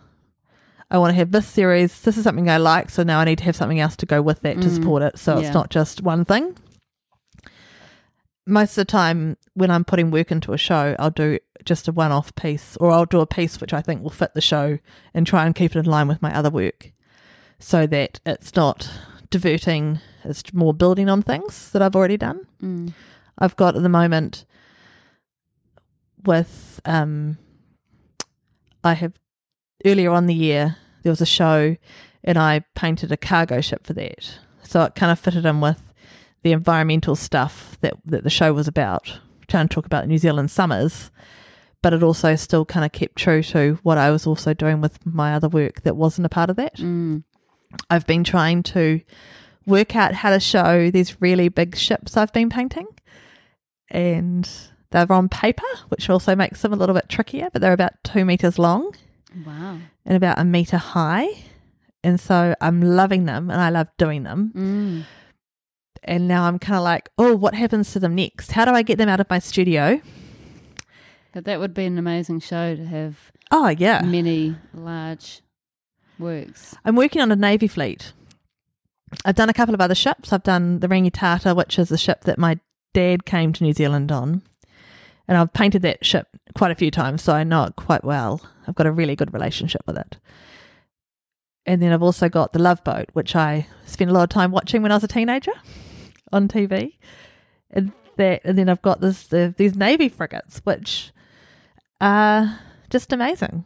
I 0.90 0.98
want 0.98 1.10
to 1.10 1.16
have 1.16 1.32
this 1.32 1.46
series. 1.46 2.00
This 2.02 2.16
is 2.16 2.24
something 2.24 2.48
I 2.48 2.56
like, 2.56 2.90
so 2.90 3.02
now 3.02 3.20
I 3.20 3.24
need 3.24 3.38
to 3.38 3.44
have 3.44 3.56
something 3.56 3.78
else 3.80 3.94
to 3.96 4.06
go 4.06 4.22
with 4.22 4.40
that 4.42 4.60
to 4.62 4.68
Mm, 4.68 4.74
support 4.74 5.02
it. 5.02 5.18
So 5.18 5.34
yeah. 5.38 5.46
it's 5.46 5.54
not 5.54 5.70
just 5.70 6.02
one 6.02 6.24
thing. 6.24 6.56
Most 8.46 8.72
of 8.78 8.86
the 8.86 8.90
time, 8.90 9.36
when 9.52 9.70
I'm 9.70 9.84
putting 9.84 10.10
work 10.10 10.30
into 10.32 10.54
a 10.54 10.58
show, 10.58 10.96
I'll 10.98 11.10
do 11.10 11.38
just 11.68 11.86
a 11.86 11.92
one-off 11.92 12.34
piece, 12.34 12.76
or 12.78 12.90
I'll 12.90 13.04
do 13.04 13.20
a 13.20 13.26
piece 13.26 13.60
which 13.60 13.72
I 13.72 13.80
think 13.82 14.02
will 14.02 14.10
fit 14.10 14.34
the 14.34 14.40
show, 14.40 14.78
and 15.14 15.26
try 15.26 15.46
and 15.46 15.54
keep 15.54 15.76
it 15.76 15.78
in 15.78 15.84
line 15.84 16.08
with 16.08 16.22
my 16.22 16.34
other 16.34 16.50
work, 16.50 16.92
so 17.58 17.86
that 17.86 18.20
it's 18.26 18.56
not 18.56 18.90
diverting. 19.30 20.00
It's 20.24 20.52
more 20.52 20.74
building 20.74 21.08
on 21.08 21.22
things 21.22 21.70
that 21.70 21.82
I've 21.82 21.94
already 21.94 22.16
done. 22.16 22.46
Mm. 22.62 22.92
I've 23.38 23.56
got 23.56 23.76
at 23.76 23.82
the 23.82 23.88
moment 23.88 24.44
with 26.24 26.80
um 26.84 27.38
I 28.82 28.94
have 28.94 29.12
earlier 29.84 30.10
on 30.10 30.26
the 30.26 30.34
year 30.34 30.76
there 31.02 31.12
was 31.12 31.20
a 31.20 31.26
show 31.26 31.76
and 32.24 32.36
I 32.36 32.64
painted 32.74 33.12
a 33.12 33.16
cargo 33.16 33.60
ship 33.60 33.86
for 33.86 33.92
that. 33.94 34.38
So 34.62 34.82
it 34.82 34.94
kind 34.94 35.12
of 35.12 35.18
fitted 35.18 35.46
in 35.46 35.60
with 35.60 35.82
the 36.42 36.52
environmental 36.52 37.16
stuff 37.16 37.78
that, 37.80 37.94
that 38.04 38.24
the 38.24 38.30
show 38.30 38.52
was 38.52 38.68
about, 38.68 39.20
trying 39.46 39.68
to 39.68 39.74
talk 39.74 39.86
about 39.86 40.08
New 40.08 40.18
Zealand 40.18 40.50
summers, 40.50 41.10
but 41.82 41.92
it 41.92 42.02
also 42.02 42.34
still 42.36 42.64
kind 42.64 42.84
of 42.84 42.92
kept 42.92 43.16
true 43.16 43.42
to 43.44 43.78
what 43.82 43.98
I 43.98 44.10
was 44.10 44.26
also 44.26 44.52
doing 44.54 44.80
with 44.80 45.04
my 45.06 45.34
other 45.34 45.48
work 45.48 45.82
that 45.82 45.96
wasn't 45.96 46.26
a 46.26 46.28
part 46.28 46.50
of 46.50 46.56
that. 46.56 46.76
Mm. 46.76 47.22
I've 47.90 48.06
been 48.06 48.24
trying 48.24 48.62
to 48.64 49.00
work 49.66 49.94
out 49.94 50.14
how 50.14 50.30
to 50.30 50.40
show 50.40 50.90
these 50.90 51.20
really 51.20 51.48
big 51.48 51.76
ships 51.76 52.16
I've 52.16 52.32
been 52.32 52.48
painting. 52.50 52.86
And 53.90 54.48
they're 54.90 55.10
on 55.12 55.28
paper, 55.28 55.62
which 55.88 56.10
also 56.10 56.34
makes 56.34 56.62
them 56.62 56.72
a 56.72 56.76
little 56.76 56.94
bit 56.94 57.08
trickier, 57.08 57.48
but 57.52 57.60
they're 57.62 57.72
about 57.72 57.92
two 58.04 58.24
meters 58.24 58.58
long 58.58 58.94
Wow. 59.46 59.78
and 60.04 60.16
about 60.16 60.38
a 60.38 60.44
meter 60.44 60.78
high. 60.78 61.28
And 62.02 62.18
so 62.20 62.54
I'm 62.60 62.80
loving 62.80 63.24
them 63.24 63.50
and 63.50 63.60
I 63.60 63.70
love 63.70 63.88
doing 63.98 64.22
them. 64.22 64.52
Mm. 64.54 65.04
And 66.04 66.28
now 66.28 66.44
I'm 66.44 66.58
kind 66.58 66.76
of 66.76 66.84
like, 66.84 67.10
oh, 67.18 67.34
what 67.34 67.54
happens 67.54 67.92
to 67.92 68.00
them 68.00 68.14
next? 68.14 68.52
How 68.52 68.64
do 68.64 68.70
I 68.72 68.82
get 68.82 68.98
them 68.98 69.08
out 69.08 69.20
of 69.20 69.28
my 69.28 69.38
studio? 69.40 70.00
But 71.32 71.44
that 71.44 71.60
would 71.60 71.74
be 71.74 71.84
an 71.84 71.98
amazing 71.98 72.40
show 72.40 72.74
to 72.74 72.84
have 72.86 73.30
Oh, 73.50 73.68
yeah. 73.68 74.02
many 74.02 74.56
large 74.74 75.40
works. 76.18 76.74
I'm 76.84 76.96
working 76.96 77.20
on 77.22 77.30
a 77.32 77.36
navy 77.36 77.68
fleet. 77.68 78.12
I've 79.24 79.36
done 79.36 79.48
a 79.48 79.54
couple 79.54 79.74
of 79.74 79.80
other 79.80 79.94
ships. 79.94 80.32
I've 80.32 80.42
done 80.42 80.80
the 80.80 80.88
Rangitata, 80.88 81.54
which 81.56 81.78
is 81.78 81.88
the 81.88 81.98
ship 81.98 82.22
that 82.24 82.38
my 82.38 82.58
dad 82.94 83.24
came 83.24 83.52
to 83.54 83.64
New 83.64 83.72
Zealand 83.72 84.10
on. 84.12 84.42
And 85.26 85.36
I've 85.36 85.52
painted 85.52 85.82
that 85.82 86.04
ship 86.04 86.26
quite 86.56 86.70
a 86.70 86.74
few 86.74 86.90
times, 86.90 87.22
so 87.22 87.34
I 87.34 87.44
know 87.44 87.64
it 87.64 87.76
quite 87.76 88.04
well. 88.04 88.40
I've 88.66 88.74
got 88.74 88.86
a 88.86 88.92
really 88.92 89.14
good 89.16 89.32
relationship 89.34 89.82
with 89.86 89.96
it. 89.98 90.16
And 91.66 91.82
then 91.82 91.92
I've 91.92 92.02
also 92.02 92.30
got 92.30 92.52
the 92.52 92.58
Love 92.58 92.82
Boat, 92.82 93.10
which 93.12 93.36
I 93.36 93.66
spent 93.84 94.10
a 94.10 94.14
lot 94.14 94.22
of 94.22 94.30
time 94.30 94.50
watching 94.50 94.80
when 94.82 94.90
I 94.90 94.94
was 94.96 95.04
a 95.04 95.08
teenager 95.08 95.52
on 96.32 96.48
TV. 96.48 96.94
And 97.70 97.92
that, 98.16 98.40
and 98.44 98.56
then 98.58 98.70
I've 98.70 98.80
got 98.82 99.02
this 99.02 99.26
the, 99.26 99.54
these 99.56 99.74
navy 99.76 100.08
frigates, 100.08 100.60
which 100.64 101.12
are 102.00 102.60
just 102.90 103.12
amazing. 103.12 103.64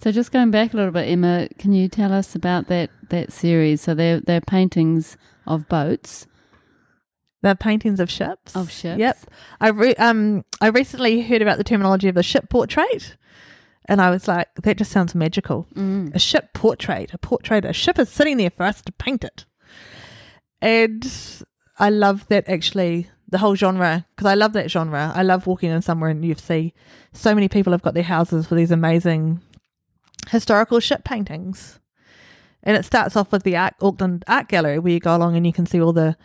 So 0.00 0.12
just 0.12 0.32
going 0.32 0.50
back 0.50 0.74
a 0.74 0.76
little 0.76 0.92
bit, 0.92 1.08
Emma, 1.08 1.48
can 1.58 1.72
you 1.72 1.88
tell 1.88 2.12
us 2.12 2.34
about 2.34 2.68
that 2.68 2.90
that 3.08 3.32
series? 3.32 3.80
So 3.80 3.94
they're 3.94 4.20
they're 4.20 4.40
paintings 4.40 5.16
of 5.46 5.68
boats. 5.68 6.26
They're 7.42 7.54
paintings 7.54 8.00
of 8.00 8.10
ships. 8.10 8.54
Of 8.56 8.70
ships. 8.70 8.98
Yep. 8.98 9.18
I 9.60 9.68
re- 9.68 9.94
um 9.96 10.44
I 10.60 10.68
recently 10.68 11.22
heard 11.22 11.42
about 11.42 11.58
the 11.58 11.64
terminology 11.64 12.08
of 12.08 12.14
the 12.14 12.22
ship 12.22 12.48
portrait, 12.50 13.16
and 13.86 14.00
I 14.00 14.10
was 14.10 14.28
like, 14.28 14.48
that 14.62 14.76
just 14.76 14.90
sounds 14.90 15.14
magical. 15.14 15.66
Mm. 15.74 16.14
A 16.14 16.18
ship 16.18 16.52
portrait, 16.52 17.14
a 17.14 17.18
portrait, 17.18 17.64
a 17.64 17.72
ship 17.72 17.98
is 17.98 18.08
sitting 18.08 18.36
there 18.36 18.50
for 18.50 18.64
us 18.64 18.82
to 18.82 18.92
paint 18.92 19.24
it, 19.24 19.46
and 20.60 21.06
I 21.78 21.90
love 21.90 22.26
that 22.28 22.48
actually 22.48 23.08
the 23.34 23.38
whole 23.38 23.56
genre 23.56 24.06
because 24.14 24.26
I 24.30 24.34
love 24.34 24.52
that 24.52 24.70
genre. 24.70 25.12
I 25.14 25.22
love 25.24 25.46
walking 25.46 25.70
in 25.70 25.82
somewhere 25.82 26.10
and 26.10 26.24
you 26.24 26.34
see 26.36 26.72
so 27.12 27.34
many 27.34 27.48
people 27.48 27.72
have 27.72 27.82
got 27.82 27.94
their 27.94 28.02
houses 28.04 28.48
with 28.48 28.56
these 28.58 28.70
amazing 28.70 29.40
historical 30.28 30.78
ship 30.78 31.02
paintings. 31.04 31.80
And 32.62 32.76
it 32.76 32.84
starts 32.84 33.16
off 33.16 33.32
with 33.32 33.42
the 33.42 33.56
Art, 33.56 33.74
Auckland 33.82 34.24
Art 34.28 34.48
Gallery 34.48 34.78
where 34.78 34.92
you 34.92 35.00
go 35.00 35.16
along 35.16 35.36
and 35.36 35.44
you 35.46 35.52
can 35.52 35.66
see 35.66 35.80
all 35.80 35.92
the 35.92 36.16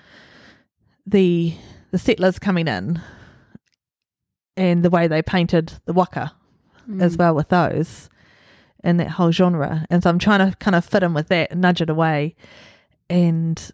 the 1.06 1.56
the 1.92 1.98
settlers 1.98 2.38
coming 2.38 2.68
in 2.68 3.02
and 4.56 4.84
the 4.84 4.90
way 4.90 5.08
they 5.08 5.22
painted 5.22 5.74
the 5.86 5.94
waka 5.94 6.34
as 7.00 7.16
Mm. 7.16 7.20
well 7.20 7.36
with 7.36 7.50
those 7.50 8.10
and 8.84 9.00
that 9.00 9.10
whole 9.12 9.32
genre. 9.32 9.86
And 9.90 10.02
so 10.04 10.10
I'm 10.10 10.20
trying 10.20 10.50
to 10.50 10.56
kind 10.58 10.76
of 10.76 10.86
fit 10.86 11.04
in 11.04 11.14
with 11.14 11.28
that 11.30 11.52
and 11.52 11.62
nudge 11.62 11.82
it 11.82 11.90
away. 11.90 12.36
And 13.10 13.72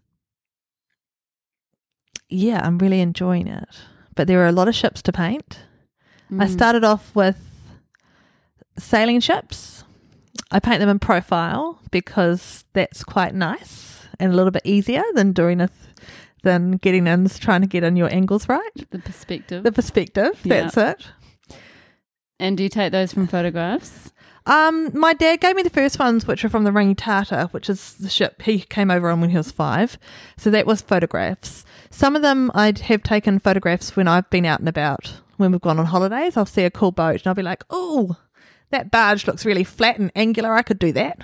yeah, 2.35 2.61
I'm 2.65 2.77
really 2.77 3.01
enjoying 3.01 3.47
it. 3.47 3.67
But 4.15 4.27
there 4.27 4.41
are 4.43 4.47
a 4.47 4.51
lot 4.51 4.67
of 4.67 4.75
ships 4.75 5.01
to 5.03 5.11
paint. 5.11 5.59
I 6.31 6.45
Mm. 6.45 6.49
started 6.49 6.83
off 6.83 7.13
with 7.15 7.37
sailing 8.77 9.19
ships. 9.19 9.83
I 10.51 10.59
paint 10.59 10.79
them 10.79 10.89
in 10.89 10.99
profile 10.99 11.79
because 11.91 12.65
that's 12.73 13.03
quite 13.03 13.33
nice 13.33 14.07
and 14.19 14.31
a 14.31 14.35
little 14.35 14.51
bit 14.51 14.61
easier 14.65 15.03
than 15.13 15.33
doing 15.33 15.61
a 15.61 15.67
th- 15.67 15.79
than 16.43 16.73
getting 16.77 17.07
in 17.07 17.27
trying 17.27 17.61
to 17.61 17.67
get 17.67 17.83
in 17.83 17.95
your 17.95 18.11
angles 18.13 18.47
right. 18.47 18.69
the 18.91 18.99
perspective. 18.99 19.63
The 19.63 19.71
perspective, 19.71 20.39
Yeah. 20.43 20.61
that's 20.69 20.77
it. 20.77 21.07
and 22.39 22.57
do 22.57 22.63
you 22.63 22.69
take 22.69 22.91
those 22.91 23.11
from 23.13 23.27
photographs? 23.27 24.11
Um, 24.45 24.91
my 24.93 25.13
dad 25.13 25.41
gave 25.41 25.55
me 25.55 25.63
the 25.63 25.69
first 25.71 25.97
ones, 25.97 26.27
which 26.27 26.45
are 26.45 26.49
from 26.49 26.63
the 26.65 26.69
Rangitata, 26.69 27.51
which 27.51 27.67
is 27.69 27.93
the 27.95 28.09
ship 28.09 28.43
he 28.43 28.59
came 28.59 28.91
over 28.91 29.09
on 29.09 29.21
when 29.21 29.31
he 29.31 29.37
was 29.37 29.51
five. 29.51 29.97
So 30.37 30.51
that 30.51 30.67
was 30.67 30.81
photographs. 30.81 31.65
Some 31.95 32.17
of 32.17 32.21
them 32.21 32.51
I'd 32.53 32.79
have 32.79 33.03
taken 33.03 33.39
photographs 33.39 33.95
when 33.95 34.05
I've 34.05 34.29
been 34.29 34.45
out 34.45 34.59
and 34.59 34.67
about. 34.67 35.21
When 35.37 35.53
we've 35.53 35.61
gone 35.61 35.79
on 35.79 35.85
holidays, 35.85 36.35
I'll 36.35 36.45
see 36.45 36.65
a 36.65 36.69
cool 36.69 36.91
boat 36.91 37.21
and 37.21 37.27
I'll 37.27 37.33
be 37.33 37.41
like, 37.41 37.63
"Oh, 37.69 38.17
that 38.69 38.91
barge 38.91 39.25
looks 39.25 39.45
really 39.45 39.63
flat 39.63 39.97
and 39.97 40.11
angular. 40.13 40.53
I 40.53 40.61
could 40.61 40.77
do 40.77 40.91
that." 40.91 41.19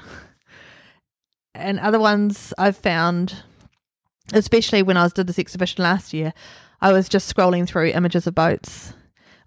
And 1.53 1.77
other 1.77 1.99
ones 1.99 2.53
I've 2.57 2.77
found 2.77 3.43
especially 4.31 4.81
when 4.81 4.95
I 4.95 5.03
was 5.03 5.11
did 5.11 5.27
this 5.27 5.37
exhibition 5.37 5.83
last 5.83 6.13
year, 6.13 6.31
I 6.79 6.93
was 6.93 7.09
just 7.09 7.35
scrolling 7.35 7.67
through 7.67 7.87
images 7.87 8.25
of 8.25 8.33
boats 8.33 8.93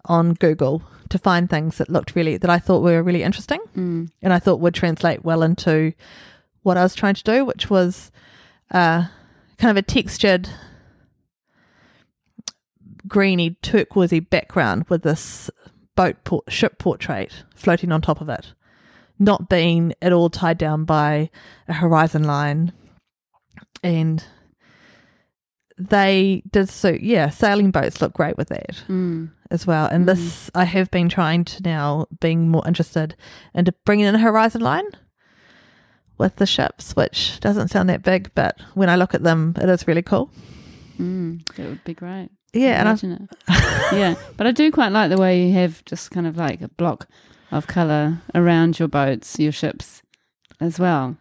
on 0.05 0.35
Google 0.35 0.83
to 1.09 1.17
find 1.17 1.49
things 1.49 1.79
that 1.79 1.89
looked 1.89 2.15
really 2.15 2.37
that 2.37 2.51
I 2.51 2.59
thought 2.59 2.83
were 2.83 3.03
really 3.03 3.23
interesting 3.23 3.61
Mm. 3.75 4.11
and 4.21 4.33
I 4.35 4.39
thought 4.39 4.61
would 4.61 4.75
translate 4.75 5.25
well 5.25 5.43
into 5.43 5.95
what 6.63 6.77
I 6.77 6.83
was 6.83 6.95
trying 6.95 7.15
to 7.15 7.25
do, 7.25 7.47
which 7.47 7.71
was 7.71 8.13
uh, 8.71 9.07
kind 9.57 9.71
of 9.71 9.79
a 9.79 9.83
textured 9.83 10.51
greeny 13.07 13.51
turquoisey 13.63 14.21
background 14.21 14.85
with 14.89 15.03
this 15.03 15.51
boat 15.97 16.17
port- 16.25 16.51
ship 16.51 16.79
portrait 16.79 17.45
floating 17.55 17.93
on 17.93 18.01
top 18.01 18.21
of 18.21 18.29
it, 18.29 18.53
not 19.19 19.49
being 19.49 19.93
at 20.03 20.13
all 20.13 20.31
tied 20.31 20.59
down 20.59 20.85
by 20.85 21.31
a 21.69 21.75
horizon 21.75 22.25
line, 22.25 22.73
and 23.83 24.25
they 25.77 26.43
did 26.51 26.69
so. 26.69 26.97
Yeah, 27.01 27.31
sailing 27.31 27.71
boats 27.71 28.01
look 28.01 28.13
great 28.13 28.37
with 28.37 28.49
that 28.49 28.83
Mm. 28.89 29.31
as 29.51 29.67
well. 29.67 29.87
And 29.87 30.07
this, 30.09 30.51
I 30.55 30.65
have 30.65 30.91
been 30.91 31.09
trying 31.09 31.45
to 31.47 31.63
now 31.63 32.07
being 32.21 32.49
more 32.49 32.63
interested 32.67 33.17
into 33.55 33.73
bringing 33.85 34.07
in 34.07 34.15
a 34.15 34.19
horizon 34.21 34.61
line 34.61 34.87
with 36.17 36.37
the 36.37 36.47
ships, 36.47 36.95
which 36.95 37.41
doesn't 37.41 37.69
sound 37.69 37.89
that 37.89 38.05
big, 38.05 38.31
but 38.37 38.57
when 38.75 38.89
I 38.89 38.95
look 38.97 39.15
at 39.15 39.25
them, 39.25 39.55
it 39.61 39.69
is 39.69 39.89
really 39.89 40.03
cool. 40.03 40.31
Mm. 40.99 41.45
That 41.57 41.69
would 41.69 41.83
be 41.85 41.95
great. 41.95 42.31
Yeah, 42.55 42.81
and 42.81 42.89
I, 42.89 42.93
it. 42.93 43.95
yeah, 43.99 44.15
but 44.37 44.47
I 44.47 44.53
do 44.53 44.71
quite 44.71 44.93
like 44.93 45.11
the 45.11 45.19
way 45.19 45.47
you 45.47 45.53
have 45.55 45.85
just 45.85 46.11
kind 46.11 46.27
of 46.27 46.37
like 46.37 46.61
a 46.63 46.69
block 46.69 47.09
of 47.51 47.67
color 47.67 48.21
around 48.35 48.79
your 48.79 48.89
boats, 48.89 49.39
your 49.39 49.53
ships, 49.53 50.03
as 50.61 50.79
well. 50.79 51.17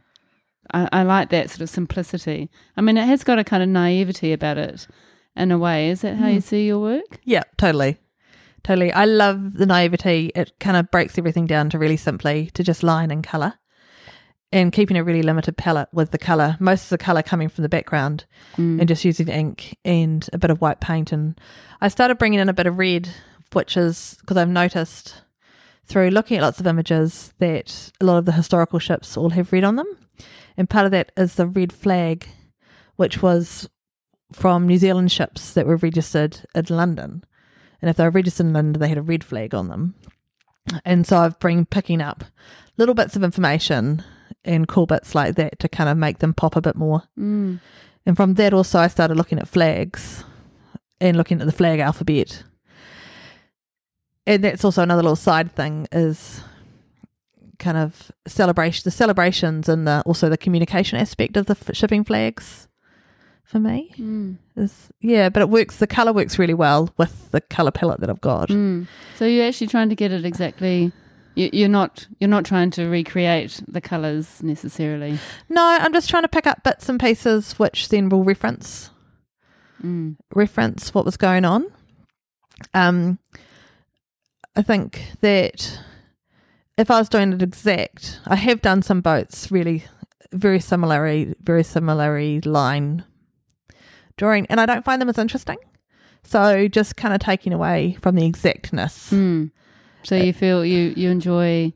I, 0.73 0.87
I 0.91 1.03
like 1.03 1.29
that 1.29 1.49
sort 1.49 1.61
of 1.61 1.69
simplicity. 1.69 2.49
I 2.77 2.81
mean, 2.81 2.97
it 2.97 3.05
has 3.05 3.23
got 3.23 3.39
a 3.39 3.43
kind 3.43 3.61
of 3.63 3.69
naivety 3.69 4.31
about 4.33 4.57
it, 4.57 4.87
in 5.35 5.51
a 5.51 5.57
way. 5.57 5.89
Is 5.89 6.01
that 6.01 6.15
how 6.17 6.27
you 6.27 6.39
Mm. 6.39 6.43
see 6.43 6.65
your 6.67 6.79
work? 6.79 7.19
yeah, 7.23 7.43
totally. 7.57 7.97
Totally. 8.63 8.93
I 8.93 9.03
love 9.03 9.55
the 9.57 9.65
naivety. 9.65 10.31
It 10.35 10.53
kind 10.61 10.77
of 10.77 10.89
breaks 10.89 11.17
everything 11.17 11.45
down 11.47 11.69
to 11.71 11.77
really 11.79 11.97
simply 11.97 12.49
to 12.53 12.63
just 12.63 12.81
line 12.81 13.11
and 13.11 13.21
colour. 13.21 13.55
And 14.53 14.71
keeping 14.71 14.97
a 14.97 15.03
really 15.03 15.23
limited 15.23 15.57
palette 15.57 15.89
with 15.91 16.11
the 16.11 16.17
colour, 16.19 16.57
most 16.59 16.83
of 16.83 16.89
the 16.89 16.97
colour 16.99 17.23
coming 17.23 17.49
from 17.49 17.63
the 17.63 17.69
background, 17.69 18.25
Mm. 18.55 18.79
and 18.79 18.87
just 18.87 19.03
using 19.03 19.27
ink 19.27 19.77
and 19.83 20.29
a 20.31 20.37
bit 20.37 20.51
of 20.51 20.61
white 20.61 20.79
paint. 20.79 21.11
And 21.11 21.39
I 21.81 21.87
started 21.87 22.19
bringing 22.19 22.39
in 22.39 22.49
a 22.49 22.53
bit 22.53 22.67
of 22.67 22.77
red, 22.77 23.09
which 23.53 23.75
is 23.75 24.15
because 24.21 24.37
I've 24.37 24.49
noticed 24.49 25.23
through 25.85 26.11
looking 26.11 26.37
at 26.37 26.43
lots 26.43 26.59
of 26.59 26.67
images 26.67 27.33
that 27.39 27.91
a 27.99 28.05
lot 28.05 28.17
of 28.17 28.25
the 28.25 28.31
historical 28.33 28.79
ships 28.79 29.17
all 29.17 29.31
have 29.31 29.51
red 29.51 29.63
on 29.63 29.75
them. 29.75 29.87
And 30.55 30.69
part 30.69 30.85
of 30.85 30.91
that 30.91 31.11
is 31.17 31.35
the 31.35 31.47
red 31.47 31.73
flag, 31.73 32.27
which 32.95 33.21
was 33.23 33.67
from 34.31 34.67
New 34.67 34.77
Zealand 34.77 35.11
ships 35.11 35.53
that 35.55 35.65
were 35.65 35.77
registered 35.77 36.41
in 36.53 36.65
London. 36.69 37.23
And 37.81 37.89
if 37.89 37.97
they 37.97 38.03
were 38.03 38.11
registered 38.11 38.45
in 38.45 38.53
London, 38.53 38.79
they 38.79 38.87
had 38.87 38.97
a 38.97 39.01
red 39.01 39.23
flag 39.23 39.53
on 39.55 39.67
them. 39.67 39.95
And 40.85 41.05
so 41.05 41.17
I've 41.17 41.39
been 41.39 41.65
picking 41.65 42.01
up 42.01 42.23
little 42.77 42.95
bits 42.95 43.15
of 43.15 43.23
information 43.23 44.03
and 44.45 44.67
cool 44.67 44.85
bits 44.85 45.15
like 45.15 45.35
that 45.35 45.59
to 45.59 45.69
kind 45.69 45.89
of 45.89 45.97
make 45.97 46.19
them 46.19 46.33
pop 46.33 46.55
a 46.55 46.61
bit 46.61 46.75
more. 46.75 47.03
Mm. 47.19 47.59
And 48.05 48.17
from 48.17 48.33
that, 48.35 48.53
also, 48.53 48.79
I 48.79 48.87
started 48.87 49.15
looking 49.17 49.39
at 49.39 49.47
flags 49.47 50.23
and 50.99 51.15
looking 51.17 51.39
at 51.39 51.45
the 51.45 51.51
flag 51.53 51.79
alphabet. 51.79 52.43
And 54.25 54.43
that's 54.43 54.63
also 54.63 54.83
another 54.83 55.01
little 55.01 55.15
side 55.15 55.51
thing 55.51 55.87
is 55.91 56.41
kind 57.59 57.77
of 57.77 58.11
celebration, 58.27 58.81
the 58.83 58.91
celebrations 58.91 59.67
and 59.69 59.87
the, 59.87 60.01
also 60.05 60.29
the 60.29 60.37
communication 60.37 60.97
aspect 60.99 61.37
of 61.37 61.45
the 61.45 61.57
f- 61.59 61.75
shipping 61.75 62.03
flags 62.03 62.67
for 63.43 63.59
me 63.59 63.93
Mm. 63.97 64.37
is 64.55 64.89
yeah, 65.01 65.29
but 65.29 65.41
it 65.41 65.49
works. 65.49 65.77
The 65.77 65.85
color 65.87 66.11
works 66.13 66.39
really 66.39 66.53
well 66.53 66.89
with 66.97 67.31
the 67.31 67.41
color 67.41 67.71
palette 67.71 67.99
that 67.99 68.09
I've 68.09 68.21
got. 68.21 68.49
Mm. 68.49 68.87
So 69.17 69.25
you're 69.25 69.45
actually 69.45 69.67
trying 69.67 69.89
to 69.89 69.95
get 69.95 70.11
it 70.11 70.25
exactly. 70.25 70.91
You- 71.35 71.49
You're 71.53 71.69
not. 71.69 72.07
You're 72.19 72.29
not 72.29 72.45
trying 72.45 72.71
to 72.71 72.85
recreate 72.87 73.61
the 73.67 73.81
colors 73.81 74.41
necessarily. 74.43 75.19
No, 75.49 75.63
I'm 75.79 75.93
just 75.93 76.09
trying 76.09 76.23
to 76.23 76.27
pick 76.29 76.47
up 76.47 76.63
bits 76.63 76.89
and 76.89 76.99
pieces 76.99 77.53
which 77.59 77.89
then 77.89 78.09
will 78.09 78.23
reference 78.23 78.89
Mm. 79.83 80.15
reference 80.33 80.93
what 80.93 81.03
was 81.05 81.17
going 81.17 81.43
on. 81.45 81.65
Um, 82.73 83.19
I 84.55 84.61
think 84.61 85.11
that 85.21 85.79
if 86.77 86.89
I 86.89 86.99
was 86.99 87.09
doing 87.09 87.33
it 87.33 87.41
exact, 87.41 88.19
I 88.25 88.35
have 88.35 88.61
done 88.61 88.81
some 88.81 89.01
boats 89.01 89.51
really 89.51 89.83
very 90.31 90.59
similarly, 90.59 91.35
very 91.43 91.63
similarly 91.63 92.39
line 92.41 93.03
drawing, 94.17 94.45
and 94.47 94.59
I 94.61 94.65
don't 94.65 94.85
find 94.85 95.01
them 95.01 95.09
as 95.09 95.17
interesting. 95.17 95.57
So 96.23 96.67
just 96.69 96.95
kind 96.95 97.13
of 97.13 97.19
taking 97.19 97.51
away 97.51 97.97
from 98.01 98.15
the 98.15 98.25
exactness. 98.25 99.11
Mm. 99.11 99.51
So 100.03 100.15
you 100.15 100.33
feel 100.33 100.65
you 100.65 100.93
you 100.95 101.09
enjoy 101.09 101.73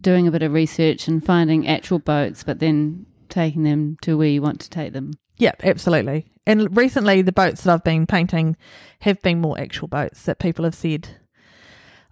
doing 0.00 0.26
a 0.26 0.30
bit 0.30 0.42
of 0.42 0.52
research 0.52 1.08
and 1.08 1.24
finding 1.24 1.66
actual 1.68 1.98
boats, 1.98 2.42
but 2.44 2.58
then 2.60 3.06
taking 3.28 3.62
them 3.64 3.96
to 4.02 4.16
where 4.16 4.28
you 4.28 4.40
want 4.42 4.60
to 4.60 4.70
take 4.70 4.92
them. 4.92 5.12
Yeah, 5.38 5.52
absolutely. 5.62 6.26
And 6.46 6.76
recently, 6.76 7.22
the 7.22 7.32
boats 7.32 7.62
that 7.64 7.72
I've 7.72 7.84
been 7.84 8.06
painting 8.06 8.56
have 9.00 9.20
been 9.22 9.40
more 9.40 9.58
actual 9.58 9.88
boats 9.88 10.22
that 10.24 10.38
people 10.38 10.64
have 10.64 10.74
said, 10.74 11.08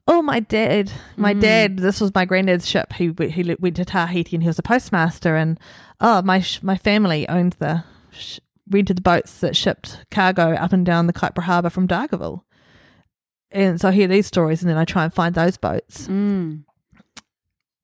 "Oh, 0.09 0.23
my 0.23 0.41
dad, 0.41 0.91
my 1.17 1.35
Mm. 1.35 1.41
dad. 1.41 1.77
This 1.79 2.01
was 2.01 2.15
my 2.15 2.25
granddad's 2.25 2.69
ship. 2.69 2.95
He 2.95 3.13
he 3.31 3.55
went 3.61 3.77
to 3.77 3.85
Tahiti 3.85 4.35
and 4.37 4.43
he 4.43 4.49
was 4.49 4.59
a 4.59 4.63
postmaster. 4.63 5.37
And 5.37 5.61
oh, 6.01 6.23
my 6.23 6.45
my 6.63 6.77
family 6.77 7.29
owned 7.29 7.55
the 7.59 7.85
sh- 8.11 8.41
rented 8.69 8.97
the 8.97 9.03
boats 9.03 9.39
that 9.41 9.55
shipped 9.57 10.05
cargo 10.11 10.55
up 10.55 10.73
and 10.73 10.85
down 10.87 11.07
the 11.07 11.13
Kaipara 11.13 11.43
Harbour 11.45 11.71
from 11.71 11.87
Dargaville. 11.87 12.43
And 13.53 13.81
so 13.81 13.89
I 13.89 13.93
hear 13.93 14.09
these 14.09 14.27
stories, 14.27 14.63
and 14.63 14.71
then 14.71 14.79
I 14.79 14.85
try 14.85 15.05
and 15.05 15.13
find 15.13 15.35
those 15.35 15.57
boats. 15.57 16.09
Mm. 16.09 16.65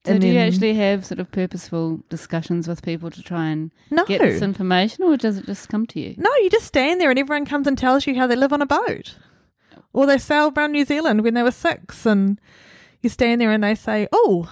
So 0.05 0.13
And 0.13 0.21
do 0.21 0.27
you 0.27 0.39
actually 0.39 0.73
have 0.75 1.05
sort 1.05 1.19
of 1.19 1.29
purposeful 1.29 2.01
discussions 2.09 2.67
with 2.67 2.81
people 2.81 3.11
to 3.11 3.21
try 3.21 3.47
and 3.49 3.71
No, 3.91 4.05
get 4.05 4.21
this 4.21 4.41
information, 4.41 5.03
or 5.03 5.17
does 5.17 5.37
it 5.37 5.45
just 5.45 5.67
come 5.67 5.85
to 5.87 5.99
you? 5.99 6.15
No, 6.17 6.29
you 6.37 6.49
just 6.49 6.65
stand 6.65 7.01
there 7.01 7.09
and 7.09 7.19
everyone 7.19 7.45
comes 7.45 7.67
and 7.67 7.77
tells 7.77 8.07
you 8.07 8.15
how 8.15 8.25
they 8.25 8.37
live 8.37 8.53
on 8.53 8.61
a 8.61 8.65
boat. 8.65 9.17
Or 9.91 10.05
they 10.05 10.17
sailed 10.17 10.57
around 10.57 10.71
New 10.71 10.85
Zealand 10.85 11.21
when 11.21 11.33
they 11.33 11.43
were 11.43 11.51
six 11.51 12.05
and 12.05 12.39
you 13.01 13.09
stand 13.09 13.41
there 13.41 13.51
and 13.51 13.63
they 13.63 13.75
say, 13.75 14.07
Oh, 14.13 14.49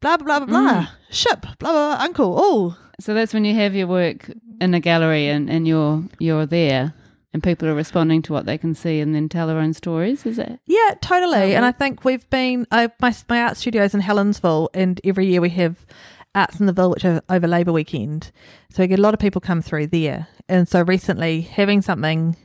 blah 0.00 0.18
blah 0.18 0.40
blah 0.40 0.46
blah 0.46 0.46
blah. 0.46 0.88
Ship, 1.10 1.40
blah 1.40 1.54
blah 1.58 1.72
blah, 1.72 2.04
uncle, 2.04 2.34
oh. 2.36 2.76
So 3.00 3.14
that's 3.14 3.32
when 3.32 3.46
you 3.46 3.54
have 3.54 3.74
your 3.74 3.86
work 3.86 4.30
in 4.60 4.74
a 4.74 4.80
gallery 4.80 5.28
and, 5.28 5.48
and 5.48 5.66
you're 5.66 6.04
you're 6.18 6.44
there 6.44 6.92
and 7.32 7.42
people 7.42 7.68
are 7.68 7.74
responding 7.74 8.22
to 8.22 8.32
what 8.32 8.44
they 8.46 8.58
can 8.58 8.74
see 8.74 9.00
and 9.00 9.14
then 9.14 9.28
tell 9.28 9.46
their 9.46 9.58
own 9.58 9.72
stories, 9.72 10.26
is 10.26 10.38
it? 10.38 10.58
Yeah, 10.66 10.94
totally. 11.00 11.54
And 11.54 11.64
I 11.64 11.72
think 11.72 12.04
we've 12.04 12.28
been 12.30 12.66
I, 12.70 12.90
my 13.00 13.14
my 13.28 13.42
art 13.42 13.56
studio's 13.56 13.94
in 13.94 14.00
Helensville 14.02 14.68
and 14.74 15.00
every 15.04 15.26
year 15.26 15.40
we 15.40 15.50
have 15.50 15.86
Arts 16.34 16.60
in 16.60 16.66
the 16.66 16.72
Village 16.72 17.04
over, 17.04 17.20
over 17.28 17.46
Labour 17.48 17.72
weekend. 17.72 18.30
So 18.70 18.82
we 18.82 18.86
get 18.88 18.98
a 18.98 19.02
lot 19.02 19.14
of 19.14 19.20
people 19.20 19.40
come 19.40 19.62
through 19.62 19.88
there. 19.88 20.28
And 20.48 20.68
so 20.68 20.82
recently 20.82 21.40
having 21.42 21.82
something 21.82 22.36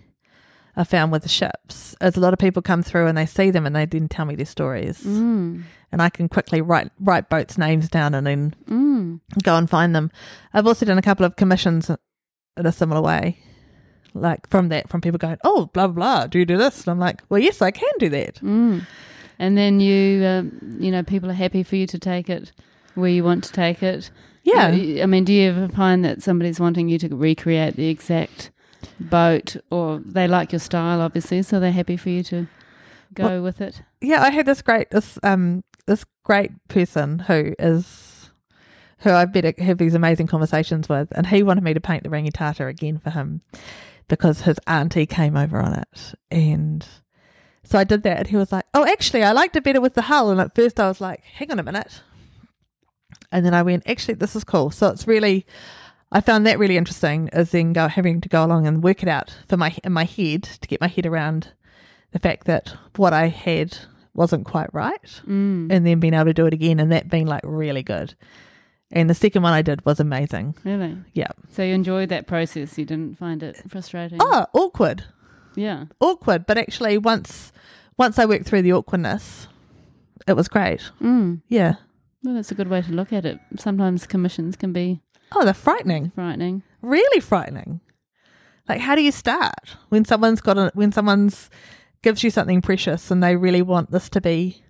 I 0.75 0.83
found 0.83 1.11
with 1.11 1.23
the 1.23 1.29
ships 1.29 1.95
is 2.01 2.17
a 2.17 2.19
lot 2.19 2.33
of 2.33 2.39
people 2.39 2.61
come 2.61 2.83
through 2.83 3.07
and 3.07 3.17
they 3.17 3.25
see 3.25 3.49
them 3.51 3.65
and 3.65 3.75
they 3.75 3.85
then 3.85 4.07
tell 4.09 4.25
me 4.25 4.35
their 4.35 4.45
stories. 4.45 5.01
Mm. 5.03 5.63
and 5.91 6.01
I 6.01 6.09
can 6.09 6.27
quickly 6.27 6.61
write 6.61 6.91
write 6.99 7.29
boats' 7.29 7.57
names 7.57 7.87
down 7.89 8.13
and 8.13 8.27
then 8.27 8.53
Mm. 8.67 9.19
go 9.43 9.55
and 9.55 9.69
find 9.69 9.95
them. 9.95 10.11
I've 10.53 10.67
also 10.67 10.85
done 10.85 10.97
a 10.97 11.01
couple 11.01 11.25
of 11.25 11.35
commissions 11.37 11.89
in 11.89 12.65
a 12.65 12.71
similar 12.71 13.01
way, 13.01 13.37
like 14.15 14.49
from 14.49 14.69
that 14.69 14.89
from 14.89 15.01
people 15.01 15.17
going, 15.19 15.37
"Oh, 15.43 15.69
blah 15.73 15.87
blah 15.87 16.25
do 16.27 16.39
you 16.39 16.45
do 16.45 16.57
this?" 16.57 16.79
And 16.81 16.91
I'm 16.91 16.99
like, 16.99 17.21
"Well, 17.29 17.39
yes, 17.41 17.61
I 17.61 17.71
can 17.71 17.91
do 17.99 18.09
that." 18.09 18.35
Mm. 18.41 18.85
And 19.37 19.57
then 19.57 19.79
you, 19.81 20.25
um, 20.25 20.77
you 20.79 20.91
know, 20.91 21.03
people 21.03 21.29
are 21.29 21.33
happy 21.33 21.61
for 21.63 21.75
you 21.75 21.85
to 21.87 21.99
take 21.99 22.29
it 22.29 22.51
where 22.95 23.09
you 23.09 23.23
want 23.23 23.43
to 23.43 23.51
take 23.51 23.83
it. 23.83 24.09
Yeah, 24.43 24.69
You- 24.71 25.03
I 25.03 25.05
mean, 25.07 25.23
do 25.25 25.33
you 25.33 25.49
ever 25.49 25.67
find 25.67 26.05
that 26.05 26.21
somebody's 26.23 26.59
wanting 26.59 26.87
you 26.87 26.97
to 26.99 27.09
recreate 27.15 27.75
the 27.75 27.89
exact 27.89 28.51
boat, 28.99 29.57
or 29.69 29.99
they 30.05 30.27
like 30.27 30.51
your 30.53 30.59
style, 30.59 31.01
obviously, 31.01 31.41
so 31.41 31.59
they're 31.59 31.71
happy 31.71 31.97
for 31.97 32.09
you 32.09 32.23
to 32.23 32.47
go 33.13 33.41
with 33.43 33.59
it? 33.61 33.81
yeah. 34.01 34.21
I 34.21 34.29
had 34.29 34.45
this 34.45 34.61
great 34.61 34.89
this 34.91 35.19
um 35.23 35.63
this 35.87 36.05
great 36.23 36.51
person 36.67 37.19
who 37.19 37.53
is 37.59 38.31
who 38.99 39.11
I've 39.11 39.31
been 39.33 39.53
have 39.59 39.77
these 39.77 39.93
amazing 39.95 40.27
conversations 40.27 40.87
with, 40.87 41.09
and 41.11 41.27
he 41.27 41.43
wanted 41.43 41.63
me 41.63 41.73
to 41.73 41.81
paint 41.81 42.03
the 42.03 42.09
rangitata 42.09 42.67
again 42.69 42.97
for 42.99 43.09
him 43.09 43.41
because 44.07 44.41
his 44.41 44.59
auntie 44.67 45.05
came 45.05 45.35
over 45.37 45.59
on 45.61 45.73
it, 45.73 46.13
and 46.31 46.85
so 47.63 47.79
I 47.79 47.83
did 47.83 48.03
that. 48.03 48.17
And 48.19 48.27
he 48.27 48.35
was 48.37 48.51
like, 48.51 48.65
"Oh, 48.73 48.85
actually, 48.85 49.23
I 49.23 49.31
liked 49.31 49.55
it 49.55 49.63
better 49.63 49.81
with 49.81 49.93
the 49.95 50.03
hull." 50.03 50.29
And 50.31 50.39
at 50.41 50.55
first, 50.55 50.79
I 50.79 50.87
was 50.87 51.01
like, 51.01 51.23
"Hang 51.23 51.51
on 51.51 51.59
a 51.59 51.63
minute," 51.63 52.01
and 53.31 53.45
then 53.45 53.53
I 53.53 53.63
went, 53.63 53.87
"Actually, 53.87 54.15
this 54.15 54.35
is 54.35 54.43
cool." 54.43 54.71
So 54.71 54.87
it's 54.89 55.07
really. 55.07 55.45
I 56.11 56.21
found 56.21 56.45
that 56.45 56.59
really 56.59 56.77
interesting, 56.77 57.29
is 57.33 57.51
then 57.51 57.73
go 57.73 57.87
having 57.87 58.21
to 58.21 58.29
go 58.29 58.45
along 58.45 58.67
and 58.67 58.83
work 58.83 59.01
it 59.03 59.09
out 59.09 59.35
for 59.49 59.57
my 59.57 59.75
in 59.83 59.91
my 59.91 60.05
head 60.05 60.43
to 60.43 60.67
get 60.67 60.79
my 60.79 60.87
head 60.87 61.05
around 61.05 61.49
the 62.11 62.19
fact 62.19 62.45
that 62.45 62.73
what 62.95 63.11
I 63.11 63.27
had 63.27 63.77
wasn't 64.13 64.45
quite 64.45 64.73
right 64.73 65.01
Mm. 65.27 65.69
and 65.69 65.85
then 65.85 65.99
being 65.99 66.13
able 66.13 66.25
to 66.25 66.33
do 66.33 66.45
it 66.45 66.53
again 66.53 66.79
and 66.79 66.89
that 66.93 67.09
being 67.09 67.25
like 67.27 67.41
really 67.43 67.83
good 67.83 68.15
And 68.91 69.09
the 69.09 69.13
second 69.15 69.41
one 69.41 69.53
I 69.53 69.61
did 69.61 69.83
was 69.85 69.99
amazing. 69.99 70.55
Really? 70.63 70.95
Yeah. 71.13 71.29
So 71.49 71.63
you 71.63 71.73
enjoyed 71.73 72.09
that 72.09 72.27
process. 72.27 72.77
You 72.77 72.85
didn't 72.85 73.17
find 73.17 73.41
it 73.43 73.61
frustrating. 73.67 74.19
Oh, 74.21 74.45
awkward. 74.53 75.03
yeah. 75.55 75.85
Awkward. 75.99 76.45
But 76.45 76.57
actually 76.57 76.97
once 76.97 77.51
once 77.97 78.19
I 78.19 78.25
worked 78.25 78.45
through 78.45 78.61
the 78.61 78.73
awkwardness, 78.73 79.47
it 80.27 80.33
was 80.33 80.47
great. 80.47 80.81
Mm. 81.01 81.41
Yeah. 81.47 81.75
Well, 82.23 82.35
that's 82.35 82.51
a 82.51 82.55
good 82.55 82.67
way 82.69 82.81
to 82.83 82.91
look 82.91 83.11
at 83.13 83.25
it. 83.25 83.39
Sometimes 83.57 84.05
commissions 84.07 84.55
can 84.55 84.71
be 84.73 85.01
Oh, 85.33 85.43
they're 85.43 85.53
frightening. 85.53 86.11
frightening. 86.11 86.61
Really 86.81 87.19
frightening. 87.19 87.81
Like 88.69 88.79
how 88.81 88.95
do 88.95 89.01
you 89.01 89.11
start 89.11 89.75
when 89.89 90.05
someone's 90.05 90.41
got 90.41 90.57
a 90.57 90.71
when 90.75 90.91
someone's 90.91 91.49
gives 92.03 92.23
you 92.23 92.29
something 92.29 92.61
precious 92.61 93.09
and 93.09 93.23
they 93.23 93.35
really 93.35 93.63
want 93.63 93.89
this 93.91 94.09
to 94.09 94.21
be 94.21 94.63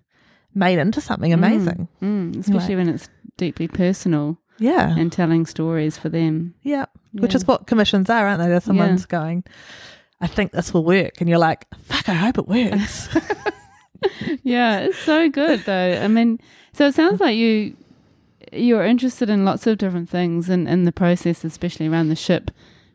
made 0.54 0.80
into 0.80 1.02
something 1.02 1.34
amazing. 1.34 1.90
Mm. 2.02 2.38
Especially 2.40 2.78
when 2.78 2.88
it's 2.88 3.10
deeply 3.38 3.68
personal 3.68 4.38
Yeah. 4.60 4.96
and 4.98 5.12
telling 5.12 5.46
stories 5.46 5.98
for 5.98 6.10
them. 6.10 6.54
Yeah. 6.64 6.86
Which 7.14 7.36
is 7.36 7.46
what 7.48 7.68
commissions 7.68 8.10
are, 8.10 8.28
aren't 8.28 8.42
they? 8.42 8.48
There's 8.50 8.64
someone's 8.66 9.06
going, 9.06 9.44
I 10.22 10.28
think 10.28 10.52
this 10.52 10.74
will 10.74 10.84
work. 10.84 11.20
And 11.20 11.30
you're 11.30 11.40
like, 11.40 11.66
fuck, 11.84 12.10
I 12.10 12.14
hope 12.14 12.38
it 12.38 12.48
works. 12.48 13.08
yeah, 14.44 14.80
it's 14.80 15.00
so 15.00 15.30
good 15.30 15.62
though. 15.66 16.00
I 16.02 16.08
mean, 16.08 16.40
so 16.74 16.88
it 16.88 16.94
sounds 16.96 17.20
like 17.20 17.36
you 17.36 17.76
you're 18.52 18.86
interested 18.86 19.30
in 19.30 19.44
lots 19.46 19.66
of 19.68 19.78
different 19.78 20.10
things 20.10 20.50
and 20.50 20.68
in 20.68 20.84
the 20.84 20.92
process, 20.92 21.44
especially 21.44 21.88
around 21.88 22.10
the 22.10 22.16
ship 22.16 22.52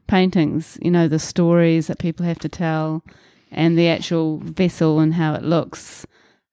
paintings. 0.07 0.78
You 0.82 0.91
know, 0.91 1.09
the 1.09 1.18
stories 1.18 1.86
that 1.88 1.99
people 1.99 2.24
have 2.26 2.38
to 2.41 2.49
tell, 2.49 3.03
and 3.51 3.76
the 3.76 3.88
actual 3.88 4.38
vessel 4.38 5.01
and 5.01 5.14
how 5.14 5.34
it 5.34 5.43
looks, 5.43 6.07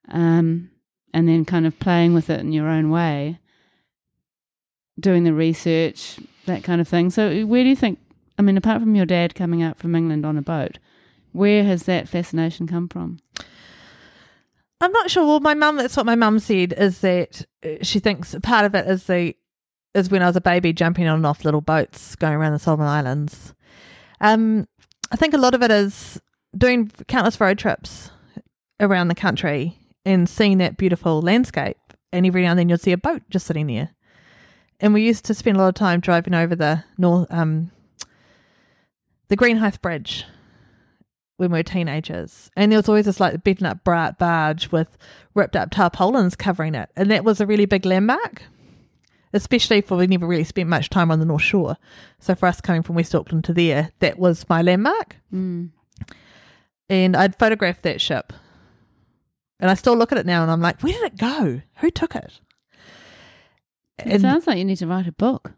um, 0.09 0.71
and 1.13 1.27
then 1.27 1.45
kind 1.45 1.65
of 1.67 1.77
playing 1.79 2.13
with 2.13 2.29
it 2.29 2.39
in 2.39 2.51
your 2.51 2.67
own 2.67 2.89
way, 2.89 3.39
doing 4.99 5.23
the 5.23 5.33
research, 5.33 6.19
that 6.45 6.63
kind 6.63 6.81
of 6.81 6.87
thing. 6.87 7.09
So, 7.09 7.45
where 7.45 7.63
do 7.63 7.69
you 7.69 7.75
think? 7.75 7.99
I 8.37 8.41
mean, 8.41 8.57
apart 8.57 8.81
from 8.81 8.95
your 8.95 9.05
dad 9.05 9.35
coming 9.35 9.63
out 9.63 9.77
from 9.77 9.95
England 9.95 10.25
on 10.25 10.37
a 10.37 10.41
boat, 10.41 10.77
where 11.31 11.63
has 11.63 11.83
that 11.83 12.07
fascination 12.07 12.67
come 12.67 12.87
from? 12.87 13.19
I'm 14.79 14.91
not 14.91 15.09
sure. 15.09 15.25
Well, 15.25 15.39
my 15.39 15.55
mum, 15.55 15.77
that's 15.77 15.97
what 15.97 16.05
my 16.05 16.15
mum 16.15 16.39
said, 16.39 16.73
is 16.73 16.99
that 16.99 17.45
uh, 17.65 17.83
she 17.83 17.99
thinks 17.99 18.35
part 18.43 18.65
of 18.65 18.75
it 18.75 18.87
is 18.87 19.05
the 19.05 19.35
is 19.93 20.11
when 20.11 20.21
I 20.21 20.27
was 20.27 20.35
a 20.35 20.41
baby 20.41 20.73
jumping 20.73 21.07
on 21.07 21.15
and 21.15 21.25
off 21.25 21.43
little 21.43 21.61
boats 21.61 22.15
going 22.15 22.33
around 22.33 22.53
the 22.53 22.59
Solomon 22.59 22.87
Islands. 22.87 23.53
Um, 24.21 24.67
I 25.11 25.15
think 25.15 25.33
a 25.33 25.39
lot 25.39 25.55
of 25.55 25.63
it 25.63 25.71
is 25.71 26.21
doing 26.55 26.91
countless 27.07 27.39
road 27.39 27.57
trips 27.57 28.11
around 28.79 29.07
the 29.07 29.15
country 29.15 29.77
and 30.05 30.29
seeing 30.29 30.59
that 30.59 30.77
beautiful 30.77 31.21
landscape. 31.21 31.77
And 32.13 32.25
every 32.25 32.43
now 32.43 32.51
and 32.51 32.59
then 32.59 32.69
you'll 32.69 32.77
see 32.77 32.91
a 32.91 32.97
boat 32.97 33.23
just 33.29 33.47
sitting 33.47 33.67
there. 33.67 33.89
And 34.79 34.93
we 34.93 35.03
used 35.03 35.25
to 35.25 35.33
spend 35.33 35.57
a 35.57 35.59
lot 35.59 35.69
of 35.69 35.75
time 35.75 35.99
driving 35.99 36.35
over 36.35 36.55
the 36.55 36.83
north, 36.97 37.27
um, 37.31 37.71
the 39.27 39.37
Greenhithe 39.37 39.81
Bridge 39.81 40.25
when 41.37 41.51
we 41.51 41.59
were 41.59 41.63
teenagers. 41.63 42.51
And 42.55 42.71
there 42.71 42.77
was 42.77 42.89
always 42.89 43.05
this 43.05 43.19
like 43.19 43.43
beaten 43.43 43.65
up 43.65 43.83
bra- 43.83 44.11
barge 44.11 44.71
with 44.71 44.97
ripped 45.33 45.55
up 45.55 45.71
tarpaulins 45.71 46.35
covering 46.35 46.75
it. 46.75 46.89
And 46.95 47.09
that 47.11 47.23
was 47.23 47.39
a 47.39 47.45
really 47.45 47.65
big 47.65 47.85
landmark, 47.85 48.43
especially 49.33 49.81
for 49.81 49.97
we 49.97 50.07
never 50.07 50.27
really 50.27 50.43
spent 50.43 50.69
much 50.69 50.89
time 50.89 51.11
on 51.11 51.19
the 51.19 51.25
North 51.25 51.43
Shore. 51.43 51.77
So 52.19 52.35
for 52.35 52.47
us 52.47 52.61
coming 52.61 52.83
from 52.83 52.95
West 52.95 53.15
Auckland 53.15 53.43
to 53.45 53.53
there, 53.53 53.91
that 53.99 54.19
was 54.19 54.47
my 54.49 54.61
landmark. 54.61 55.17
Mm. 55.33 55.69
And 56.89 57.15
I'd 57.15 57.35
photographed 57.35 57.83
that 57.83 58.01
ship. 58.01 58.33
And 59.59 59.71
I 59.71 59.73
still 59.73 59.95
look 59.95 60.11
at 60.11 60.17
it 60.17 60.25
now 60.25 60.43
and 60.43 60.51
I'm 60.51 60.61
like, 60.61 60.81
where 60.81 60.93
did 60.93 61.03
it 61.03 61.17
go? 61.17 61.61
Who 61.77 61.91
took 61.91 62.15
it? 62.15 62.39
It 64.05 64.21
sounds 64.21 64.45
like 64.47 64.57
you 64.57 64.65
need 64.65 64.77
to 64.77 64.87
write 64.87 65.07
a 65.07 65.11
book. 65.11 65.53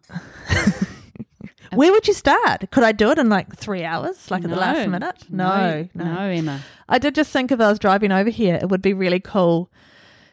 where 1.73 1.91
would 1.91 2.07
you 2.07 2.13
start? 2.13 2.71
Could 2.71 2.83
I 2.83 2.91
do 2.91 3.11
it 3.11 3.19
in 3.19 3.29
like 3.29 3.55
three 3.55 3.83
hours, 3.83 4.31
like 4.31 4.43
at 4.43 4.49
the 4.49 4.55
last 4.55 4.87
minute? 4.87 5.23
No, 5.29 5.87
no. 5.93 6.03
no, 6.03 6.21
Emma. 6.21 6.61
I 6.87 6.97
did 6.97 7.15
just 7.15 7.31
think 7.31 7.51
if 7.51 7.59
I 7.59 7.69
was 7.69 7.79
driving 7.79 8.11
over 8.11 8.29
here, 8.29 8.55
it 8.55 8.69
would 8.69 8.81
be 8.81 8.93
really 8.93 9.19
cool 9.19 9.69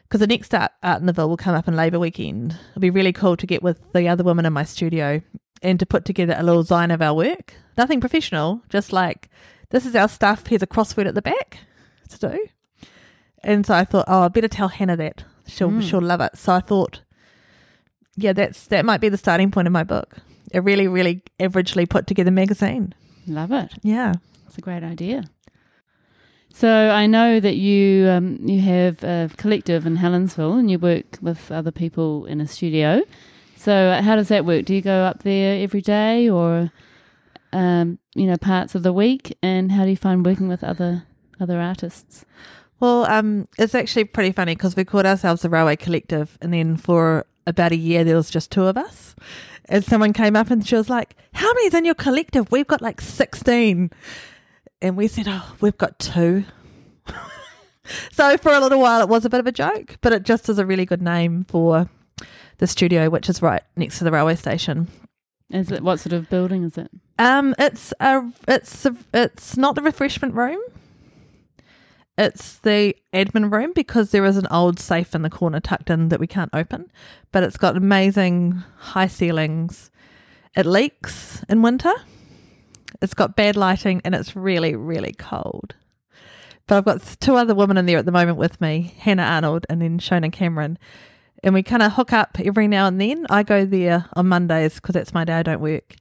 because 0.03 0.19
the 0.21 0.27
next 0.27 0.53
art, 0.53 0.71
art 0.81 0.99
in 1.01 1.05
the 1.05 1.13
Ville 1.13 1.29
will 1.29 1.37
come 1.37 1.53
up 1.55 1.67
in 1.67 1.75
Labour 1.75 1.99
weekend. 1.99 2.57
It'd 2.71 2.81
be 2.81 2.89
really 2.89 3.13
cool 3.13 3.37
to 3.37 3.45
get 3.45 3.61
with 3.61 3.79
the 3.93 4.07
other 4.07 4.23
women 4.23 4.45
in 4.45 4.53
my 4.53 4.63
studio 4.63 5.21
and 5.61 5.79
to 5.79 5.85
put 5.85 6.05
together 6.05 6.35
a 6.37 6.43
little 6.43 6.63
zine 6.63 6.93
of 6.93 7.01
our 7.01 7.13
work. 7.13 7.53
Nothing 7.77 7.99
professional, 7.99 8.61
just 8.69 8.91
like 8.93 9.29
this 9.69 9.85
is 9.85 9.95
our 9.95 10.07
stuff. 10.07 10.47
Here's 10.47 10.63
a 10.63 10.67
crossword 10.67 11.07
at 11.07 11.15
the 11.15 11.21
back 11.21 11.59
to 12.09 12.17
do. 12.19 12.47
And 13.43 13.65
so 13.65 13.75
I 13.75 13.83
thought, 13.85 14.05
oh, 14.07 14.21
I 14.21 14.27
better 14.29 14.47
tell 14.47 14.69
Hannah 14.69 14.97
that 14.97 15.23
she'll 15.45 15.69
Mm. 15.69 15.83
she'll 15.87 16.01
love 16.01 16.21
it. 16.21 16.37
So 16.37 16.53
I 16.53 16.59
thought, 16.61 17.01
yeah, 18.17 18.33
that's 18.33 18.67
that 18.67 18.83
might 18.83 18.99
be 18.99 19.09
the 19.09 19.17
starting 19.17 19.51
point 19.51 19.67
of 19.67 19.71
my 19.71 19.83
book. 19.83 20.17
A 20.53 20.61
really, 20.61 20.87
really 20.87 21.21
averagely 21.39 21.87
put 21.87 22.07
together 22.07 22.31
magazine. 22.31 22.93
Love 23.27 23.51
it. 23.51 23.73
Yeah. 23.83 24.13
It's 24.47 24.57
a 24.57 24.61
great 24.61 24.83
idea. 24.83 25.25
So 26.53 26.89
I 26.89 27.05
know 27.05 27.39
that 27.39 27.55
you 27.57 28.07
um, 28.09 28.39
you 28.41 28.59
have 28.61 29.03
a 29.03 29.29
collective 29.37 29.85
in 29.85 29.97
Helensville 29.97 30.57
and 30.57 30.71
you 30.71 30.79
work 30.79 31.19
with 31.21 31.51
other 31.51 31.71
people 31.71 32.25
in 32.25 32.41
a 32.41 32.47
studio. 32.47 33.03
So 33.55 33.99
how 34.01 34.15
does 34.15 34.29
that 34.29 34.45
work? 34.45 34.65
Do 34.65 34.73
you 34.73 34.81
go 34.81 35.03
up 35.03 35.21
there 35.23 35.61
every 35.61 35.81
day 35.81 36.27
or 36.29 36.71
um, 37.53 37.99
you 38.15 38.25
know 38.25 38.37
parts 38.37 38.73
of 38.73 38.81
the 38.81 38.93
week? 38.93 39.37
And 39.43 39.71
how 39.71 39.83
do 39.83 39.91
you 39.91 39.97
find 39.97 40.25
working 40.25 40.47
with 40.47 40.63
other 40.63 41.03
other 41.39 41.59
artists? 41.59 42.25
Well, 42.79 43.05
um, 43.05 43.47
it's 43.59 43.75
actually 43.75 44.05
pretty 44.05 44.31
funny 44.31 44.55
because 44.55 44.75
we 44.75 44.85
called 44.85 45.05
ourselves 45.05 45.41
the 45.43 45.49
Railway 45.49 45.75
Collective, 45.75 46.37
and 46.41 46.53
then 46.53 46.77
for 46.77 47.27
about 47.47 47.71
a 47.71 47.77
year 47.77 48.03
there 48.03 48.15
was 48.15 48.29
just 48.29 48.51
two 48.51 48.65
of 48.65 48.77
us. 48.77 49.15
And 49.65 49.83
someone 49.83 50.13
came 50.13 50.35
up 50.35 50.51
and 50.51 50.65
she 50.65 50.75
was 50.75 50.89
like, 50.89 51.15
"How 51.33 51.51
many's 51.53 51.73
in 51.73 51.85
your 51.85 51.95
collective? 51.95 52.51
We've 52.51 52.67
got 52.67 52.81
like 52.81 53.01
16. 53.01 53.89
And 54.81 54.95
we 54.95 55.07
said, 55.07 55.25
"Oh, 55.27 55.55
we've 55.59 55.77
got 55.77 55.97
two. 55.97 56.45
so 58.11 58.37
for 58.37 58.51
a 58.51 58.59
little 58.59 58.79
while 58.79 59.01
it 59.01 59.09
was 59.09 59.25
a 59.25 59.29
bit 59.29 59.39
of 59.39 59.47
a 59.47 59.51
joke, 59.51 59.97
but 60.01 60.13
it 60.13 60.23
just 60.23 60.47
is 60.49 60.59
a 60.59 60.65
really 60.65 60.85
good 60.85 61.01
name 61.01 61.43
for 61.45 61.89
the 62.59 62.67
studio, 62.67 63.09
which 63.09 63.29
is 63.29 63.41
right 63.41 63.63
next 63.75 63.97
to 63.97 64.03
the 64.03 64.11
railway 64.11 64.35
station. 64.35 64.87
Is 65.49 65.71
it 65.71 65.81
what 65.81 65.99
sort 65.99 66.13
of 66.13 66.29
building 66.29 66.63
is 66.63 66.77
it? 66.77 66.91
Um, 67.17 67.55
it's 67.57 67.93
a, 67.99 68.29
it's 68.47 68.85
a, 68.85 68.95
it's 69.13 69.57
not 69.57 69.75
the 69.75 69.81
refreshment 69.81 70.33
room. 70.33 70.59
It's 72.17 72.57
the 72.59 72.95
admin 73.13 73.51
room 73.51 73.73
because 73.75 74.09
there 74.11 74.25
is 74.25 74.37
an 74.37 74.47
old 74.49 74.79
safe 74.79 75.13
in 75.13 75.21
the 75.21 75.29
corner 75.29 75.59
tucked 75.59 75.89
in 75.89 76.09
that 76.09 76.19
we 76.19 76.27
can't 76.27 76.49
open, 76.53 76.91
but 77.31 77.43
it's 77.43 77.57
got 77.57 77.77
amazing 77.77 78.63
high 78.77 79.07
ceilings. 79.07 79.91
It 80.55 80.65
leaks 80.65 81.43
in 81.47 81.61
winter. 81.61 81.93
It's 83.01 83.13
got 83.13 83.35
bad 83.35 83.55
lighting 83.55 84.01
and 84.03 84.15
it's 84.15 84.35
really 84.35 84.75
really 84.75 85.13
cold. 85.13 85.75
But 86.65 86.77
I've 86.77 86.85
got 86.85 87.17
two 87.19 87.35
other 87.35 87.53
women 87.53 87.77
in 87.77 87.85
there 87.85 87.99
at 87.99 88.05
the 88.05 88.11
moment 88.11 88.37
with 88.37 88.59
me, 88.59 88.95
Hannah 88.97 89.23
Arnold 89.23 89.65
and 89.69 89.81
then 89.81 89.99
Shona 89.99 90.31
Cameron, 90.31 90.79
and 91.43 91.53
we 91.53 91.61
kind 91.63 91.83
of 91.83 91.93
hook 91.93 92.11
up 92.13 92.37
every 92.43 92.67
now 92.67 92.87
and 92.87 92.99
then. 92.99 93.27
I 93.29 93.43
go 93.43 93.63
there 93.63 94.05
on 94.13 94.27
Mondays 94.27 94.75
because 94.75 94.93
that's 94.93 95.13
my 95.13 95.23
day 95.23 95.35
I 95.35 95.43
don't 95.43 95.61
work 95.61 95.95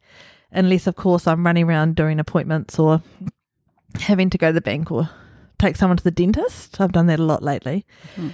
unless 0.51 0.87
of 0.87 0.97
course 0.97 1.27
I'm 1.27 1.45
running 1.45 1.65
around 1.65 1.97
doing 1.97 2.19
appointments 2.19 2.79
or 2.79 3.03
having 4.01 4.31
to 4.31 4.39
go 4.39 4.49
to 4.49 4.53
the 4.55 4.61
bank 4.61 4.91
or 4.91 5.11
take 5.59 5.77
someone 5.77 5.97
to 5.97 6.05
the 6.05 6.11
dentist. 6.11 6.81
I've 6.81 6.93
done 6.93 7.07
that 7.07 7.19
a 7.19 7.25
lot 7.25 7.43
lately. 7.43 7.87
Hmm. 8.15 8.31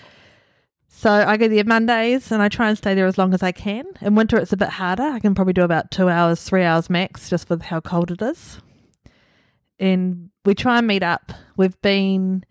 So 0.88 1.10
I 1.10 1.36
go 1.36 1.48
there 1.48 1.64
Mondays 1.64 2.30
and 2.30 2.42
I 2.42 2.48
try 2.48 2.68
and 2.68 2.78
stay 2.78 2.94
there 2.94 3.06
as 3.06 3.18
long 3.18 3.34
as 3.34 3.42
I 3.42 3.50
can. 3.50 3.84
In 4.00 4.14
winter 4.14 4.36
it's 4.36 4.52
a 4.52 4.56
bit 4.56 4.68
harder. 4.68 5.02
I 5.02 5.18
can 5.18 5.34
probably 5.34 5.54
do 5.54 5.62
about 5.62 5.90
two 5.90 6.08
hours, 6.08 6.42
three 6.42 6.62
hours 6.64 6.90
max, 6.90 7.28
just 7.30 7.48
with 7.50 7.62
how 7.62 7.80
cold 7.80 8.10
it 8.10 8.22
is. 8.22 8.60
And 9.78 10.30
we 10.44 10.54
try 10.54 10.78
and 10.78 10.86
meet 10.86 11.02
up. 11.02 11.32
We've 11.56 11.80
been 11.82 12.44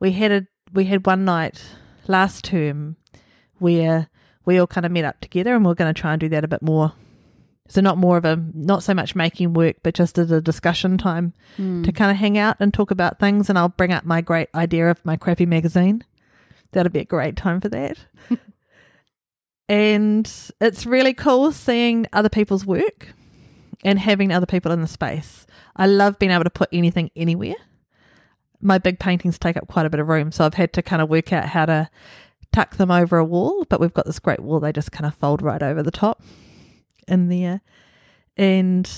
we 0.00 0.12
had 0.12 0.32
a 0.32 0.46
we 0.72 0.86
had 0.86 1.06
one 1.06 1.24
night 1.24 1.62
last 2.08 2.44
term 2.44 2.96
where 3.58 4.08
we 4.44 4.58
all 4.58 4.66
kind 4.66 4.86
of 4.86 4.92
met 4.92 5.04
up 5.04 5.20
together 5.20 5.54
and 5.54 5.64
we're 5.64 5.74
going 5.74 5.92
to 5.92 6.00
try 6.00 6.12
and 6.12 6.20
do 6.20 6.28
that 6.30 6.44
a 6.44 6.48
bit 6.48 6.62
more 6.62 6.92
so 7.72 7.80
not 7.80 7.96
more 7.98 8.16
of 8.16 8.24
a 8.24 8.36
not 8.54 8.82
so 8.82 8.92
much 8.94 9.14
making 9.14 9.54
work, 9.54 9.76
but 9.82 9.94
just 9.94 10.18
as 10.18 10.30
a 10.30 10.40
discussion 10.40 10.98
time 10.98 11.32
Hmm. 11.56 11.82
to 11.82 11.92
kind 11.92 12.10
of 12.10 12.16
hang 12.18 12.36
out 12.38 12.56
and 12.60 12.72
talk 12.72 12.90
about 12.90 13.18
things. 13.18 13.48
And 13.48 13.58
I'll 13.58 13.68
bring 13.70 13.92
up 13.92 14.04
my 14.04 14.20
great 14.20 14.48
idea 14.54 14.90
of 14.90 15.04
my 15.04 15.16
crappy 15.16 15.46
magazine. 15.46 16.04
That'll 16.72 16.92
be 16.92 17.00
a 17.00 17.04
great 17.04 17.36
time 17.36 17.60
for 17.60 17.68
that. 17.70 17.98
and 19.68 20.30
it's 20.60 20.86
really 20.86 21.14
cool 21.14 21.52
seeing 21.52 22.06
other 22.12 22.28
people's 22.28 22.66
work 22.66 23.08
and 23.84 23.98
having 23.98 24.32
other 24.32 24.46
people 24.46 24.72
in 24.72 24.80
the 24.80 24.86
space. 24.88 25.46
I 25.76 25.86
love 25.86 26.18
being 26.18 26.32
able 26.32 26.44
to 26.44 26.50
put 26.50 26.68
anything 26.72 27.10
anywhere. 27.16 27.54
My 28.60 28.78
big 28.78 28.98
paintings 28.98 29.38
take 29.38 29.56
up 29.56 29.66
quite 29.66 29.86
a 29.86 29.90
bit 29.90 29.98
of 30.00 30.08
room, 30.08 30.30
so 30.30 30.44
I've 30.44 30.54
had 30.54 30.72
to 30.74 30.82
kind 30.82 31.02
of 31.02 31.08
work 31.08 31.32
out 31.32 31.46
how 31.46 31.66
to 31.66 31.88
tuck 32.52 32.76
them 32.76 32.90
over 32.90 33.18
a 33.18 33.24
wall. 33.24 33.64
But 33.68 33.80
we've 33.80 33.92
got 33.94 34.06
this 34.06 34.20
great 34.20 34.40
wall; 34.40 34.60
they 34.60 34.72
just 34.72 34.92
kind 34.92 35.06
of 35.06 35.14
fold 35.14 35.42
right 35.42 35.62
over 35.62 35.82
the 35.82 35.90
top 35.90 36.22
in 37.08 37.28
there. 37.28 37.60
And 38.36 38.90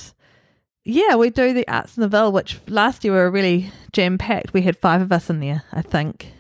yeah, 0.85 1.15
we 1.17 1.31
do 1.31 1.53
the 1.53 1.67
Arts 1.69 1.97
in 1.97 2.03
the 2.03 2.09
Ville, 2.09 2.33
which 2.33 2.61
last 2.69 3.05
year 3.05 3.13
were 3.15 3.31
really 3.31 3.71
jam 3.93 4.19
packed. 4.19 4.53
We 4.53 4.63
had 4.63 4.77
five 4.77 5.01
of 5.01 5.11
us 5.13 5.31
in 5.31 5.41
there, 5.41 5.63
I 5.73 5.83
think. 5.83 6.33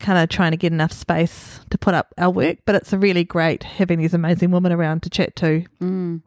kind 0.00 0.18
of 0.18 0.28
trying 0.28 0.50
to 0.50 0.56
get 0.56 0.72
enough 0.72 0.92
space 0.92 1.60
to 1.70 1.78
put 1.78 1.94
up 1.94 2.12
our 2.18 2.28
work. 2.28 2.58
But 2.66 2.74
it's 2.74 2.92
a 2.92 2.98
really 2.98 3.24
great 3.24 3.62
having 3.62 3.98
these 3.98 4.12
amazing 4.12 4.50
women 4.50 4.70
around 4.72 5.02
to 5.04 5.08
chat 5.10 5.34
to 5.36 5.64
Mm. 5.80 6.20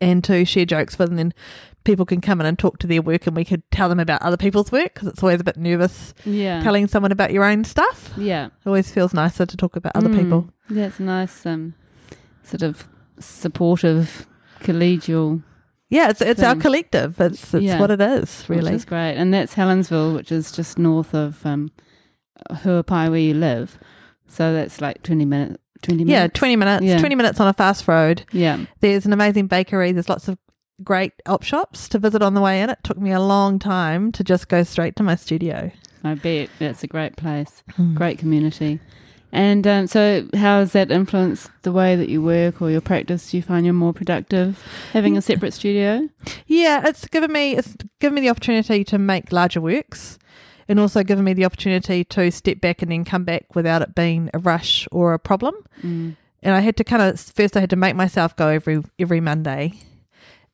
and 0.00 0.22
to 0.24 0.44
share 0.44 0.64
jokes 0.66 0.98
with, 0.98 1.08
and 1.08 1.18
then 1.18 1.34
people 1.84 2.06
can 2.06 2.20
come 2.20 2.40
in 2.40 2.46
and 2.46 2.56
talk 2.58 2.78
to 2.78 2.86
their 2.86 3.02
work, 3.02 3.26
and 3.26 3.34
we 3.34 3.44
could 3.44 3.62
tell 3.72 3.88
them 3.88 3.98
about 3.98 4.22
other 4.22 4.36
people's 4.36 4.70
work 4.70 4.94
because 4.94 5.08
it's 5.08 5.22
always 5.22 5.40
a 5.40 5.44
bit 5.44 5.56
nervous 5.56 6.14
Yeah. 6.24 6.62
telling 6.62 6.86
someone 6.86 7.10
about 7.12 7.32
your 7.32 7.44
own 7.44 7.64
stuff. 7.64 8.12
yeah. 8.16 8.46
It 8.46 8.52
always 8.66 8.90
feels 8.92 9.12
nicer 9.12 9.46
to 9.46 9.56
talk 9.56 9.74
about 9.74 9.96
other 9.96 10.10
Mm. 10.10 10.16
people. 10.18 10.48
Yeah, 10.70 10.86
it's 10.86 11.00
nice, 11.00 11.44
um, 11.44 11.74
sort 12.44 12.62
of 12.62 12.86
supportive, 13.18 14.26
collegial, 14.60 15.42
Yeah, 15.90 16.10
it's 16.10 16.20
it's 16.20 16.42
our 16.42 16.56
collective. 16.56 17.20
It's 17.20 17.54
it's 17.54 17.62
Yeah. 17.64 17.78
what 17.78 17.90
it 17.90 18.00
is, 18.00 18.44
really. 18.48 18.64
which 18.64 18.72
is 18.74 18.84
great. 18.84 19.14
And 19.14 19.32
that's 19.32 19.54
Helensville, 19.54 20.14
which 20.14 20.32
is 20.32 20.50
just 20.50 20.78
north 20.78 21.14
of 21.14 21.44
um, 21.46 21.70
Huapai, 22.50 23.10
where 23.10 23.18
you 23.20 23.34
live. 23.34 23.78
So 24.26 24.52
that's 24.52 24.80
like 24.80 25.02
20 25.02 25.24
minutes. 25.24 25.58
20 25.82 26.04
minutes? 26.04 26.10
yeah, 26.12 26.26
twenty 26.28 26.56
minutes. 26.56 26.82
Yeah. 26.84 26.98
Twenty 26.98 27.14
minutes 27.14 27.38
on 27.40 27.46
a 27.46 27.52
fast 27.52 27.86
road. 27.86 28.24
Yeah. 28.32 28.64
There's 28.80 29.04
an 29.04 29.12
amazing 29.12 29.48
bakery. 29.48 29.92
There's 29.92 30.08
lots 30.08 30.28
of 30.28 30.38
great 30.82 31.12
op 31.26 31.42
shops 31.42 31.88
to 31.90 31.98
visit 31.98 32.22
on 32.22 32.32
the 32.32 32.40
way 32.40 32.62
in. 32.62 32.70
It 32.70 32.78
took 32.82 32.96
me 32.98 33.12
a 33.12 33.20
long 33.20 33.58
time 33.58 34.10
to 34.12 34.24
just 34.24 34.48
go 34.48 34.62
straight 34.62 34.96
to 34.96 35.02
my 35.02 35.14
studio. 35.14 35.70
I 36.02 36.14
bet. 36.14 36.48
That's 36.58 36.82
a 36.82 36.86
great 36.86 37.16
place. 37.16 37.62
Mm. 37.78 37.94
Great 37.94 38.18
community. 38.18 38.80
And 39.34 39.66
um, 39.66 39.88
so, 39.88 40.28
how 40.32 40.60
has 40.60 40.72
that 40.74 40.92
influenced 40.92 41.50
the 41.62 41.72
way 41.72 41.96
that 41.96 42.08
you 42.08 42.22
work 42.22 42.62
or 42.62 42.70
your 42.70 42.80
practice? 42.80 43.32
Do 43.32 43.36
you 43.36 43.42
find 43.42 43.66
you're 43.66 43.74
more 43.74 43.92
productive 43.92 44.62
having 44.92 45.16
a 45.16 45.22
separate 45.22 45.52
studio? 45.52 46.08
Yeah, 46.46 46.86
it's 46.86 47.08
given 47.08 47.32
me 47.32 47.56
it's 47.56 47.74
given 47.98 48.14
me 48.14 48.20
the 48.20 48.30
opportunity 48.30 48.84
to 48.84 48.96
make 48.96 49.32
larger 49.32 49.60
works, 49.60 50.20
and 50.68 50.78
also 50.78 51.02
given 51.02 51.24
me 51.24 51.32
the 51.32 51.44
opportunity 51.44 52.04
to 52.04 52.30
step 52.30 52.60
back 52.60 52.80
and 52.80 52.92
then 52.92 53.04
come 53.04 53.24
back 53.24 53.56
without 53.56 53.82
it 53.82 53.96
being 53.96 54.30
a 54.32 54.38
rush 54.38 54.86
or 54.92 55.14
a 55.14 55.18
problem. 55.18 55.56
Mm. 55.82 56.14
And 56.40 56.54
I 56.54 56.60
had 56.60 56.76
to 56.76 56.84
kind 56.84 57.02
of 57.02 57.18
first 57.18 57.56
I 57.56 57.60
had 57.60 57.70
to 57.70 57.76
make 57.76 57.96
myself 57.96 58.36
go 58.36 58.46
every 58.46 58.84
every 59.00 59.20
Monday, 59.20 59.72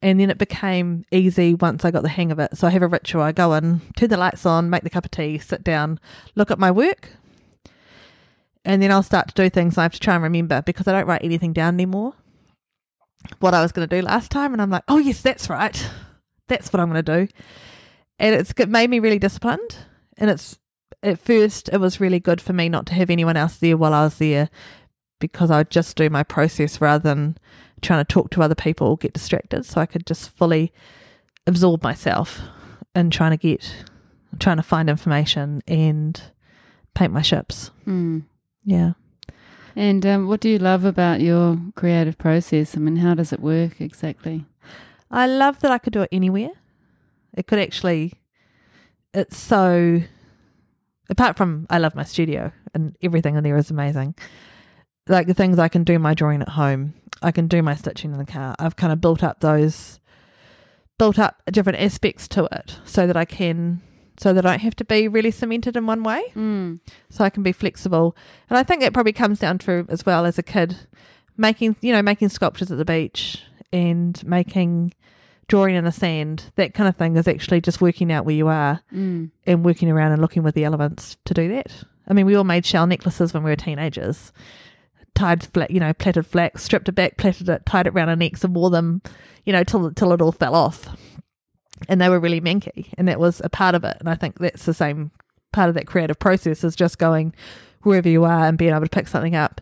and 0.00 0.18
then 0.18 0.30
it 0.30 0.38
became 0.38 1.04
easy 1.12 1.54
once 1.54 1.84
I 1.84 1.90
got 1.90 2.02
the 2.02 2.08
hang 2.08 2.32
of 2.32 2.38
it. 2.38 2.56
So 2.56 2.66
I 2.66 2.70
have 2.70 2.80
a 2.80 2.88
ritual. 2.88 3.20
I 3.20 3.32
go 3.32 3.52
in, 3.52 3.82
turn 3.96 4.08
the 4.08 4.16
lights 4.16 4.46
on, 4.46 4.70
make 4.70 4.84
the 4.84 4.90
cup 4.90 5.04
of 5.04 5.10
tea, 5.10 5.36
sit 5.36 5.62
down, 5.62 6.00
look 6.34 6.50
at 6.50 6.58
my 6.58 6.70
work, 6.70 7.10
and 8.64 8.82
then 8.82 8.90
I'll 8.90 9.02
start 9.02 9.28
to 9.28 9.34
do 9.34 9.50
things. 9.50 9.78
I 9.78 9.82
have 9.82 9.92
to 9.92 10.00
try 10.00 10.14
and 10.14 10.22
remember 10.22 10.62
because 10.62 10.86
I 10.86 10.92
don't 10.92 11.06
write 11.06 11.24
anything 11.24 11.52
down 11.52 11.74
anymore. 11.74 12.14
What 13.38 13.54
I 13.54 13.62
was 13.62 13.72
going 13.72 13.86
to 13.88 13.96
do 14.00 14.04
last 14.04 14.30
time, 14.30 14.52
and 14.52 14.62
I'm 14.62 14.70
like, 14.70 14.84
oh 14.88 14.98
yes, 14.98 15.20
that's 15.20 15.50
right, 15.50 15.90
that's 16.48 16.72
what 16.72 16.80
I'm 16.80 16.90
going 16.90 17.04
to 17.04 17.26
do, 17.26 17.32
and 18.18 18.34
it's 18.34 18.52
it 18.56 18.68
made 18.68 18.90
me 18.90 18.98
really 18.98 19.18
disciplined. 19.18 19.76
And 20.16 20.30
it's 20.30 20.58
at 21.02 21.18
first 21.18 21.68
it 21.72 21.78
was 21.78 22.00
really 22.00 22.20
good 22.20 22.40
for 22.40 22.52
me 22.52 22.68
not 22.68 22.86
to 22.86 22.94
have 22.94 23.10
anyone 23.10 23.36
else 23.36 23.56
there 23.56 23.76
while 23.76 23.94
I 23.94 24.04
was 24.04 24.18
there 24.18 24.50
because 25.18 25.50
I'd 25.50 25.70
just 25.70 25.96
do 25.96 26.10
my 26.10 26.22
process 26.22 26.80
rather 26.80 27.02
than 27.02 27.38
trying 27.82 28.04
to 28.04 28.12
talk 28.12 28.30
to 28.30 28.42
other 28.42 28.54
people 28.54 28.88
or 28.88 28.96
get 28.96 29.12
distracted. 29.12 29.64
So 29.64 29.80
I 29.80 29.86
could 29.86 30.06
just 30.06 30.30
fully 30.36 30.72
absorb 31.46 31.82
myself 31.82 32.40
in 32.94 33.10
trying 33.10 33.30
to 33.30 33.36
get, 33.36 33.84
trying 34.38 34.56
to 34.56 34.62
find 34.62 34.90
information 34.90 35.62
and 35.68 36.20
paint 36.94 37.12
my 37.12 37.22
ships. 37.22 37.70
Mm. 37.86 38.24
Yeah. 38.64 38.92
And 39.76 40.04
um, 40.04 40.26
what 40.26 40.40
do 40.40 40.48
you 40.48 40.58
love 40.58 40.84
about 40.84 41.20
your 41.20 41.58
creative 41.76 42.18
process? 42.18 42.76
I 42.76 42.80
mean, 42.80 42.96
how 42.96 43.14
does 43.14 43.32
it 43.32 43.40
work 43.40 43.80
exactly? 43.80 44.44
I 45.10 45.26
love 45.26 45.60
that 45.60 45.70
I 45.70 45.78
could 45.78 45.92
do 45.92 46.02
it 46.02 46.08
anywhere. 46.12 46.50
It 47.34 47.46
could 47.46 47.58
actually, 47.58 48.14
it's 49.14 49.36
so, 49.36 50.02
apart 51.08 51.36
from 51.36 51.66
I 51.70 51.78
love 51.78 51.94
my 51.94 52.04
studio 52.04 52.52
and 52.74 52.96
everything 53.02 53.36
in 53.36 53.44
there 53.44 53.56
is 53.56 53.70
amazing. 53.70 54.14
Like 55.08 55.26
the 55.26 55.34
things 55.34 55.58
I 55.58 55.68
can 55.68 55.84
do 55.84 55.98
my 55.98 56.14
drawing 56.14 56.42
at 56.42 56.50
home, 56.50 56.94
I 57.22 57.32
can 57.32 57.48
do 57.48 57.62
my 57.62 57.74
stitching 57.74 58.12
in 58.12 58.18
the 58.18 58.24
car. 58.24 58.54
I've 58.58 58.76
kind 58.76 58.92
of 58.92 59.00
built 59.00 59.22
up 59.22 59.40
those, 59.40 60.00
built 60.98 61.18
up 61.18 61.42
different 61.50 61.80
aspects 61.80 62.28
to 62.28 62.48
it 62.52 62.78
so 62.84 63.06
that 63.06 63.16
I 63.16 63.24
can, 63.24 63.82
so 64.20 64.34
that 64.34 64.44
I 64.44 64.50
don't 64.50 64.60
have 64.60 64.76
to 64.76 64.84
be 64.84 65.08
really 65.08 65.30
cemented 65.30 65.78
in 65.78 65.86
one 65.86 66.02
way. 66.02 66.22
Mm. 66.36 66.80
So 67.08 67.24
I 67.24 67.30
can 67.30 67.42
be 67.42 67.52
flexible. 67.52 68.14
And 68.50 68.58
I 68.58 68.62
think 68.62 68.82
it 68.82 68.92
probably 68.92 69.14
comes 69.14 69.38
down 69.38 69.56
to 69.60 69.86
as 69.88 70.04
well 70.04 70.26
as 70.26 70.38
a 70.38 70.42
kid 70.42 70.76
making, 71.38 71.76
you 71.80 71.90
know, 71.90 72.02
making 72.02 72.28
sculptures 72.28 72.70
at 72.70 72.76
the 72.76 72.84
beach 72.84 73.42
and 73.72 74.22
making 74.26 74.92
drawing 75.48 75.74
in 75.74 75.84
the 75.84 75.90
sand, 75.92 76.52
that 76.56 76.74
kind 76.74 76.86
of 76.86 76.96
thing 76.96 77.16
is 77.16 77.26
actually 77.26 77.62
just 77.62 77.80
working 77.80 78.12
out 78.12 78.26
where 78.26 78.34
you 78.34 78.46
are 78.48 78.82
Mm. 78.92 79.30
and 79.46 79.64
working 79.64 79.90
around 79.90 80.12
and 80.12 80.20
looking 80.20 80.42
with 80.42 80.54
the 80.54 80.64
elements 80.64 81.16
to 81.24 81.32
do 81.32 81.48
that. 81.48 81.84
I 82.06 82.12
mean, 82.12 82.26
we 82.26 82.34
all 82.34 82.44
made 82.44 82.66
shell 82.66 82.86
necklaces 82.86 83.32
when 83.32 83.42
we 83.42 83.50
were 83.50 83.56
teenagers. 83.56 84.32
Tied 85.14 85.44
flat, 85.44 85.70
you 85.70 85.80
know, 85.80 85.94
plaited 85.94 86.26
flax, 86.26 86.62
stripped 86.62 86.88
it 86.90 86.92
back, 86.92 87.16
plaited 87.16 87.48
it, 87.48 87.64
tied 87.64 87.86
it 87.86 87.94
around 87.94 88.10
our 88.10 88.16
necks, 88.16 88.44
and 88.44 88.54
wore 88.54 88.68
them, 88.70 89.00
you 89.44 89.52
know, 89.52 89.64
till 89.64 89.90
till 89.92 90.12
it 90.12 90.20
all 90.20 90.30
fell 90.32 90.54
off. 90.54 90.88
And 91.88 92.00
they 92.00 92.08
were 92.08 92.20
really 92.20 92.40
manky, 92.40 92.92
and 92.98 93.08
that 93.08 93.18
was 93.18 93.40
a 93.44 93.48
part 93.48 93.74
of 93.74 93.84
it. 93.84 93.96
And 94.00 94.08
I 94.08 94.14
think 94.14 94.38
that's 94.38 94.64
the 94.66 94.74
same 94.74 95.10
part 95.52 95.68
of 95.68 95.74
that 95.74 95.86
creative 95.86 96.18
process 96.18 96.62
is 96.62 96.76
just 96.76 96.98
going 96.98 97.32
wherever 97.82 98.08
you 98.08 98.24
are 98.24 98.46
and 98.46 98.58
being 98.58 98.70
able 98.70 98.82
to 98.82 98.88
pick 98.88 99.08
something 99.08 99.34
up 99.34 99.60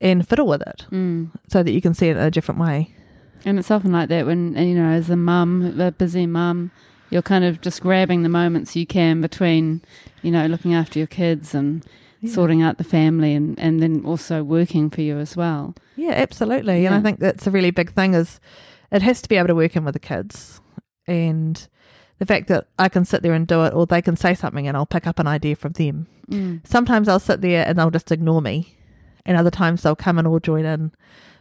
and 0.00 0.28
fiddle 0.28 0.46
with 0.46 0.60
it, 0.62 0.84
Mm. 0.92 1.30
so 1.48 1.62
that 1.62 1.72
you 1.72 1.80
can 1.80 1.94
see 1.94 2.08
it 2.08 2.16
in 2.16 2.22
a 2.22 2.30
different 2.30 2.60
way. 2.60 2.90
And 3.44 3.58
it's 3.58 3.70
often 3.70 3.92
like 3.92 4.08
that 4.10 4.26
when, 4.26 4.54
you 4.56 4.74
know, 4.74 4.90
as 4.90 5.08
a 5.08 5.16
mum, 5.16 5.80
a 5.80 5.90
busy 5.90 6.26
mum, 6.26 6.70
you're 7.10 7.22
kind 7.22 7.44
of 7.44 7.60
just 7.62 7.80
grabbing 7.80 8.22
the 8.22 8.28
moments 8.28 8.76
you 8.76 8.86
can 8.86 9.20
between, 9.20 9.80
you 10.22 10.30
know, 10.30 10.46
looking 10.46 10.74
after 10.74 10.98
your 10.98 11.06
kids 11.06 11.54
and 11.54 11.84
Yeah. 12.20 12.30
sorting 12.32 12.60
out 12.62 12.76
the 12.78 12.84
family 12.84 13.34
and, 13.34 13.58
and 13.58 13.80
then 13.80 14.02
also 14.04 14.42
working 14.44 14.90
for 14.90 15.00
you 15.00 15.16
as 15.18 15.36
well. 15.36 15.74
Yeah, 15.96 16.12
absolutely. 16.12 16.84
And 16.86 16.94
I 16.94 17.00
think 17.00 17.18
that's 17.20 17.46
a 17.46 17.50
really 17.50 17.70
big 17.70 17.92
thing 17.92 18.14
is 18.14 18.40
it 18.90 19.02
has 19.02 19.22
to 19.22 19.28
be 19.28 19.36
able 19.36 19.48
to 19.48 19.54
work 19.54 19.76
in 19.76 19.84
with 19.84 19.94
the 19.94 19.98
kids. 20.00 20.60
And 21.06 21.66
the 22.18 22.26
fact 22.26 22.48
that 22.48 22.68
I 22.78 22.88
can 22.88 23.04
sit 23.04 23.22
there 23.22 23.34
and 23.34 23.46
do 23.46 23.64
it 23.64 23.74
or 23.74 23.86
they 23.86 24.02
can 24.02 24.16
say 24.16 24.34
something 24.34 24.66
and 24.66 24.76
I'll 24.76 24.86
pick 24.86 25.06
up 25.06 25.18
an 25.18 25.26
idea 25.26 25.56
from 25.56 25.72
them. 25.72 26.06
Mm. 26.30 26.66
Sometimes 26.66 27.08
I'll 27.08 27.20
sit 27.20 27.40
there 27.40 27.66
and 27.66 27.78
they'll 27.78 27.90
just 27.90 28.12
ignore 28.12 28.42
me. 28.42 28.74
And 29.24 29.36
other 29.36 29.50
times 29.50 29.82
they'll 29.82 29.96
come 29.96 30.18
and 30.18 30.26
all 30.26 30.38
join 30.38 30.64
in, 30.64 30.92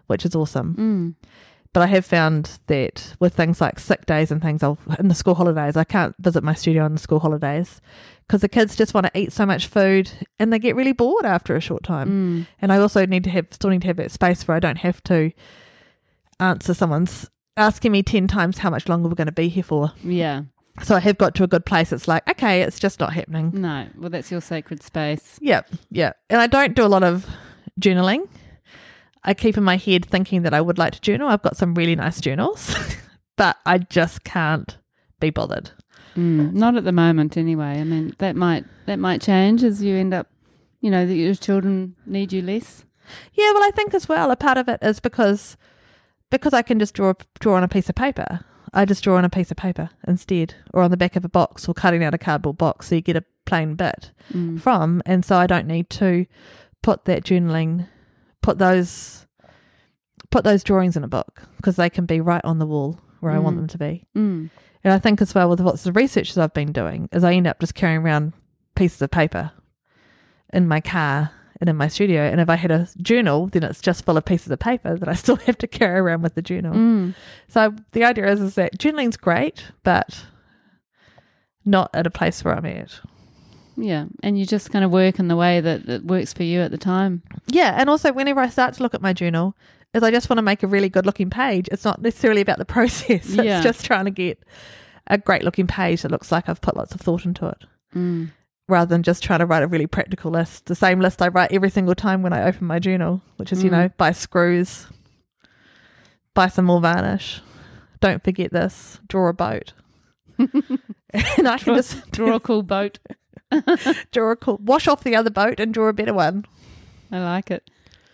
which 0.07 0.25
is 0.25 0.35
awesome. 0.35 0.75
Mm. 0.75 1.27
But 1.71 1.81
I 1.81 1.87
have 1.87 2.05
found 2.05 2.59
that 2.67 3.15
with 3.19 3.35
things 3.35 3.59
like 3.59 3.79
sick 3.79 4.05
days 4.05 4.31
and 4.31 4.41
things, 4.41 4.63
I'll 4.63 4.77
in 4.97 5.09
the 5.09 5.13
school 5.13 5.35
holidays, 5.35 5.75
I 5.75 5.83
can't 5.83 6.15
visit 6.19 6.41
my 6.41 6.53
studio 6.53 6.85
on 6.85 6.93
the 6.93 6.99
school 6.99 7.19
holidays 7.19 7.81
because 8.25 8.41
the 8.41 8.49
kids 8.49 8.77
just 8.77 8.93
want 8.93 9.07
to 9.07 9.19
eat 9.19 9.33
so 9.33 9.45
much 9.45 9.67
food 9.67 10.09
and 10.39 10.51
they 10.51 10.57
get 10.57 10.75
really 10.75 10.93
bored 10.93 11.25
after 11.25 11.55
a 11.55 11.59
short 11.59 11.83
time. 11.83 12.09
Mm. 12.09 12.47
And 12.61 12.71
I 12.71 12.77
also 12.77 13.05
need 13.05 13.25
to 13.25 13.29
have 13.29 13.47
still 13.51 13.69
need 13.69 13.81
to 13.81 13.87
have 13.87 13.97
that 13.97 14.11
space 14.11 14.47
where 14.47 14.55
I 14.55 14.61
don't 14.61 14.77
have 14.77 15.03
to 15.03 15.31
answer 16.39 16.73
someone's 16.73 17.29
asking 17.57 17.91
me 17.91 18.03
ten 18.03 18.27
times 18.27 18.59
how 18.59 18.69
much 18.69 18.87
longer 18.87 19.07
we're 19.07 19.15
going 19.15 19.27
to 19.27 19.31
be 19.31 19.49
here 19.49 19.63
for. 19.63 19.91
Yeah. 20.03 20.43
So 20.83 20.95
I 20.95 20.99
have 20.99 21.17
got 21.17 21.35
to 21.35 21.43
a 21.43 21.47
good 21.47 21.65
place. 21.65 21.91
It's 21.93 22.07
like 22.07 22.27
okay, 22.29 22.61
it's 22.61 22.79
just 22.79 22.99
not 22.99 23.13
happening. 23.13 23.51
No. 23.53 23.87
Well, 23.97 24.09
that's 24.09 24.31
your 24.31 24.41
sacred 24.41 24.83
space. 24.83 25.39
Yeah, 25.41 25.61
yeah. 25.89 26.13
And 26.29 26.41
I 26.41 26.47
don't 26.47 26.75
do 26.75 26.85
a 26.85 26.87
lot 26.87 27.03
of 27.03 27.25
journaling. 27.79 28.27
I 29.23 29.33
keep 29.33 29.57
in 29.57 29.63
my 29.63 29.77
head 29.77 30.05
thinking 30.05 30.43
that 30.43 30.53
I 30.53 30.61
would 30.61 30.77
like 30.77 30.93
to 30.93 31.01
journal. 31.01 31.29
I've 31.29 31.41
got 31.41 31.57
some 31.57 31.73
really 31.73 31.95
nice 31.95 32.21
journals, 32.21 32.75
but 33.37 33.57
I 33.65 33.79
just 33.79 34.23
can't 34.23 34.77
be 35.19 35.31
bothered. 35.31 35.71
Mm. 36.15 36.53
Not 36.53 36.75
at 36.75 36.83
the 36.83 36.91
moment, 36.91 37.35
anyway. 37.35 37.79
I 37.79 37.83
mean, 37.83 38.15
that 38.19 38.35
might 38.35 38.65
that 38.85 38.99
might 38.99 39.21
change 39.21 39.63
as 39.63 39.81
you 39.81 39.95
end 39.95 40.13
up, 40.13 40.27
you 40.81 40.89
know, 40.89 41.05
that 41.05 41.15
your 41.15 41.35
children 41.35 41.95
need 42.05 42.31
you 42.31 42.41
less. 42.41 42.85
Yeah, 43.33 43.51
well, 43.53 43.63
I 43.63 43.71
think 43.71 43.93
as 43.93 44.09
well 44.09 44.31
a 44.31 44.35
part 44.35 44.57
of 44.57 44.67
it 44.67 44.79
is 44.81 44.99
because 44.99 45.57
because 46.35 46.53
I 46.53 46.61
can 46.61 46.79
just 46.79 46.93
draw 46.93 47.13
draw 47.39 47.55
on 47.55 47.63
a 47.63 47.67
piece 47.67 47.89
of 47.89 47.95
paper. 47.95 48.41
I 48.73 48.83
just 48.85 49.03
draw 49.03 49.15
on 49.17 49.23
a 49.25 49.29
piece 49.29 49.51
of 49.51 49.57
paper 49.57 49.89
instead, 50.07 50.55
or 50.73 50.81
on 50.81 50.91
the 50.91 50.97
back 50.97 51.15
of 51.15 51.23
a 51.23 51.29
box, 51.29 51.67
or 51.67 51.73
cutting 51.73 52.03
out 52.03 52.13
a 52.13 52.17
cardboard 52.17 52.57
box, 52.57 52.87
so 52.89 52.95
you 52.95 53.01
get 53.01 53.15
a 53.15 53.23
plain 53.45 53.75
bit 53.75 54.11
Mm. 54.33 54.59
from, 54.59 55.01
and 55.05 55.23
so 55.23 55.37
I 55.37 55.47
don't 55.47 55.67
need 55.67 55.89
to 55.91 56.25
put 56.81 57.05
that 57.05 57.23
journaling, 57.23 57.87
put 58.41 58.57
those 58.57 59.21
put 60.31 60.43
those 60.43 60.63
drawings 60.63 60.97
in 60.97 61.03
a 61.03 61.07
book 61.07 61.43
because 61.57 61.77
they 61.77 61.89
can 61.89 62.05
be 62.05 62.19
right 62.19 62.43
on 62.43 62.59
the 62.59 62.65
wall 62.65 62.99
where 63.21 63.31
I 63.31 63.39
want 63.39 63.55
Mm. 63.55 63.59
them 63.59 63.67
to 63.67 63.77
be. 63.77 64.03
Mm. 64.15 64.49
And 64.83 64.93
I 64.93 64.99
think 64.99 65.21
as 65.21 65.33
well 65.33 65.49
with 65.49 65.61
what's 65.61 65.83
the 65.83 65.91
research 65.93 66.33
that 66.33 66.43
I've 66.43 66.53
been 66.53 66.71
doing 66.73 67.07
is 67.13 67.23
I 67.23 67.33
end 67.33 67.47
up 67.47 67.59
just 67.59 67.75
carrying 67.75 68.01
around 68.01 68.33
pieces 68.75 69.01
of 69.01 69.11
paper 69.11 69.51
in 70.51 70.67
my 70.67 70.81
car 70.81 71.31
and 71.61 71.69
in 71.69 71.75
my 71.75 71.87
studio. 71.87 72.21
And 72.23 72.41
if 72.41 72.49
I 72.49 72.55
had 72.55 72.71
a 72.71 72.87
journal, 72.97 73.47
then 73.47 73.63
it's 73.63 73.81
just 73.81 74.05
full 74.05 74.17
of 74.17 74.25
pieces 74.25 74.51
of 74.51 74.59
paper 74.59 74.97
that 74.97 75.07
I 75.07 75.13
still 75.15 75.37
have 75.37 75.57
to 75.59 75.67
carry 75.67 75.99
around 75.99 76.21
with 76.21 76.35
the 76.35 76.41
journal. 76.41 76.73
Mm. 76.73 77.15
So 77.47 77.73
the 77.93 78.03
idea 78.03 78.31
is, 78.31 78.41
is 78.41 78.55
that 78.55 78.77
journaling's 78.77 79.17
great, 79.17 79.71
but 79.83 80.25
not 81.63 81.89
at 81.93 82.07
a 82.07 82.11
place 82.11 82.43
where 82.43 82.55
I'm 82.55 82.65
at. 82.65 82.99
Yeah, 83.77 84.05
and 84.23 84.39
you 84.39 84.45
just 84.45 84.71
kind 84.71 84.85
of 84.85 84.91
work 84.91 85.19
in 85.19 85.27
the 85.27 85.35
way 85.35 85.59
that, 85.59 85.87
it 85.89 86.05
works 86.05 86.31
for 86.31 86.43
you 86.43 86.61
at 86.61 86.71
the 86.71 86.77
time. 86.77 87.23
Yeah, 87.47 87.75
and 87.77 87.89
also 87.89 88.13
whenever 88.13 88.39
I 88.39 88.49
start 88.49 88.73
to 88.75 88.83
look 88.83 88.93
at 88.93 89.01
my 89.01 89.11
journal, 89.11 89.55
is 89.93 90.03
I 90.03 90.11
just 90.11 90.29
want 90.29 90.37
to 90.37 90.43
make 90.43 90.63
a 90.63 90.67
really 90.67 90.89
good 90.89 91.05
looking 91.05 91.29
page. 91.29 91.67
It's 91.71 91.83
not 91.83 92.01
necessarily 92.01 92.41
about 92.41 92.57
the 92.57 92.65
process. 92.75 93.29
Yeah. 93.29 93.57
It's 93.57 93.63
just 93.63 93.85
trying 93.85 94.05
to 94.05 94.11
get 94.11 94.39
a 95.07 95.17
great 95.17 95.43
looking 95.43 95.67
page 95.67 96.01
that 96.01 96.11
looks 96.11 96.31
like 96.31 96.47
I've 96.47 96.61
put 96.61 96.77
lots 96.77 96.95
of 96.95 97.01
thought 97.01 97.25
into 97.25 97.47
it. 97.47 97.57
Mm. 97.93 98.31
Rather 98.67 98.89
than 98.89 99.03
just 99.03 99.21
trying 99.23 99.39
to 99.39 99.45
write 99.45 99.63
a 99.63 99.67
really 99.67 99.87
practical 99.87 100.31
list. 100.31 100.65
The 100.65 100.75
same 100.75 100.99
list 100.99 101.21
I 101.21 101.27
write 101.27 101.51
every 101.51 101.69
single 101.69 101.95
time 101.95 102.21
when 102.23 102.33
I 102.33 102.43
open 102.43 102.65
my 102.67 102.79
journal, 102.79 103.21
which 103.37 103.51
is, 103.51 103.63
you 103.63 103.69
Mm. 103.69 103.73
know, 103.73 103.89
buy 103.97 104.11
screws, 104.11 104.87
buy 106.33 106.47
some 106.47 106.65
more 106.65 106.81
varnish. 106.81 107.41
Don't 107.99 108.23
forget 108.23 108.51
this, 108.51 108.99
draw 109.07 109.29
a 109.29 109.33
boat. 109.33 109.73
and 110.37 111.47
I 111.47 111.57
can 111.57 111.65
Draw- 111.65 111.75
just 111.75 112.11
Draw 112.11 112.35
a 112.35 112.39
cool 112.39 112.63
boat. 112.63 112.99
draw 114.11 114.31
a 114.31 114.35
cool, 114.35 114.59
wash 114.63 114.87
off 114.87 115.03
the 115.03 115.15
other 115.15 115.29
boat 115.29 115.59
and 115.59 115.73
draw 115.73 115.87
a 115.87 115.93
better 115.93 116.13
one. 116.13 116.45
I 117.11 117.19
like 117.19 117.51
it. 117.51 117.69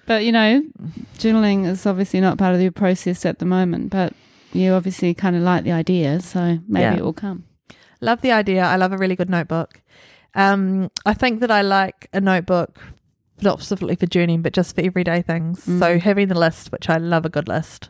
But 0.06 0.26
you 0.26 0.32
know, 0.32 0.62
journaling 1.18 1.66
is 1.66 1.86
obviously 1.86 2.20
not 2.20 2.38
part 2.38 2.54
of 2.56 2.62
your 2.62 2.72
process 2.72 3.26
at 3.26 3.40
the 3.40 3.46
moment, 3.46 3.90
but 3.90 4.14
you 4.54 4.74
obviously 4.74 5.14
kind 5.14 5.36
of 5.36 5.42
like 5.44 5.64
the 5.64 5.72
idea, 5.72 6.20
so 6.20 6.60
maybe 6.68 6.82
Yeah. 6.84 6.96
it 6.98 7.02
will 7.04 7.14
come. 7.14 7.46
Love 8.02 8.22
the 8.22 8.32
idea. 8.32 8.64
I 8.64 8.76
love 8.76 8.92
a 8.92 8.98
really 8.98 9.16
good 9.16 9.30
notebook. 9.30 9.81
Um, 10.34 10.90
I 11.06 11.14
think 11.14 11.42
that 11.42 11.52
I 11.52 11.62
like 11.62 12.10
a 12.14 12.22
notebook 12.22 12.82
not 13.42 13.60
specifically 13.60 13.96
for 13.96 14.06
journeying, 14.06 14.42
but 14.42 14.54
just 14.54 14.76
for 14.76 14.82
everyday 14.82 15.22
things. 15.22 15.66
Mm. 15.66 15.80
So 15.80 16.00
having 16.00 16.28
the 16.28 16.40
list, 16.40 16.72
which 16.72 16.90
I 16.90 16.98
love 16.98 17.26
a 17.26 17.30
good 17.30 17.48
list, 17.48 17.90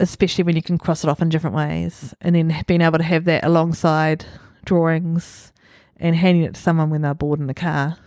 especially 0.00 0.44
when 0.44 0.56
you 0.56 0.62
can 0.62 0.78
cross 0.78 1.04
it 1.04 1.10
off 1.10 1.20
in 1.20 1.28
different 1.28 1.56
ways, 1.56 2.14
and 2.20 2.34
then 2.34 2.64
being 2.66 2.80
able 2.80 2.98
to 2.98 3.04
have 3.04 3.24
that 3.24 3.44
alongside 3.44 4.26
drawings 4.64 5.52
and 5.96 6.16
handing 6.16 6.44
it 6.44 6.54
to 6.54 6.60
someone 6.60 6.90
when 6.90 7.02
they're 7.02 7.14
bored 7.14 7.40
in 7.40 7.46
the 7.46 7.54
car. 7.54 7.98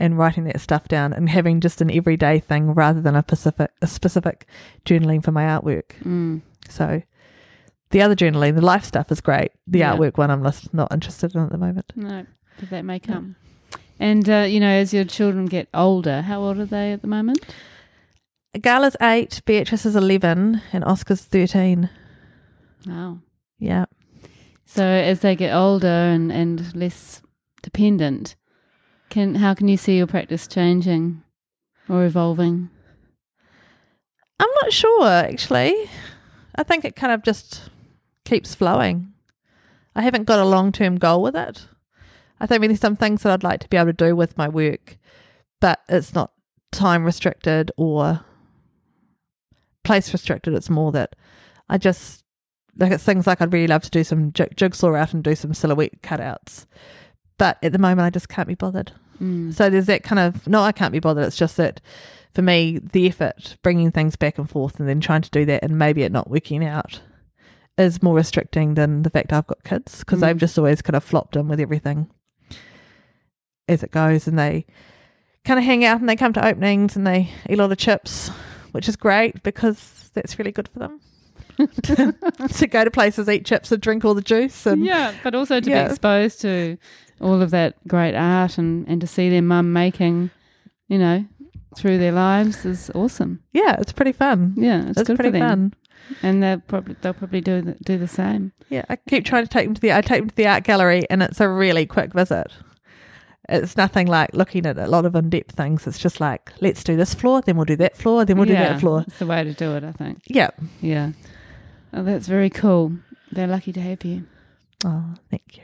And 0.00 0.16
writing 0.16 0.44
that 0.44 0.60
stuff 0.60 0.86
down 0.86 1.12
and 1.12 1.28
having 1.28 1.60
just 1.60 1.80
an 1.80 1.90
everyday 1.90 2.38
thing 2.38 2.72
rather 2.72 3.00
than 3.00 3.16
a 3.16 3.22
specific 3.22 3.72
a 3.82 3.88
specific 3.88 4.46
journaling 4.84 5.24
for 5.24 5.32
my 5.32 5.42
artwork. 5.42 5.90
Mm. 6.04 6.42
So 6.68 7.02
the 7.90 8.02
other 8.02 8.14
journaling, 8.16 8.54
the 8.54 8.60
life 8.64 8.84
stuff 8.84 9.10
is 9.10 9.20
great. 9.20 9.50
The 9.66 9.80
Yeah. 9.80 9.96
artwork 9.96 10.18
one, 10.18 10.30
I'm 10.30 10.42
just 10.42 10.72
not 10.74 10.92
interested 10.92 11.34
in 11.34 11.42
at 11.42 11.50
the 11.50 11.58
moment. 11.58 11.92
No, 11.96 12.26
but 12.60 12.70
that 12.70 12.84
may 12.84 13.00
Yeah. 13.04 13.14
come. 13.14 13.36
And 14.00 14.28
uh, 14.30 14.46
you 14.48 14.60
know, 14.60 14.68
as 14.70 14.92
your 14.94 15.04
children 15.04 15.46
get 15.46 15.68
older, 15.74 16.22
how 16.22 16.40
old 16.40 16.58
are 16.58 16.64
they 16.66 16.92
at 16.92 17.02
the 17.02 17.08
moment? 17.08 17.44
Gala's 18.60 18.96
eight, 19.02 19.42
Beatrice 19.44 19.84
is 19.86 19.94
11, 19.96 20.62
and 20.72 20.84
Oscar's 20.84 21.22
13. 21.22 21.90
Wow. 22.86 23.18
Yeah. 23.58 23.84
So 24.64 24.84
as 24.84 25.20
they 25.20 25.34
get 25.36 25.54
older 25.54 25.86
and, 25.88 26.30
and 26.32 26.74
less 26.74 27.22
dependent, 27.62 28.36
can 29.10 29.36
how 29.36 29.54
can 29.54 29.68
you 29.68 29.76
see 29.76 29.96
your 29.96 30.06
practice 30.06 30.46
changing 30.46 31.22
or 31.88 32.04
evolving? 32.04 32.70
I'm 34.40 34.48
not 34.62 34.72
sure, 34.72 35.06
actually. 35.08 35.74
I 36.54 36.62
think 36.62 36.84
it 36.84 36.94
kind 36.96 37.12
of 37.12 37.22
just 37.22 37.70
keeps 38.28 38.54
flowing. 38.54 39.12
I 39.96 40.02
haven't 40.02 40.24
got 40.24 40.38
a 40.38 40.44
long 40.44 40.70
term 40.70 40.96
goal 40.96 41.22
with 41.22 41.34
it. 41.34 41.66
I 42.38 42.46
think 42.46 42.60
there's 42.62 42.78
some 42.78 42.94
things 42.94 43.22
that 43.22 43.32
I'd 43.32 43.42
like 43.42 43.60
to 43.60 43.68
be 43.68 43.76
able 43.76 43.86
to 43.86 43.92
do 43.92 44.14
with 44.14 44.38
my 44.38 44.48
work, 44.48 44.98
but 45.60 45.80
it's 45.88 46.14
not 46.14 46.32
time 46.70 47.04
restricted 47.04 47.72
or 47.76 48.20
place 49.82 50.12
restricted. 50.12 50.54
It's 50.54 50.70
more 50.70 50.92
that 50.92 51.16
I 51.68 51.78
just 51.78 52.22
like 52.76 52.92
it's 52.92 53.02
things 53.02 53.26
like 53.26 53.40
I'd 53.40 53.52
really 53.52 53.66
love 53.66 53.82
to 53.82 53.90
do 53.90 54.04
some 54.04 54.32
jig- 54.32 54.56
jigsaw 54.56 54.94
out 54.94 55.14
and 55.14 55.24
do 55.24 55.34
some 55.34 55.54
silhouette 55.54 56.02
cutouts, 56.02 56.66
but 57.38 57.58
at 57.62 57.72
the 57.72 57.78
moment 57.78 58.06
I 58.06 58.10
just 58.10 58.28
can't 58.28 58.46
be 58.46 58.54
bothered. 58.54 58.92
Mm. 59.20 59.52
So 59.52 59.68
there's 59.68 59.86
that 59.86 60.04
kind 60.04 60.20
of 60.20 60.46
no, 60.46 60.62
I 60.62 60.72
can't 60.72 60.92
be 60.92 61.00
bothered. 61.00 61.24
It's 61.24 61.36
just 61.36 61.56
that 61.56 61.80
for 62.30 62.42
me, 62.42 62.78
the 62.78 63.08
effort 63.08 63.56
bringing 63.62 63.90
things 63.90 64.14
back 64.14 64.38
and 64.38 64.48
forth 64.48 64.78
and 64.78 64.88
then 64.88 65.00
trying 65.00 65.22
to 65.22 65.30
do 65.30 65.44
that 65.46 65.64
and 65.64 65.78
maybe 65.78 66.02
it 66.02 66.12
not 66.12 66.30
working 66.30 66.64
out 66.64 67.00
is 67.78 68.02
more 68.02 68.14
restricting 68.14 68.74
than 68.74 69.02
the 69.02 69.10
fact 69.10 69.32
I've 69.32 69.46
got 69.46 69.62
kids 69.64 70.00
because 70.00 70.18
Mm. 70.18 70.22
they've 70.22 70.36
just 70.36 70.58
always 70.58 70.82
kind 70.82 70.96
of 70.96 71.04
flopped 71.04 71.36
in 71.36 71.48
with 71.48 71.60
everything 71.60 72.08
as 73.68 73.82
it 73.82 73.90
goes 73.90 74.26
and 74.26 74.38
they 74.38 74.64
kind 75.44 75.58
of 75.58 75.64
hang 75.64 75.84
out 75.84 76.00
and 76.00 76.08
they 76.08 76.16
come 76.16 76.32
to 76.32 76.44
openings 76.46 76.96
and 76.96 77.06
they 77.06 77.30
eat 77.48 77.58
a 77.58 77.62
lot 77.62 77.72
of 77.72 77.78
chips, 77.78 78.28
which 78.72 78.88
is 78.88 78.96
great 78.96 79.42
because 79.42 80.10
that's 80.14 80.38
really 80.38 80.52
good 80.52 80.68
for 80.68 80.78
them. 80.78 81.00
to, 81.82 82.14
to 82.48 82.66
go 82.66 82.84
to 82.84 82.90
places, 82.90 83.28
eat 83.28 83.44
chips 83.44 83.70
and 83.72 83.80
drink 83.80 84.04
all 84.04 84.14
the 84.14 84.22
juice 84.22 84.66
and 84.66 84.84
yeah, 84.84 85.14
but 85.22 85.34
also 85.34 85.60
to 85.60 85.70
Yeah. 85.70 85.84
be 85.84 85.90
exposed 85.90 86.40
to 86.42 86.78
all 87.20 87.40
of 87.42 87.50
that 87.50 87.74
great 87.86 88.14
art 88.14 88.58
and, 88.58 88.86
and 88.88 89.00
to 89.00 89.06
see 89.06 89.28
their 89.28 89.42
mum 89.42 89.72
making, 89.72 90.30
you 90.88 90.98
know, 90.98 91.24
through 91.76 91.98
their 91.98 92.12
lives 92.12 92.64
is 92.64 92.90
awesome. 92.94 93.40
yeah, 93.52 93.76
it's 93.78 93.92
pretty 93.92 94.12
fun. 94.12 94.54
Yeah, 94.56 94.88
it's, 94.88 95.00
It's, 95.00 95.08
good 95.08 95.16
pretty 95.16 95.30
for 95.38 95.38
them, 95.44 95.70
fun. 95.70 95.74
And 96.22 96.42
they'll 96.42 96.60
probably 96.60 96.96
they'll 97.00 97.14
probably 97.14 97.40
do 97.40 97.62
the, 97.62 97.72
do 97.84 97.98
the 97.98 98.08
same. 98.08 98.52
Yeah, 98.68 98.84
I 98.88 98.96
keep 98.96 99.24
trying 99.24 99.44
to 99.44 99.48
take 99.48 99.66
them 99.66 99.74
to 99.74 99.80
the 99.80 99.92
I 99.92 100.00
take 100.00 100.20
them 100.20 100.30
to 100.30 100.36
the 100.36 100.46
art 100.46 100.64
gallery 100.64 101.06
and 101.10 101.22
it's 101.22 101.40
a 101.40 101.48
really 101.48 101.86
quick 101.86 102.12
visit. 102.12 102.52
It's 103.48 103.76
nothing 103.78 104.06
like 104.06 104.34
looking 104.34 104.66
at 104.66 104.76
a 104.76 104.86
lot 104.86 105.06
of 105.06 105.14
in 105.14 105.30
depth 105.30 105.52
things. 105.52 105.86
It's 105.86 105.98
just 105.98 106.20
like, 106.20 106.52
let's 106.60 106.84
do 106.84 106.96
this 106.96 107.14
floor, 107.14 107.40
then 107.40 107.56
we'll 107.56 107.64
do 107.64 107.76
that 107.76 107.96
floor, 107.96 108.26
then 108.26 108.36
we'll 108.36 108.46
do 108.46 108.52
that 108.52 108.80
floor. 108.80 109.04
It's 109.06 109.18
the 109.18 109.26
way 109.26 109.42
to 109.42 109.54
do 109.54 109.74
it, 109.74 109.84
I 109.84 109.92
think. 109.92 110.20
Yeah. 110.26 110.50
Yeah, 110.82 111.12
oh, 111.94 112.02
that's 112.02 112.26
very 112.26 112.50
cool. 112.50 112.92
They're 113.32 113.46
lucky 113.46 113.72
to 113.72 113.80
have 113.80 114.04
you. 114.04 114.26
Oh, 114.84 115.14
thank 115.30 115.56
you. 115.56 115.62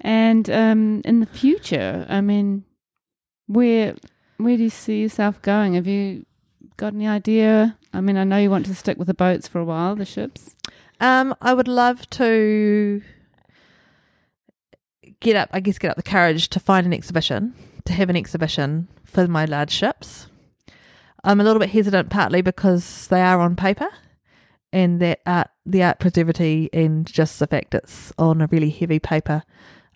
And 0.00 0.50
um, 0.50 1.00
in 1.04 1.20
the 1.20 1.26
future, 1.26 2.06
I 2.08 2.20
mean, 2.20 2.64
where 3.46 3.94
where 4.36 4.56
do 4.56 4.62
you 4.62 4.70
see 4.70 5.00
yourself 5.00 5.40
going? 5.42 5.74
Have 5.74 5.86
you 5.86 6.26
got 6.76 6.94
any 6.94 7.06
idea? 7.06 7.78
I 7.94 8.00
mean, 8.00 8.16
I 8.16 8.24
know 8.24 8.38
you 8.38 8.50
want 8.50 8.66
to 8.66 8.74
stick 8.74 8.98
with 8.98 9.06
the 9.06 9.14
boats 9.14 9.46
for 9.46 9.60
a 9.60 9.64
while, 9.64 9.94
the 9.94 10.04
ships. 10.04 10.56
Um, 11.00 11.34
I 11.40 11.54
would 11.54 11.68
love 11.68 12.10
to 12.10 13.02
get 15.20 15.36
up, 15.36 15.48
I 15.52 15.60
guess, 15.60 15.78
get 15.78 15.92
up 15.92 15.96
the 15.96 16.02
courage 16.02 16.48
to 16.50 16.60
find 16.60 16.86
an 16.86 16.92
exhibition, 16.92 17.54
to 17.84 17.92
have 17.92 18.10
an 18.10 18.16
exhibition 18.16 18.88
for 19.04 19.28
my 19.28 19.44
large 19.44 19.70
ships. 19.70 20.26
I'm 21.22 21.40
a 21.40 21.44
little 21.44 21.60
bit 21.60 21.70
hesitant, 21.70 22.10
partly 22.10 22.42
because 22.42 23.06
they 23.06 23.22
are 23.22 23.40
on 23.40 23.54
paper, 23.54 23.88
and 24.72 25.00
that 25.00 25.20
art, 25.24 25.50
the 25.64 25.84
art 25.84 26.00
preservity, 26.00 26.68
and 26.72 27.06
just 27.06 27.38
the 27.38 27.46
fact 27.46 27.74
it's 27.74 28.12
on 28.18 28.40
a 28.40 28.48
really 28.48 28.70
heavy 28.70 28.98
paper. 28.98 29.44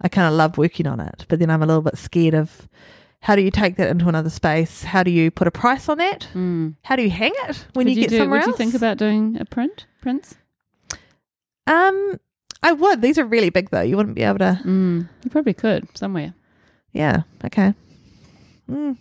I 0.01 0.09
kind 0.09 0.29
of 0.29 0.35
love 0.35 0.57
working 0.57 0.87
on 0.87 1.01
it, 1.01 1.27
but 1.29 1.41
then 1.41 1.51
I'm 1.51 1.65
a 1.65 1.67
little 1.67 1.83
bit 1.83 1.99
scared 1.99 2.35
of 2.35 2.69
how 3.21 3.35
do 3.37 3.43
you 3.43 3.51
take 3.51 3.77
that 3.77 3.89
into 3.91 4.09
another 4.09 4.31
space? 4.31 4.85
How 4.85 5.03
do 5.03 5.11
you 5.11 5.31
put 5.31 5.47
a 5.49 5.51
price 5.51 5.89
on 5.89 5.99
that? 5.99 6.29
Mm. 6.35 6.77
How 6.83 6.97
do 6.97 7.03
you 7.03 7.11
hang 7.11 7.33
it 7.49 7.67
when 7.75 7.87
Could 7.87 7.97
you 7.97 8.03
get 8.03 8.11
do, 8.11 8.19
somewhere 8.19 8.39
Would 8.41 8.47
you 8.47 8.53
else? 8.53 8.59
think 8.59 8.75
about 8.75 8.97
doing 8.99 9.37
a 9.41 9.45
print, 9.45 9.87
prints? 10.01 10.37
Um, 11.67 12.19
I 12.63 12.73
would. 12.73 13.03
These 13.03 13.19
are 13.19 13.25
really 13.25 13.51
big 13.51 13.71
though. 13.71 13.83
You 13.83 13.97
wouldn't 13.97 14.15
be 14.15 14.23
able 14.23 14.39
to. 14.39 14.61
Mm. 14.65 15.09
You 15.25 15.31
probably 15.31 15.55
could 15.55 15.97
somewhere. 15.97 16.35
Yeah. 16.93 17.23
Okay. 17.45 17.75
Mm. 18.71 18.97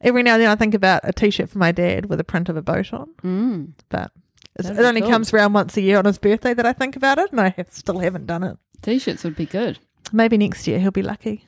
Every 0.00 0.22
now 0.22 0.34
and 0.34 0.42
then 0.42 0.50
I 0.50 0.56
think 0.56 0.74
about 0.74 1.00
a 1.04 1.12
T-shirt 1.12 1.48
for 1.50 1.58
my 1.58 1.72
dad 1.72 2.06
with 2.06 2.20
a 2.20 2.24
print 2.24 2.48
of 2.48 2.56
a 2.56 2.62
boat 2.62 2.92
on, 2.92 3.08
Mm. 3.22 3.72
but 3.88 4.12
That'd 4.56 4.78
it 4.78 4.84
only 4.84 5.00
cool. 5.00 5.10
comes 5.10 5.32
around 5.32 5.52
once 5.52 5.76
a 5.76 5.80
year 5.80 5.98
on 5.98 6.04
his 6.04 6.18
birthday 6.18 6.54
that 6.54 6.66
I 6.66 6.72
think 6.72 6.96
about 6.96 7.18
it, 7.18 7.30
and 7.30 7.40
I 7.40 7.50
have, 7.56 7.68
still 7.72 7.98
haven't 7.98 8.26
done 8.26 8.42
it. 8.42 8.56
T-shirts 8.82 9.24
would 9.24 9.36
be 9.36 9.46
good. 9.46 9.78
Maybe 10.12 10.36
next 10.38 10.66
year 10.66 10.78
he'll 10.78 10.90
be 10.90 11.02
lucky. 11.02 11.44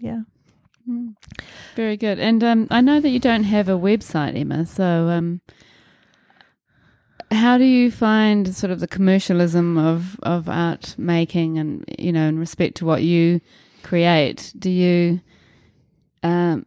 Yeah. 0.00 0.22
Mm. 0.88 1.14
Very 1.74 1.96
good. 1.96 2.18
And 2.18 2.42
um, 2.42 2.66
I 2.70 2.80
know 2.80 3.00
that 3.00 3.08
you 3.08 3.20
don't 3.20 3.44
have 3.44 3.68
a 3.68 3.78
website, 3.78 4.38
Emma. 4.38 4.66
So, 4.66 5.08
um, 5.08 5.40
how 7.30 7.56
do 7.56 7.64
you 7.64 7.90
find 7.90 8.54
sort 8.54 8.70
of 8.70 8.80
the 8.80 8.88
commercialism 8.88 9.78
of, 9.78 10.18
of 10.22 10.48
art 10.48 10.94
making, 10.98 11.58
and 11.58 11.84
you 11.98 12.12
know, 12.12 12.28
in 12.28 12.38
respect 12.38 12.76
to 12.78 12.84
what 12.84 13.02
you 13.02 13.40
create? 13.82 14.52
Do 14.58 14.70
you 14.70 15.20
um, 16.22 16.64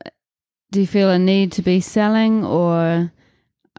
do 0.71 0.81
you 0.81 0.87
feel 0.87 1.09
a 1.09 1.19
need 1.19 1.51
to 1.53 1.61
be 1.61 1.79
selling, 1.79 2.43
or 2.43 3.11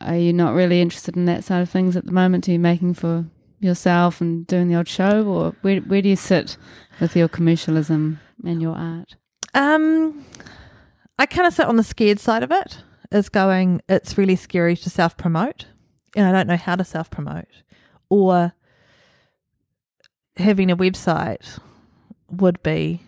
are 0.00 0.16
you 0.16 0.32
not 0.32 0.54
really 0.54 0.80
interested 0.80 1.16
in 1.16 1.24
that 1.26 1.44
side 1.44 1.62
of 1.62 1.70
things 1.70 1.96
at 1.96 2.06
the 2.06 2.12
moment? 2.12 2.48
Are 2.48 2.52
you 2.52 2.58
making 2.58 2.94
for 2.94 3.26
yourself 3.58 4.20
and 4.20 4.46
doing 4.46 4.68
the 4.68 4.76
odd 4.76 4.88
show, 4.88 5.26
or 5.26 5.56
where 5.62 5.80
where 5.80 6.02
do 6.02 6.08
you 6.08 6.16
sit 6.16 6.56
with 7.00 7.16
your 7.16 7.28
commercialism 7.28 8.20
and 8.44 8.62
your 8.62 8.76
art? 8.76 9.16
Um, 9.56 10.24
I 11.18 11.24
kind 11.26 11.46
of 11.46 11.54
sit 11.54 11.66
on 11.66 11.76
the 11.76 11.82
scared 11.82 12.20
side 12.20 12.42
of 12.42 12.52
it. 12.52 12.78
Is 13.10 13.28
going. 13.28 13.80
It's 13.88 14.18
really 14.18 14.36
scary 14.36 14.76
to 14.76 14.90
self 14.90 15.16
promote, 15.16 15.66
and 16.16 16.26
I 16.26 16.32
don't 16.32 16.48
know 16.48 16.56
how 16.56 16.74
to 16.74 16.84
self 16.84 17.08
promote, 17.08 17.46
or 18.10 18.52
having 20.36 20.70
a 20.70 20.76
website 20.76 21.58
would 22.28 22.60
be 22.64 23.02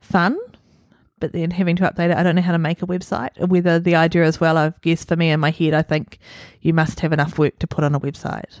fun, 0.00 0.38
but 1.18 1.32
then 1.32 1.50
having 1.50 1.74
to 1.76 1.82
update 1.82 2.10
it, 2.10 2.16
I 2.16 2.22
don't 2.22 2.36
know 2.36 2.42
how 2.42 2.52
to 2.52 2.58
make 2.58 2.82
a 2.82 2.86
website. 2.86 3.36
Whether 3.48 3.80
the 3.80 3.96
idea 3.96 4.24
as 4.24 4.40
well, 4.40 4.56
I 4.56 4.72
guess 4.80 5.04
for 5.04 5.16
me 5.16 5.30
in 5.30 5.40
my 5.40 5.50
head, 5.50 5.74
I 5.74 5.82
think 5.82 6.18
you 6.60 6.72
must 6.72 7.00
have 7.00 7.12
enough 7.12 7.36
work 7.36 7.58
to 7.58 7.66
put 7.66 7.82
on 7.82 7.96
a 7.96 8.00
website. 8.00 8.60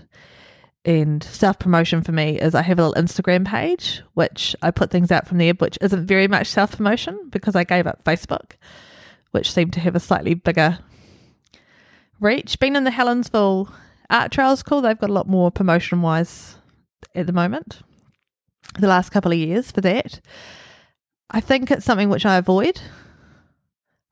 And 0.84 1.22
self 1.22 1.58
promotion 1.58 2.02
for 2.02 2.12
me 2.12 2.40
is 2.40 2.54
I 2.54 2.62
have 2.62 2.78
a 2.78 2.86
little 2.88 3.02
Instagram 3.02 3.46
page, 3.46 4.02
which 4.14 4.54
I 4.62 4.70
put 4.70 4.90
things 4.90 5.10
out 5.10 5.26
from 5.26 5.38
there, 5.38 5.52
which 5.54 5.78
isn't 5.80 6.06
very 6.06 6.28
much 6.28 6.46
self 6.46 6.76
promotion 6.76 7.28
because 7.30 7.54
I 7.56 7.64
gave 7.64 7.86
up 7.86 8.04
Facebook, 8.04 8.52
which 9.32 9.52
seemed 9.52 9.72
to 9.74 9.80
have 9.80 9.96
a 9.96 10.00
slightly 10.00 10.34
bigger 10.34 10.78
reach. 12.20 12.58
Been 12.58 12.76
in 12.76 12.84
the 12.84 12.90
Helensville 12.90 13.72
Art 14.08 14.32
Trails 14.32 14.62
cool. 14.62 14.80
They've 14.80 14.98
got 14.98 15.10
a 15.10 15.12
lot 15.12 15.28
more 15.28 15.50
promotion 15.50 16.00
wise 16.00 16.56
at 17.14 17.26
the 17.26 17.32
moment. 17.32 17.80
the 18.78 18.88
last 18.88 19.10
couple 19.10 19.32
of 19.32 19.38
years 19.38 19.70
for 19.70 19.80
that. 19.80 20.20
I 21.30 21.40
think 21.40 21.70
it's 21.70 21.84
something 21.84 22.08
which 22.08 22.24
I 22.26 22.36
avoid. 22.36 22.80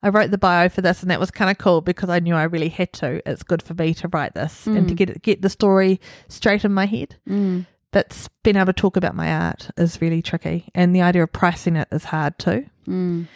I 0.02 0.10
wrote 0.10 0.30
the 0.30 0.38
bio 0.38 0.68
for 0.68 0.82
this, 0.82 1.02
and 1.02 1.10
that 1.10 1.18
was 1.20 1.30
kind 1.30 1.50
of 1.50 1.58
cool 1.58 1.80
because 1.80 2.10
I 2.10 2.18
knew 2.20 2.34
I 2.34 2.44
really 2.44 2.68
had 2.68 2.92
to. 2.94 3.20
It's 3.28 3.42
good 3.42 3.62
for 3.62 3.74
me 3.74 3.94
to 3.94 4.08
write 4.08 4.34
this 4.34 4.66
and 4.66 4.86
to 4.88 4.94
Mm. 4.94 4.96
get 4.96 5.22
get 5.22 5.42
the 5.42 5.48
story 5.50 6.00
straight 6.28 6.64
in 6.64 6.72
my 6.72 6.86
head. 6.86 7.16
Mm. 7.28 7.66
But 7.92 8.28
being 8.42 8.56
able 8.56 8.66
to 8.66 8.72
talk 8.74 8.96
about 8.96 9.14
my 9.16 9.32
art 9.32 9.70
is 9.76 10.00
really 10.00 10.20
tricky, 10.22 10.68
and 10.74 10.94
the 10.94 11.02
idea 11.02 11.22
of 11.22 11.32
pricing 11.32 11.76
it 11.76 11.88
is 11.90 12.04
hard 12.04 12.38
too. 12.38 12.66
Mm. 12.86 13.26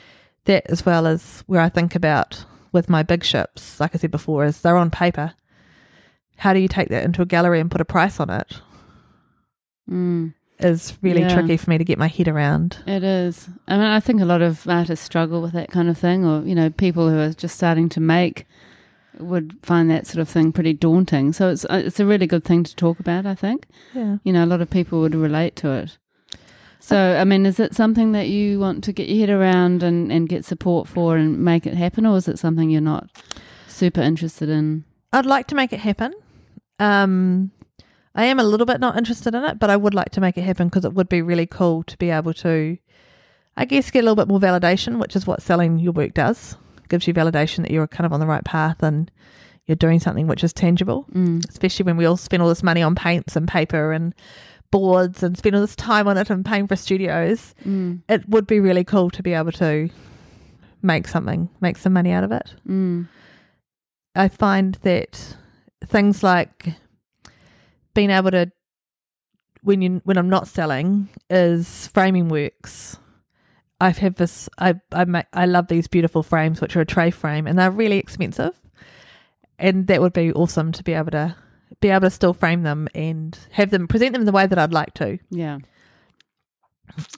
That 0.45 0.67
as 0.71 0.85
well 0.85 1.07
as 1.07 1.43
where 1.47 1.61
I 1.61 1.69
think 1.71 1.95
about 1.95 2.45
with 2.73 2.89
my 2.89 3.03
big 3.03 3.25
ships, 3.25 3.81
like 3.81 3.95
I 3.95 3.99
said 3.99 4.11
before, 4.11 4.45
is 4.45 4.61
they're 4.61 4.77
on 4.77 4.91
paper. 4.91 5.33
How 6.37 6.53
do 6.53 6.61
you 6.61 6.69
take 6.69 6.89
that 6.91 7.05
into 7.05 7.21
a 7.23 7.27
gallery 7.27 7.59
and 7.61 7.71
put 7.71 7.81
a 7.81 7.85
price 7.87 8.21
on 8.21 8.31
it? 8.31 8.61
Mm. 9.91 10.35
Is 10.65 10.97
really 11.03 11.21
Yeah. 11.23 11.35
tricky 11.35 11.57
for 11.57 11.71
me 11.71 11.79
to 11.79 11.85
get 11.85 11.99
my 11.99 12.09
head 12.09 12.29
around. 12.29 12.79
It 12.87 13.03
is. 13.03 13.49
I 13.69 13.77
mean, 13.77 13.87
I 13.87 14.01
think 14.01 14.21
a 14.21 14.25
lot 14.27 14.43
of 14.43 14.69
artists 14.69 15.05
struggle 15.05 15.41
with 15.43 15.53
that 15.53 15.71
kind 15.71 15.89
of 15.89 15.97
thing, 15.99 16.25
or 16.25 16.43
you 16.43 16.55
know, 16.55 16.71
people 16.71 17.09
who 17.11 17.19
are 17.19 17.33
just 17.33 17.57
starting 17.57 17.89
to 17.91 18.01
make 18.01 18.47
would 19.19 19.57
find 19.63 19.91
that 19.91 20.07
sort 20.07 20.21
of 20.21 20.29
thing 20.29 20.53
pretty 20.53 20.73
daunting. 20.73 21.33
So 21.33 21.49
it's 21.51 21.65
uh, 21.67 21.83
it's 21.85 22.01
a 22.01 22.07
really 22.07 22.27
good 22.27 22.45
thing 22.45 22.63
to 22.65 22.75
talk 22.77 23.01
about. 23.01 23.27
I 23.27 23.35
think 23.35 23.67
Yeah. 23.95 24.19
you 24.25 24.33
know 24.33 24.45
a 24.45 24.47
lot 24.47 24.61
of 24.61 24.71
people 24.71 25.01
would 25.01 25.15
relate 25.15 25.57
to 25.57 25.71
it. 25.73 25.99
So 26.79 26.97
I 27.21 27.25
mean, 27.25 27.45
is 27.47 27.61
it 27.61 27.75
something 27.75 28.13
that 28.13 28.29
you 28.29 28.59
want 28.59 28.83
to 28.85 28.93
get 28.93 29.09
your 29.09 29.27
head 29.27 29.31
around 29.31 29.83
and 29.83 30.11
and 30.13 30.29
get 30.29 30.45
support 30.45 30.89
for 30.89 31.17
and 31.17 31.39
make 31.39 31.67
it 31.67 31.75
happen, 31.75 32.07
or 32.07 32.17
is 32.17 32.29
it 32.29 32.39
something 32.39 32.71
you're 32.71 32.81
not 32.81 33.11
super 33.69 34.01
interested 34.01 34.49
in? 34.49 34.85
I'd 35.13 35.27
like 35.27 35.47
to 35.49 35.55
make 35.55 35.73
it 35.73 35.81
happen. 35.81 36.13
Um, 36.79 37.51
I 38.15 38.25
am 38.25 38.41
a 38.41 38.45
little 38.45 38.67
bit 38.67 38.81
not 38.81 38.97
interested 38.97 39.35
in 39.35 39.45
it, 39.45 39.59
but 39.59 39.71
I 39.71 39.77
would 39.77 39.95
like 39.95 40.11
to 40.11 40.21
make 40.21 40.37
it 40.37 40.43
happen 40.43 40.69
because 40.69 40.85
it 40.85 40.95
would 40.95 41.09
be 41.09 41.23
really 41.23 41.47
cool 41.47 41.83
to 41.85 41.97
be 41.97 42.11
able 42.11 42.35
to, 42.35 42.77
I 43.57 43.65
guess, 43.65 43.91
get 43.91 44.01
a 44.01 44.03
little 44.03 44.17
bit 44.17 44.29
more 44.29 44.41
validation, 44.41 44.99
which 44.99 45.15
is 45.15 45.27
what 45.27 45.43
selling 45.43 45.79
your 45.79 45.93
work 45.93 46.15
does. 46.15 46.57
Gives 46.89 47.07
you 47.07 47.15
validation 47.15 47.59
that 47.63 47.71
you're 47.71 47.87
kind 47.87 48.07
of 48.07 48.13
on 48.13 48.19
the 48.21 48.27
right 48.27 48.45
path 48.45 48.83
and 48.83 49.11
you're 49.67 49.77
doing 49.77 50.01
something 50.01 50.27
which 50.27 50.43
is 50.43 50.53
tangible, 50.53 51.07
Mm. 51.13 51.49
especially 51.49 51.85
when 51.85 51.97
we 51.97 52.05
all 52.05 52.17
spend 52.17 52.43
all 52.43 52.49
this 52.49 52.65
money 52.65 52.83
on 52.83 52.97
paints 52.97 53.37
and 53.37 53.47
paper 53.47 53.93
and 53.93 54.13
boards 54.73 55.23
and 55.23 55.39
spend 55.39 55.55
all 55.55 55.61
this 55.61 55.77
time 55.77 56.09
on 56.09 56.17
it 56.19 56.31
and 56.31 56.45
paying 56.45 56.67
for 56.67 56.75
studios. 56.75 57.55
Mm. 57.65 58.01
It 58.09 58.29
would 58.29 58.49
be 58.49 58.59
really 58.59 58.83
cool 58.83 59.11
to 59.11 59.23
be 59.23 59.35
able 59.35 59.53
to 59.53 59.89
make 60.83 61.07
something, 61.07 61.49
make 61.61 61.77
some 61.77 61.93
money 61.93 62.11
out 62.11 62.25
of 62.25 62.33
it. 62.33 62.55
Mm. 62.69 63.07
I 64.17 64.27
find 64.29 64.77
that 64.83 65.37
things 65.87 66.25
like 66.25 66.75
being 67.95 68.11
able 68.11 68.31
to 68.31 68.51
when 69.63 69.83
you 69.83 70.01
when 70.05 70.17
I'm 70.17 70.31
not 70.31 70.49
selling 70.49 71.09
is 71.29 71.87
framing 71.89 72.29
works. 72.29 72.99
I 73.81 73.89
have 73.89 73.99
had 73.99 74.17
this 74.17 74.49
I 74.59 74.75
I 74.93 75.05
make 75.05 75.27
I 75.33 75.47
love 75.47 75.69
these 75.69 75.87
beautiful 75.89 76.23
frames 76.23 76.61
which 76.61 76.77
are 76.77 76.81
a 76.83 76.87
tray 76.87 77.11
frame 77.11 77.47
and 77.47 77.59
they're 77.59 77.71
really 77.71 77.99
expensive. 77.99 78.55
And 79.59 79.87
that 79.89 80.01
would 80.01 80.13
be 80.15 80.33
awesome 80.33 80.73
to 80.73 80.83
be 80.85 80.93
able 80.95 81.11
to 81.11 81.37
be 81.81 81.89
able 81.89 82.01
to 82.03 82.11
still 82.11 82.33
frame 82.35 82.63
them 82.63 82.89
and 82.95 83.39
have 83.53 83.71
them 83.71 83.87
present 83.89 84.13
them 84.13 84.25
the 84.25 84.33
way 84.33 84.47
that 84.47 84.59
I'd 84.59 84.73
like 84.73 84.93
to 84.95 85.19
Yeah. 85.31 85.59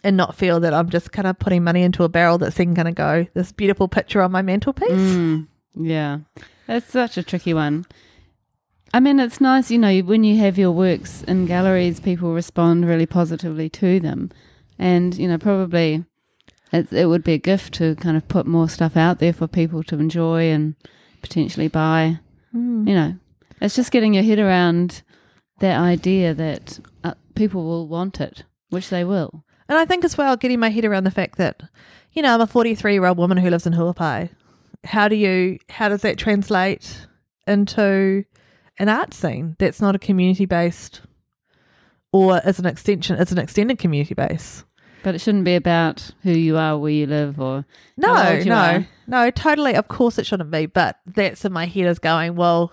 and 0.04 0.16
not 0.16 0.34
feel 0.36 0.60
that 0.60 0.74
I'm 0.74 0.90
just 0.90 1.12
kind 1.12 1.26
of 1.26 1.38
putting 1.38 1.64
money 1.64 1.82
into 1.82 2.04
a 2.04 2.08
barrel 2.08 2.38
that's 2.38 2.56
then 2.56 2.74
going 2.74 2.86
to 2.86 2.92
go 2.92 3.26
this 3.34 3.50
beautiful 3.52 3.88
picture 3.88 4.20
on 4.20 4.30
my 4.30 4.42
mantelpiece. 4.42 4.90
Mm, 4.90 5.46
yeah, 5.74 6.18
that's 6.66 6.86
such 6.90 7.16
a 7.16 7.22
tricky 7.22 7.54
one. 7.54 7.86
I 8.94 9.00
mean, 9.00 9.18
it's 9.20 9.40
nice, 9.40 9.70
you 9.70 9.78
know, 9.78 10.00
when 10.00 10.22
you 10.22 10.36
have 10.38 10.58
your 10.58 10.72
works 10.72 11.22
in 11.22 11.46
galleries, 11.46 11.98
people 11.98 12.34
respond 12.34 12.86
really 12.86 13.06
positively 13.06 13.70
to 13.70 14.00
them, 14.00 14.30
and 14.78 15.16
you 15.16 15.28
know, 15.28 15.38
probably 15.38 16.04
it, 16.72 16.92
it 16.92 17.06
would 17.06 17.24
be 17.24 17.34
a 17.34 17.38
gift 17.38 17.74
to 17.74 17.94
kind 17.96 18.16
of 18.16 18.28
put 18.28 18.46
more 18.46 18.68
stuff 18.68 18.96
out 18.96 19.18
there 19.18 19.32
for 19.32 19.46
people 19.46 19.82
to 19.84 19.98
enjoy 19.98 20.50
and 20.50 20.74
potentially 21.20 21.68
buy. 21.68 22.18
Mm. 22.54 22.88
You 22.88 22.94
know, 22.94 23.14
it's 23.60 23.76
just 23.76 23.92
getting 23.92 24.14
your 24.14 24.24
head 24.24 24.38
around 24.38 25.02
that 25.60 25.78
idea 25.78 26.34
that 26.34 26.80
uh, 27.04 27.14
people 27.34 27.64
will 27.64 27.88
want 27.88 28.20
it, 28.20 28.44
which 28.70 28.90
they 28.90 29.04
will. 29.04 29.44
And 29.68 29.78
I 29.78 29.84
think 29.84 30.04
as 30.04 30.18
well, 30.18 30.36
getting 30.36 30.60
my 30.60 30.70
head 30.70 30.84
around 30.84 31.04
the 31.04 31.10
fact 31.10 31.38
that, 31.38 31.62
you 32.12 32.22
know, 32.22 32.34
I'm 32.34 32.40
a 32.40 32.46
43 32.46 32.92
year 32.92 33.06
old 33.06 33.18
woman 33.18 33.38
who 33.38 33.48
lives 33.48 33.66
in 33.66 33.74
Huapai. 33.74 34.30
How 34.84 35.08
do 35.08 35.14
you, 35.14 35.58
how 35.70 35.88
does 35.88 36.02
that 36.02 36.18
translate 36.18 37.06
into 37.46 38.24
an 38.78 38.88
art 38.88 39.14
scene 39.14 39.56
that's 39.58 39.80
not 39.80 39.94
a 39.94 39.98
community 39.98 40.46
based 40.46 41.02
or 42.12 42.40
as 42.44 42.58
an 42.58 42.66
extension, 42.66 43.16
it's 43.18 43.32
an 43.32 43.38
extended 43.38 43.78
community 43.78 44.14
base? 44.14 44.64
But 45.02 45.14
it 45.16 45.20
shouldn't 45.20 45.44
be 45.44 45.56
about 45.56 46.10
who 46.22 46.30
you 46.30 46.56
are, 46.56 46.78
where 46.78 46.92
you 46.92 47.06
live, 47.06 47.40
or 47.40 47.64
No, 47.96 48.14
How 48.14 48.30
old 48.34 48.38
you 48.44 48.50
no, 48.50 48.54
are. 48.56 48.86
no, 49.08 49.30
totally. 49.30 49.74
Of 49.74 49.88
course 49.88 50.16
it 50.18 50.26
shouldn't 50.26 50.50
be, 50.52 50.66
but 50.66 50.98
that's 51.06 51.44
in 51.44 51.52
my 51.52 51.66
head 51.66 51.86
is 51.86 51.98
going, 51.98 52.36
well, 52.36 52.72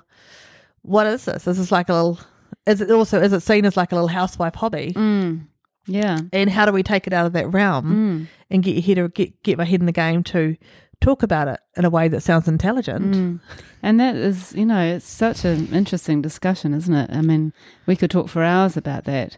what 0.84 1.08
is 1.08 1.26
this? 1.26 1.48
Is 1.48 1.58
this 1.58 1.72
like 1.72 1.90
a 1.90 1.94
little, 1.94 2.20
is 2.68 2.82
it 2.82 2.92
also, 2.92 3.20
is 3.20 3.34
it 3.34 3.40
seen 3.42 3.66
as 3.66 3.76
like 3.76 3.92
a 3.92 3.96
little 3.96 4.10
housewife 4.10 4.56
hobby? 4.56 4.94
mm, 4.96 5.48
yeah. 5.88 6.20
And 6.32 6.52
how 6.52 6.66
do 6.68 6.72
we 6.72 6.84
take 6.84 7.08
it 7.08 7.14
out 7.14 7.26
of 7.26 7.34
that 7.34 7.52
realm? 7.52 7.86
Mm. 7.86 8.28
and 8.52 8.62
get 8.62 8.76
your 8.76 8.84
head 8.84 8.98
or 9.00 9.08
get 9.08 9.42
get 9.42 9.58
my 9.58 9.66
head 9.66 9.80
in 9.80 9.88
the 9.88 9.92
game 9.92 10.24
to 10.26 10.56
talk 11.02 11.24
about 11.24 11.48
it 11.48 11.60
in 11.78 11.86
a 11.86 11.90
way 11.90 12.08
that 12.08 12.22
sounds 12.22 12.48
intelligent. 12.48 13.16
Mm. 13.16 13.40
And 13.82 14.00
that 14.00 14.16
is, 14.16 14.54
you 14.54 14.66
know, 14.66 14.82
it's 14.82 15.06
such 15.06 15.46
an 15.46 15.74
interesting 15.74 16.22
discussion, 16.22 16.74
isn't 16.74 16.94
it? 16.94 17.10
I 17.12 17.22
mean, 17.22 17.54
we 17.86 17.96
could 17.96 18.12
talk 18.12 18.30
for 18.30 18.44
hours 18.44 18.76
about 18.76 19.06
that. 19.06 19.38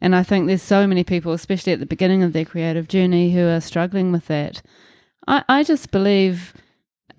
And 0.00 0.16
I 0.16 0.22
think 0.22 0.46
there's 0.46 0.62
so 0.62 0.86
many 0.86 1.04
people, 1.04 1.32
especially 1.32 1.72
at 1.72 1.80
the 1.80 1.86
beginning 1.86 2.22
of 2.22 2.32
their 2.32 2.44
creative 2.44 2.88
journey, 2.88 3.32
who 3.32 3.46
are 3.46 3.60
struggling 3.60 4.10
with 4.10 4.26
that. 4.26 4.62
I, 5.28 5.44
I 5.48 5.62
just 5.62 5.90
believe 5.90 6.54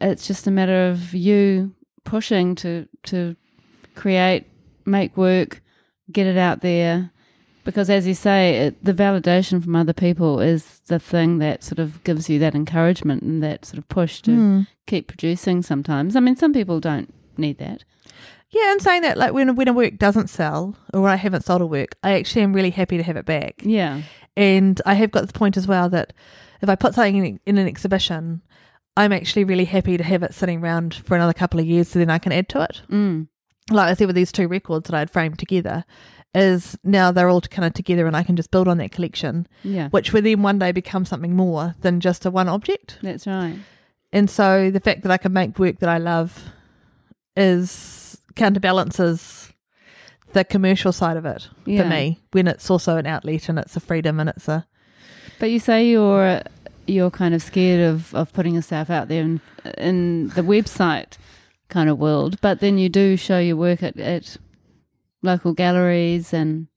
it's 0.01 0.27
just 0.27 0.47
a 0.47 0.51
matter 0.51 0.87
of 0.87 1.13
you 1.13 1.73
pushing 2.03 2.55
to 2.55 2.87
to 3.03 3.37
create, 3.95 4.47
make 4.85 5.15
work, 5.15 5.61
get 6.11 6.27
it 6.27 6.37
out 6.37 6.61
there. 6.61 7.11
Because 7.63 7.89
as 7.89 8.05
you 8.05 8.13
say, 8.13 8.55
it, 8.67 8.83
the 8.83 8.93
validation 8.93 9.63
from 9.63 9.75
other 9.75 9.93
people 9.93 10.39
is 10.41 10.79
the 10.87 10.99
thing 10.99 11.37
that 11.39 11.63
sort 11.63 11.79
of 11.79 12.03
gives 12.03 12.29
you 12.29 12.37
that 12.39 12.55
encouragement 12.55 13.23
and 13.23 13.41
that 13.41 13.65
sort 13.65 13.77
of 13.77 13.87
push 13.87 14.21
to 14.23 14.31
Mm. 14.31 14.67
keep 14.85 15.07
producing 15.07 15.61
sometimes. 15.61 16.15
I 16.15 16.19
mean, 16.19 16.35
some 16.35 16.51
people 16.53 16.79
don't 16.79 17.13
need 17.37 17.57
that. 17.59 17.83
Yeah, 18.49 18.71
and 18.71 18.81
saying 18.81 19.01
that, 19.03 19.17
like 19.17 19.33
when 19.33 19.55
when 19.55 19.67
a 19.67 19.73
work 19.73 19.97
doesn't 19.97 20.29
sell 20.29 20.75
or 20.93 21.01
when 21.01 21.11
I 21.11 21.15
haven't 21.15 21.45
sold 21.45 21.61
a 21.61 21.65
work, 21.65 21.95
I 22.03 22.11
actually 22.13 22.43
am 22.43 22.53
really 22.53 22.69
happy 22.69 22.97
to 22.97 23.03
have 23.03 23.17
it 23.17 23.25
back. 23.25 23.61
Yeah. 23.63 24.01
And 24.37 24.81
I 24.85 24.93
have 24.95 25.11
got 25.11 25.25
the 25.25 25.33
point 25.33 25.57
as 25.57 25.65
well 25.67 25.89
that 25.89 26.13
if 26.61 26.69
I 26.69 26.75
put 26.75 26.93
something 26.93 27.15
in, 27.25 27.39
in 27.45 27.57
an 27.57 27.67
exhibition, 27.67 28.41
I'm 28.95 29.11
actually 29.11 29.43
really 29.43 29.65
happy 29.65 29.97
to 29.97 30.03
have 30.03 30.21
it 30.21 30.33
sitting 30.35 30.61
around 30.61 30.93
for 30.93 31.15
another 31.15 31.33
couple 31.33 31.59
of 31.59 31.65
years, 31.65 31.87
so 31.87 31.97
then 31.99 32.09
I 32.11 32.19
can 32.19 32.31
add 32.31 32.47
to 32.49 32.61
it. 32.61 32.81
Mm. 32.91 33.27
Like 33.71 33.89
I 33.89 33.93
said 33.95 34.07
with 34.07 34.15
these 34.15 34.31
two 34.31 34.47
records 34.47 34.87
that 34.89 34.95
I 34.95 34.99
had 34.99 35.09
framed 35.09 35.39
together, 35.39 35.83
is 36.35 36.77
now 36.83 37.11
they're 37.11 37.29
all 37.29 37.41
kind 37.41 37.65
of 37.65 37.73
together, 37.73 38.07
and 38.07 38.15
I 38.15 38.23
can 38.23 38.35
just 38.35 38.49
build 38.51 38.67
on 38.67 38.77
that 38.79 38.91
collection, 38.91 39.47
Yeah. 39.63 39.89
which 39.89 40.13
will 40.13 40.21
then 40.23 40.41
one 40.41 40.57
day 40.59 40.71
become 40.71 41.05
something 41.05 41.35
more 41.35 41.75
than 41.81 41.99
just 41.99 42.25
a 42.25 42.31
one 42.31 42.49
object. 42.49 42.97
That's 43.03 43.27
right. 43.27 43.55
And 44.11 44.29
so 44.29 44.69
the 44.71 44.79
fact 44.79 45.01
that 45.03 45.11
I 45.11 45.17
can 45.17 45.33
make 45.33 45.57
work 45.59 45.79
that 45.79 45.89
I 45.89 45.97
love 45.97 46.43
is 47.35 48.17
counterbalances 48.35 49.51
the 50.33 50.43
commercial 50.43 50.91
side 50.91 51.17
of 51.17 51.25
it 51.25 51.47
Yeah. 51.65 51.83
for 51.83 51.89
me 51.89 52.19
when 52.31 52.47
it's 52.47 52.69
also 52.69 52.97
an 52.97 53.05
outlet 53.05 53.49
and 53.49 53.59
it's 53.59 53.75
a 53.75 53.79
freedom 53.79 54.19
and 54.19 54.29
it's 54.29 54.47
a 54.47 54.65
But 55.39 55.51
you 55.51 55.59
say 55.59 55.87
you're 55.89 56.41
you're 56.85 57.11
kind 57.11 57.33
of 57.33 57.41
scared 57.41 57.79
of, 57.81 58.13
of 58.13 58.33
putting 58.33 58.55
yourself 58.55 58.89
out 58.89 59.07
there 59.07 59.21
in, 59.21 59.39
in 59.77 60.29
the 60.29 60.41
website 60.41 61.17
kind 61.69 61.89
of 61.89 61.97
world, 61.97 62.39
but 62.41 62.59
then 62.59 62.77
you 62.77 62.89
do 62.89 63.15
show 63.15 63.39
your 63.39 63.55
work 63.55 63.81
at, 63.81 63.97
at 63.97 64.35
local 65.23 65.53
galleries 65.53 66.33
and 66.33 66.67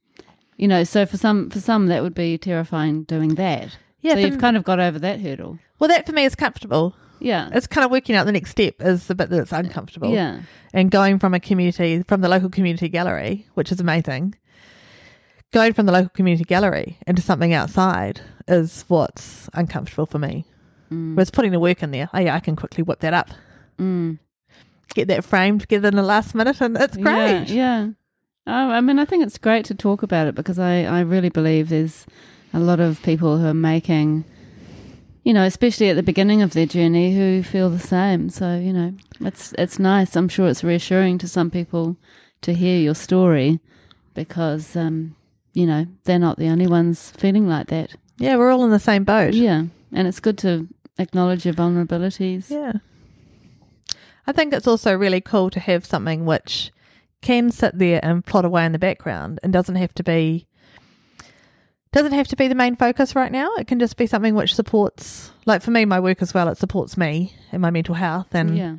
you 0.56 0.66
know, 0.66 0.84
so 0.84 1.04
for 1.04 1.18
some 1.18 1.50
for 1.50 1.60
some 1.60 1.88
that 1.88 2.02
would 2.02 2.14
be 2.14 2.38
terrifying 2.38 3.02
doing 3.02 3.34
that. 3.34 3.76
yeah. 4.00 4.14
so 4.14 4.20
you've 4.20 4.40
kind 4.40 4.56
of 4.56 4.64
got 4.64 4.80
over 4.80 4.98
that 4.98 5.20
hurdle. 5.20 5.58
well, 5.78 5.88
that 5.88 6.06
for 6.06 6.12
me 6.12 6.24
is 6.24 6.34
comfortable. 6.34 6.94
Yeah. 7.18 7.50
It's 7.52 7.66
kind 7.66 7.84
of 7.84 7.90
working 7.90 8.14
out 8.14 8.26
the 8.26 8.32
next 8.32 8.50
step 8.50 8.76
is 8.80 9.06
the 9.06 9.14
bit 9.14 9.30
that's 9.30 9.52
uncomfortable. 9.52 10.10
Yeah. 10.12 10.40
and 10.72 10.90
going 10.90 11.18
from 11.18 11.34
a 11.34 11.40
community 11.40 12.02
from 12.02 12.20
the 12.20 12.28
local 12.28 12.48
community 12.48 12.88
gallery, 12.88 13.46
which 13.54 13.70
is 13.70 13.80
amazing. 13.80 14.34
Going 15.52 15.72
from 15.74 15.86
the 15.86 15.92
local 15.92 16.10
community 16.10 16.44
gallery 16.44 16.98
into 17.06 17.22
something 17.22 17.52
outside 17.52 18.20
is 18.48 18.84
what's 18.88 19.48
uncomfortable 19.54 20.06
for 20.06 20.18
me. 20.18 20.44
Mm. 20.90 21.14
Whereas 21.14 21.30
putting 21.30 21.52
the 21.52 21.60
work 21.60 21.82
in 21.82 21.90
there, 21.90 22.08
oh 22.12 22.18
yeah, 22.18 22.34
I 22.34 22.40
can 22.40 22.56
quickly 22.56 22.82
whip 22.82 23.00
that 23.00 23.14
up. 23.14 23.30
Mm. 23.78 24.18
get 24.94 25.08
that 25.08 25.24
framed, 25.24 25.68
get 25.68 25.84
it 25.84 25.88
in 25.88 25.96
the 25.96 26.02
last 26.02 26.34
minute, 26.34 26.60
and 26.60 26.76
it's 26.76 26.96
great. 26.96 27.48
Yeah, 27.48 27.84
yeah. 27.84 27.88
Oh, 28.46 28.70
I 28.70 28.80
mean, 28.80 28.98
I 28.98 29.04
think 29.04 29.24
it's 29.24 29.38
great 29.38 29.64
to 29.66 29.74
talk 29.74 30.02
about 30.02 30.28
it 30.28 30.34
because 30.34 30.58
I, 30.58 30.84
I 30.84 31.00
really 31.00 31.30
believe 31.30 31.68
there's 31.68 32.06
a 32.52 32.60
lot 32.60 32.78
of 32.78 33.02
people 33.02 33.38
who 33.38 33.46
are 33.46 33.54
making, 33.54 34.24
you 35.24 35.34
know, 35.34 35.44
especially 35.44 35.90
at 35.90 35.96
the 35.96 36.02
beginning 36.02 36.42
of 36.42 36.52
their 36.52 36.66
journey, 36.66 37.14
who 37.14 37.42
feel 37.42 37.70
the 37.70 37.78
same. 37.80 38.30
So 38.30 38.56
you 38.56 38.72
know, 38.72 38.94
it's 39.20 39.52
it's 39.58 39.78
nice. 39.78 40.14
I'm 40.14 40.28
sure 40.28 40.48
it's 40.48 40.62
reassuring 40.62 41.18
to 41.18 41.28
some 41.28 41.50
people 41.50 41.96
to 42.42 42.54
hear 42.54 42.78
your 42.78 42.94
story 42.94 43.58
because, 44.14 44.76
um, 44.76 45.16
you 45.52 45.66
know, 45.66 45.86
they're 46.04 46.18
not 46.18 46.38
the 46.38 46.48
only 46.48 46.66
ones 46.66 47.12
feeling 47.16 47.48
like 47.48 47.66
that. 47.68 47.96
Yeah, 48.18 48.36
we're 48.36 48.50
all 48.50 48.64
in 48.64 48.70
the 48.70 48.78
same 48.78 49.04
boat. 49.04 49.34
Yeah. 49.34 49.64
And 49.92 50.08
it's 50.08 50.20
good 50.20 50.38
to 50.38 50.68
acknowledge 50.98 51.44
your 51.44 51.54
vulnerabilities. 51.54 52.50
Yeah. 52.50 52.74
I 54.26 54.32
think 54.32 54.52
it's 54.52 54.66
also 54.66 54.94
really 54.94 55.20
cool 55.20 55.50
to 55.50 55.60
have 55.60 55.84
something 55.84 56.24
which 56.24 56.72
can 57.26 57.50
sit 57.50 57.78
there 57.78 58.00
and 58.02 58.24
plot 58.24 58.44
away 58.44 58.64
in 58.64 58.72
the 58.72 58.78
background 58.78 59.40
and 59.42 59.52
doesn't 59.52 59.76
have 59.76 59.92
to 59.94 60.02
be 60.02 60.46
doesn't 61.92 62.12
have 62.12 62.28
to 62.28 62.36
be 62.36 62.46
the 62.48 62.54
main 62.54 62.76
focus 62.76 63.14
right 63.16 63.32
now. 63.32 63.54
It 63.56 63.66
can 63.66 63.78
just 63.78 63.96
be 63.96 64.06
something 64.06 64.34
which 64.34 64.54
supports 64.54 65.30
like 65.46 65.62
for 65.62 65.70
me 65.70 65.84
my 65.84 66.00
work 66.00 66.20
as 66.22 66.34
well, 66.34 66.48
it 66.48 66.58
supports 66.58 66.96
me 66.96 67.34
and 67.52 67.62
my 67.62 67.70
mental 67.70 67.94
health 67.94 68.28
and 68.32 68.56
Yeah. 68.56 68.76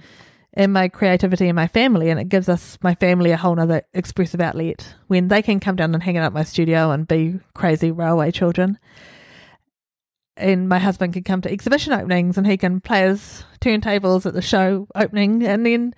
and 0.54 0.72
my 0.74 0.88
creativity 0.88 1.48
and 1.48 1.56
my 1.56 1.68
family 1.68 2.10
and 2.10 2.20
it 2.20 2.30
gives 2.30 2.48
us 2.50 2.78
my 2.82 2.96
family 2.96 3.32
a 3.32 3.38
whole 3.38 3.56
nother 3.56 3.82
expressive 3.94 4.42
outlet 4.42 4.96
when 5.08 5.28
they 5.30 5.42
can 5.42 5.60
come 5.60 5.76
down 5.76 5.94
and 5.94 6.04
hang 6.04 6.18
out 6.18 6.26
at 6.26 6.34
my 6.34 6.44
studio 6.44 6.92
and 6.92 7.08
be 7.08 7.40
crazy 7.54 7.92
railway 7.92 8.32
children 8.32 8.78
and 10.36 10.70
my 10.70 10.78
husband 10.80 11.14
can 11.14 11.24
come 11.24 11.42
to 11.42 11.52
exhibition 11.52 11.94
openings 11.94 12.38
and 12.38 12.46
he 12.46 12.58
can 12.58 12.80
play 12.80 13.02
his 13.08 13.44
turntables 13.62 14.26
at 14.26 14.34
the 14.34 14.42
show 14.42 14.88
opening 14.96 15.44
and 15.46 15.66
then 15.66 15.94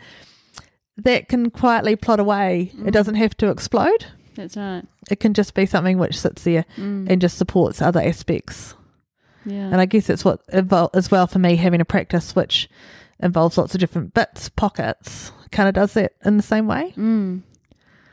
that 1.04 1.28
can 1.30 1.50
quietly 1.50 1.96
plot 1.96 2.20
away 2.20 2.72
Mm. 2.76 2.88
it 2.88 2.92
doesn't 2.92 3.16
have 3.16 3.36
to 3.38 3.50
explode 3.50 4.06
That's 4.36 4.56
right. 4.58 4.84
it 5.10 5.20
can 5.20 5.34
just 5.34 5.54
be 5.54 5.66
something 5.66 5.98
which 5.98 6.20
sits 6.20 6.44
there 6.44 6.66
Mm. 6.78 7.10
and 7.10 7.22
just 7.22 7.38
supports 7.38 7.82
other 7.82 8.02
aspects 8.02 8.76
yeah. 9.46 9.68
and 9.72 9.80
I 9.82 9.86
guess 9.86 10.08
that's 10.08 10.26
what 10.26 10.46
invol- 10.48 10.90
as 10.94 11.10
well 11.12 11.28
for 11.28 11.40
me 11.40 11.56
having 11.56 11.82
a 11.82 11.86
practice 11.86 12.36
which 12.36 12.70
involves 13.22 13.58
lots 13.58 13.74
of 13.76 13.82
different 13.82 14.14
bits, 14.14 14.48
pockets, 14.50 15.32
kind 15.52 15.68
of 15.68 15.76
does 15.76 15.94
that 15.94 16.14
in 16.24 16.38
the 16.38 16.44
same 16.44 16.68
way. 16.68 16.94
mm. 16.98 17.42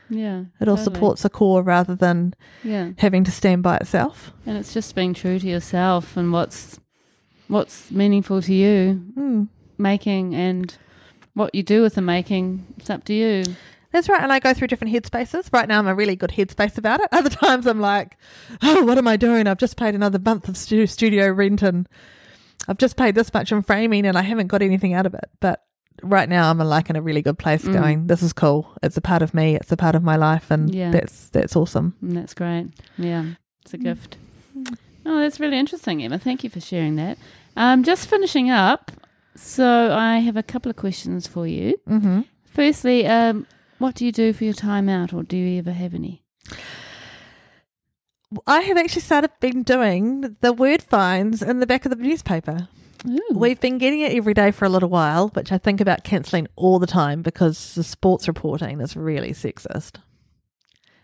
Yeah. 0.08 0.44
It 0.60 0.68
all 0.68 0.76
totally. 0.76 0.94
supports 0.94 1.24
a 1.24 1.28
core 1.28 1.62
rather 1.62 1.94
than 1.96 2.34
Yeah. 2.62 2.90
having 2.98 3.24
to 3.24 3.30
stand 3.32 3.62
by 3.64 3.76
itself. 3.78 4.32
And 4.46 4.56
it's 4.56 4.72
just 4.72 4.94
being 4.94 5.14
true 5.14 5.38
to 5.40 5.46
yourself 5.46 6.16
and 6.16 6.32
what's 6.32 6.78
what's 7.48 7.90
meaningful 7.90 8.40
to 8.42 8.52
you, 8.54 9.02
Mm. 9.16 9.48
making 9.78 10.34
and 10.34 10.74
what 11.36 11.54
you 11.54 11.62
do 11.62 11.82
with 11.82 11.94
the 11.94 12.02
making, 12.02 12.66
it's 12.78 12.90
up 12.90 13.04
to 13.04 13.12
you. 13.14 13.44
That's 13.92 14.08
right. 14.08 14.20
And 14.22 14.32
I 14.32 14.40
go 14.40 14.52
through 14.52 14.66
different 14.68 14.92
headspaces. 14.92 15.50
Right 15.52 15.68
now, 15.68 15.78
I'm 15.78 15.86
a 15.86 15.94
really 15.94 16.16
good 16.16 16.30
headspace 16.30 16.76
about 16.76 17.00
it. 17.00 17.08
Other 17.12 17.30
times, 17.30 17.66
I'm 17.66 17.80
like, 17.80 18.16
oh, 18.62 18.84
what 18.84 18.98
am 18.98 19.06
I 19.06 19.16
doing? 19.16 19.46
I've 19.46 19.58
just 19.58 19.76
paid 19.76 19.94
another 19.94 20.18
month 20.18 20.48
of 20.48 20.56
studio 20.56 21.30
rent 21.30 21.62
and 21.62 21.88
I've 22.68 22.78
just 22.78 22.96
paid 22.96 23.14
this 23.14 23.32
much 23.32 23.52
in 23.52 23.62
framing 23.62 24.04
and 24.06 24.18
I 24.18 24.22
haven't 24.22 24.48
got 24.48 24.60
anything 24.60 24.92
out 24.92 25.06
of 25.06 25.14
it. 25.14 25.30
But 25.40 25.62
right 26.02 26.28
now, 26.28 26.50
I'm 26.50 26.58
like 26.58 26.90
in 26.90 26.96
a 26.96 27.00
really 27.02 27.22
good 27.22 27.38
place 27.38 27.62
Mm. 27.64 27.72
going, 27.72 28.06
this 28.08 28.22
is 28.22 28.32
cool. 28.32 28.68
It's 28.82 28.96
a 28.96 29.00
part 29.00 29.22
of 29.22 29.32
me. 29.32 29.54
It's 29.56 29.70
a 29.72 29.76
part 29.76 29.94
of 29.94 30.02
my 30.02 30.16
life. 30.16 30.50
And 30.50 30.74
Yeah. 30.74 30.90
that's, 30.90 31.28
that's 31.28 31.54
awesome. 31.56 31.94
And 32.02 32.16
that's 32.16 32.34
great. 32.34 32.68
Yeah. 32.98 33.24
It's 33.62 33.72
a 33.74 33.78
Mm. 33.78 33.82
gift. 33.84 34.16
Oh, 35.06 35.20
that's 35.20 35.38
really 35.38 35.58
interesting, 35.58 36.02
Emma. 36.02 36.18
Thank 36.18 36.42
you 36.44 36.50
for 36.50 36.60
sharing 36.60 36.96
that. 36.96 37.18
Um, 37.56 37.84
just 37.84 38.08
finishing 38.08 38.50
up, 38.50 38.90
so 39.36 39.92
I 39.92 40.18
have 40.18 40.36
a 40.36 40.42
couple 40.42 40.70
of 40.70 40.76
questions 40.76 41.26
for 41.26 41.46
you. 41.46 41.78
Mm-hmm. 41.88 42.22
Firstly, 42.44 43.06
um, 43.06 43.46
what 43.78 43.94
do 43.94 44.04
you 44.06 44.12
do 44.12 44.32
for 44.32 44.44
your 44.44 44.54
time 44.54 44.88
out, 44.88 45.12
or 45.12 45.22
do 45.22 45.36
you 45.36 45.58
ever 45.58 45.72
have 45.72 45.94
any? 45.94 46.22
I 48.46 48.60
have 48.62 48.76
actually 48.76 49.02
started 49.02 49.30
been 49.40 49.62
doing 49.62 50.36
the 50.40 50.52
word 50.52 50.82
finds 50.82 51.42
in 51.42 51.60
the 51.60 51.66
back 51.66 51.84
of 51.84 51.90
the 51.90 51.96
newspaper. 51.96 52.68
Ooh. 53.08 53.20
We've 53.34 53.60
been 53.60 53.78
getting 53.78 54.00
it 54.00 54.12
every 54.12 54.34
day 54.34 54.50
for 54.50 54.64
a 54.64 54.68
little 54.68 54.88
while, 54.88 55.28
which 55.28 55.52
I 55.52 55.58
think 55.58 55.80
about 55.80 56.02
cancelling 56.02 56.48
all 56.56 56.78
the 56.78 56.86
time 56.86 57.22
because 57.22 57.74
the 57.74 57.84
sports 57.84 58.26
reporting 58.26 58.80
is 58.80 58.96
really 58.96 59.30
sexist. 59.30 59.96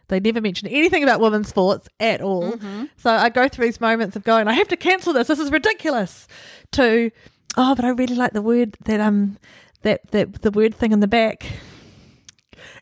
They 0.08 0.18
never 0.18 0.40
mention 0.40 0.68
anything 0.68 1.02
about 1.02 1.20
women's 1.20 1.48
sports 1.48 1.88
at 2.00 2.20
all. 2.20 2.52
Mhm. 2.52 2.90
So 2.96 3.10
I 3.10 3.28
go 3.28 3.48
through 3.48 3.66
these 3.66 3.80
moments 3.80 4.16
of 4.16 4.24
going, 4.24 4.48
I 4.48 4.52
have 4.54 4.68
to 4.68 4.76
cancel 4.76 5.12
this. 5.12 5.28
This 5.28 5.38
is 5.38 5.50
ridiculous. 5.50 6.26
To 6.72 7.10
oh, 7.56 7.74
but 7.74 7.84
I 7.84 7.90
really 7.90 8.14
like 8.14 8.32
the 8.32 8.42
word 8.42 8.76
that 8.84 9.00
um 9.00 9.38
that 9.82 10.10
that 10.10 10.42
the 10.42 10.50
word 10.50 10.74
thing 10.74 10.92
in 10.92 11.00
the 11.00 11.08
back. 11.08 11.46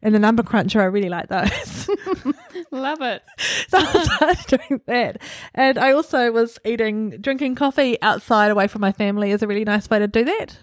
And 0.03 0.15
the 0.15 0.19
number 0.19 0.43
cruncher, 0.43 0.81
I 0.81 0.85
really 0.85 1.09
like 1.11 1.29
those. 1.29 1.91
Love 2.71 3.03
it. 3.03 3.23
So 3.69 3.79
I 3.79 4.35
started 4.35 4.47
doing 4.69 4.81
that. 4.87 5.19
And 5.55 5.79
I 5.79 5.93
also 5.93 6.31
was 6.33 6.59
eating, 6.65 7.11
drinking 7.21 7.55
coffee 7.55 8.01
outside 8.01 8.51
away 8.51 8.67
from 8.67 8.81
my 8.81 8.93
family 8.93 9.31
is 9.31 9.43
a 9.43 9.47
really 9.47 9.65
nice 9.65 9.91
way 9.91 9.99
to 9.99 10.09
do 10.09 10.25
that. 10.25 10.59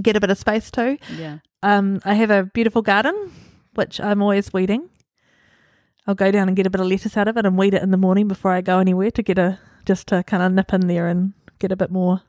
Get 0.00 0.16
a 0.16 0.20
bit 0.20 0.30
of 0.30 0.38
space 0.38 0.70
too. 0.70 0.98
Yeah. 1.16 1.38
Um, 1.62 2.00
I 2.04 2.14
have 2.14 2.30
a 2.30 2.44
beautiful 2.44 2.82
garden, 2.82 3.32
which 3.74 4.00
I'm 4.00 4.22
always 4.22 4.52
weeding. 4.52 4.88
I'll 6.06 6.14
go 6.14 6.30
down 6.30 6.48
and 6.48 6.56
get 6.56 6.66
a 6.66 6.70
bit 6.70 6.80
of 6.80 6.86
lettuce 6.86 7.16
out 7.16 7.28
of 7.28 7.36
it 7.36 7.46
and 7.46 7.56
weed 7.56 7.74
it 7.74 7.82
in 7.82 7.90
the 7.90 7.96
morning 7.96 8.28
before 8.28 8.52
I 8.52 8.60
go 8.60 8.78
anywhere 8.78 9.10
to 9.12 9.22
get 9.22 9.38
a, 9.38 9.58
just 9.86 10.08
to 10.08 10.22
kind 10.22 10.42
of 10.42 10.52
nip 10.52 10.72
in 10.72 10.86
there 10.86 11.08
and 11.08 11.32
get 11.58 11.72
a 11.72 11.76
bit 11.76 11.90
more, 11.90 12.20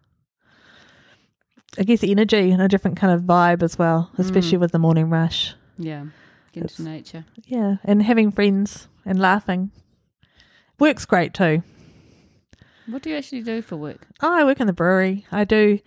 I 1.78 1.84
guess, 1.84 2.03
energy 2.03 2.51
and 2.51 2.61
a 2.61 2.67
different 2.67 2.97
kind 2.97 3.13
of 3.13 3.21
vibe 3.21 3.61
as 3.63 3.78
well, 3.78 4.09
especially 4.17 4.57
Mm. 4.57 4.61
with 4.61 4.71
the 4.71 4.80
morning 4.80 5.09
rush. 5.09 5.55
Yeah. 5.78 6.05
Get 6.53 6.63
It's- 6.65 6.80
into 6.80 6.89
nature. 6.91 7.26
Yeah, 7.45 7.78
and 7.84 8.01
having 8.03 8.32
friends 8.32 8.88
and 9.05 9.19
laughing. 9.19 9.71
Work's 10.80 11.05
great 11.05 11.34
too. 11.34 11.63
What 12.88 13.01
do 13.01 13.09
you 13.09 13.17
actually 13.17 13.41
do 13.41 13.61
for 13.61 13.76
work? 13.78 14.07
Oh, 14.21 14.34
I 14.34 14.43
work 14.43 14.59
in 14.59 14.67
the 14.67 14.73
brewery. 14.73 15.26
I 15.32 15.43
do. 15.43 15.80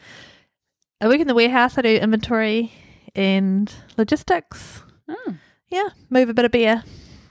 I 1.00 1.06
work 1.06 1.20
in 1.20 1.26
the 1.28 1.34
warehouse. 1.34 1.78
I 1.78 1.82
do 1.82 1.96
inventory 1.96 2.72
and 3.14 3.72
logistics. 3.96 4.82
Oh, 5.08 5.34
Yeah, 5.68 5.90
move 6.10 6.28
a 6.28 6.34
bit 6.34 6.44
of 6.44 6.50
beer. 6.50 6.82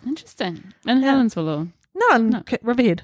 interesting. 0.05 0.74
And 0.86 0.99
in 0.99 1.03
Yeah. 1.03 1.16
Helensville. 1.16 1.47
or- 1.47 1.68
No, 1.93 2.16
in 2.16 2.30
No. 2.30 2.41
K- 2.43 2.60
Riverhead. 2.62 3.01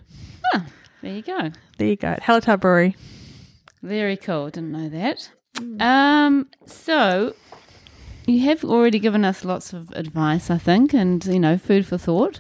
There 1.01 1.14
you 1.16 1.22
go. 1.22 1.51
There 1.78 1.88
you 1.89 1.97
go. 1.97 2.16
Hallertau 2.22 2.58
Brewery. 2.58 2.95
Very 3.82 4.16
cool. 4.16 4.49
Didn't 4.49 4.72
know 4.72 4.88
that. 4.88 5.32
Um, 5.80 6.49
so 6.66 7.36
you 8.26 8.41
have 8.41 8.64
already 8.64 8.99
given 8.99 9.26
us 9.26 9.45
lots 9.45 9.74
of 9.74 9.91
advice, 9.91 10.49
I 10.49 10.58
think, 10.58 10.93
and 10.93 11.24
you 11.26 11.39
know, 11.39 11.58
food 11.58 11.86
for 11.86 11.97
thought. 11.97 12.39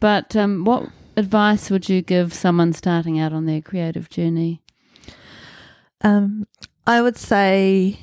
But 0.00 0.36
um, 0.36 0.64
what 0.64 0.88
advice 1.16 1.70
would 1.70 1.88
you 1.88 2.02
give 2.02 2.32
someone 2.32 2.72
starting 2.72 3.18
out 3.18 3.32
on 3.32 3.46
their 3.46 3.60
creative 3.60 4.08
journey? 4.08 4.62
Um, 6.02 6.46
I 6.86 7.00
would 7.00 7.16
say 7.16 7.98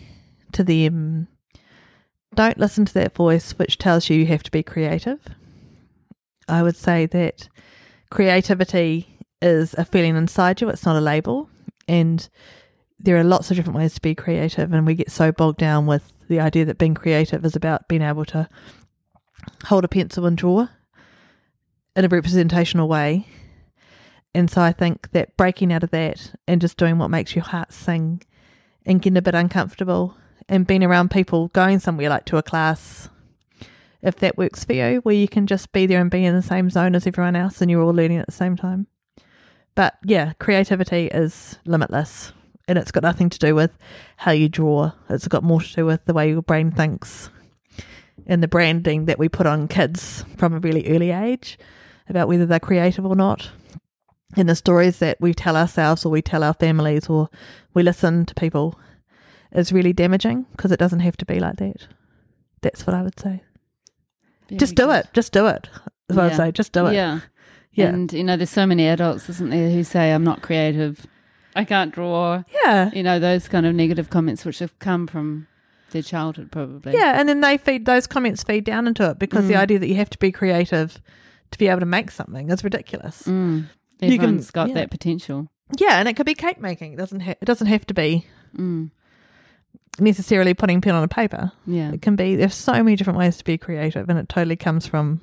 to 0.54 0.64
them, 0.64 1.28
don't 2.36 2.58
listen 2.58 2.86
to 2.86 2.94
that 2.94 3.16
voice 3.16 3.52
which 3.52 3.78
tells 3.78 4.10
you 4.10 4.18
you 4.18 4.26
have 4.28 4.44
to 4.44 4.52
be 4.52 4.64
creative. 4.64 5.20
I 6.48 6.64
would 6.64 6.78
say 6.78 7.06
that 7.08 7.50
creativity 8.10 9.18
is 9.42 9.74
a 9.76 9.86
feeling 9.86 10.16
inside 10.16 10.62
you, 10.62 10.70
it's 10.70 10.86
not 10.86 10.96
a 10.96 11.02
label. 11.02 11.50
And 11.88 12.28
there 13.00 13.18
are 13.18 13.24
lots 13.24 13.50
of 13.50 13.58
different 13.58 13.78
ways 13.78 13.94
to 13.96 14.02
be 14.02 14.14
creative, 14.14 14.74
and 14.74 14.86
we 14.86 14.96
get 14.96 15.12
so 15.12 15.32
bogged 15.32 15.58
down 15.58 15.86
with 15.86 16.12
the 16.28 16.40
idea 16.40 16.66
that 16.66 16.78
being 16.78 16.94
creative 16.94 17.46
is 17.46 17.56
about 17.56 17.88
being 17.88 18.02
able 18.02 18.26
to 18.26 18.50
hold 19.66 19.86
a 19.86 19.88
pencil 19.88 20.26
and 20.26 20.38
draw 20.38 20.68
in 21.96 22.06
a 22.06 22.10
representational 22.10 22.88
way. 22.88 23.26
And 24.36 24.52
so 24.52 24.62
I 24.62 24.72
think 24.72 25.12
that 25.12 25.36
breaking 25.38 25.74
out 25.74 25.84
of 25.84 25.92
that 25.92 26.34
and 26.48 26.62
just 26.62 26.78
doing 26.78 26.98
what 26.98 27.10
makes 27.10 27.36
your 27.36 27.44
heart 27.46 27.74
sing 27.74 28.22
and 28.86 29.02
getting 29.02 29.18
a 29.18 29.22
bit 29.22 29.34
uncomfortable 29.34 30.16
and 30.48 30.68
being 30.68 30.84
around 30.84 31.10
people, 31.10 31.48
going 31.50 31.80
somewhere 31.80 32.10
like 32.10 32.26
to 32.26 32.38
a 32.38 32.44
class, 32.44 33.10
if 34.02 34.18
that 34.18 34.38
works 34.38 34.64
for 34.64 34.74
you, 34.74 35.00
where 35.04 35.16
you 35.16 35.28
can 35.28 35.48
just 35.48 35.72
be 35.72 35.86
there 35.86 36.00
and 36.00 36.12
be 36.12 36.26
in 36.26 36.36
the 36.36 36.42
same 36.42 36.70
zone 36.70 36.96
as 36.96 37.08
everyone 37.08 37.36
else 37.36 37.62
and 37.62 37.72
you're 37.72 37.82
all 37.82 37.94
learning 37.94 38.20
at 38.20 38.28
the 38.28 38.32
same 38.32 38.56
time. 38.56 38.88
But 39.74 39.98
yeah, 40.04 40.34
creativity 40.34 41.08
is 41.08 41.58
limitless 41.66 42.34
and 42.70 42.78
it's 42.78 42.92
got 42.92 43.04
nothing 43.04 43.30
to 43.30 43.40
do 43.40 43.56
with 43.56 43.78
how 44.18 44.32
you 44.32 44.48
draw. 44.48 44.92
It's 45.10 45.28
got 45.28 45.44
more 45.44 45.60
to 45.62 45.74
do 45.74 45.86
with 45.86 46.06
the 46.06 46.14
way 46.14 46.30
your 46.30 46.42
brain 46.42 46.72
thinks 46.72 47.30
and 48.28 48.44
the 48.44 48.48
branding 48.48 49.06
that 49.06 49.18
we 49.20 49.28
put 49.28 49.48
on 49.48 49.68
kids 49.68 50.24
from 50.38 50.54
a 50.54 50.60
really 50.60 50.88
early 50.88 51.12
age 51.12 51.58
about 52.08 52.28
whether 52.28 52.46
they're 52.46 52.60
creative 52.60 53.06
or 53.06 53.16
not. 53.16 53.50
And 54.38 54.48
the 54.48 54.56
stories 54.56 55.00
that 55.00 55.20
we 55.20 55.34
tell 55.34 55.58
ourselves 55.58 56.06
or 56.06 56.10
we 56.12 56.22
tell 56.22 56.44
our 56.44 56.54
families 56.54 57.10
or 57.10 57.30
we 57.74 57.82
listen 57.82 58.26
to 58.28 58.36
people 58.36 58.80
is 59.52 59.74
really 59.74 59.92
damaging 59.94 60.46
because 60.52 60.72
it 60.72 60.80
doesn't 60.80 61.00
have 61.00 61.18
to 61.18 61.26
be 61.26 61.40
like 61.40 61.56
that. 61.58 61.88
That's 62.62 62.86
what 62.86 62.94
I 62.94 63.02
would 63.02 63.20
say. 63.20 63.42
just 64.56 64.76
do 64.76 64.92
it. 64.92 65.08
Just 65.14 65.34
do 65.34 65.48
it. 65.48 65.68
That's 66.08 66.18
what 66.18 66.32
Yeah. 66.32 66.38
say. 66.38 66.52
Just 66.52 66.72
do 66.72 66.86
it. 66.88 66.94
Yeah. 66.94 67.22
Yeah. 67.74 67.88
And 67.88 68.12
you 68.14 68.24
know, 68.24 68.36
there's 68.38 68.50
so 68.50 68.66
many 68.68 68.88
adults, 68.88 69.30
isn't 69.30 69.50
there, 69.50 69.70
who 69.72 69.84
say 69.84 70.12
I'm 70.12 70.24
not 70.24 70.42
creative, 70.42 71.06
I 71.56 71.64
can't 71.66 71.94
draw. 71.94 72.44
Yeah. 72.66 72.92
You 72.94 73.04
know, 73.04 73.20
those 73.20 73.48
kind 73.48 73.66
of 73.66 73.74
negative 73.76 74.10
comments 74.10 74.46
which 74.46 74.60
have 74.60 74.78
come 74.80 75.08
from 75.08 75.48
their 75.92 76.02
childhood, 76.04 76.52
probably. 76.52 76.94
Yeah. 76.94 77.20
And 77.20 77.28
then 77.28 77.42
they 77.42 77.58
feed 77.58 77.86
those 77.86 78.06
comments 78.08 78.44
feed 78.44 78.64
down 78.64 78.88
into 78.88 79.10
it 79.10 79.18
because 79.20 79.48
the 79.48 79.56
Mm. 79.56 79.60
idea 79.60 79.80
that 79.80 79.88
you 79.88 79.96
have 79.96 80.10
to 80.12 80.18
be 80.20 80.32
creative 80.32 81.02
to 81.52 81.58
be 81.58 81.68
able 81.68 81.80
to 81.80 81.86
make 81.88 82.12
something 82.12 82.50
is 82.52 82.64
ridiculous. 82.64 83.24
Mm. 83.24 83.66
You 84.02 84.10
can- 84.10 84.14
Everyone's 84.14 84.52
got 84.52 84.68
yeah. 84.70 84.76
that 84.76 84.92
potential. 84.92 85.50
Yeah, 85.78 86.00
and 86.00 86.08
it 86.08 86.16
could 86.16 86.26
be 86.28 86.36
cake 86.36 86.62
making. 86.62 86.94
It 86.94 86.98
doesn't 86.98 87.22
ha- 87.22 87.36
it 87.42 87.46
doesn't 87.46 87.68
have 87.68 87.86
to 87.88 87.94
be 87.94 88.26
Mm. 88.58 88.92
necessarily 90.00 90.54
putting 90.54 90.82
pen 90.82 90.96
on 90.96 91.04
a 91.04 91.08
paper. 91.08 91.52
Yeah. 91.66 91.92
It 91.92 92.02
can 92.02 92.16
be 92.16 92.36
there's 92.36 92.54
so 92.56 92.74
many 92.84 92.96
different 92.96 93.20
ways 93.20 93.38
to 93.38 93.44
be 93.44 93.58
creative 93.58 94.10
and 94.10 94.18
it 94.20 94.30
totally 94.30 94.56
comes 94.56 94.86
from 94.88 95.22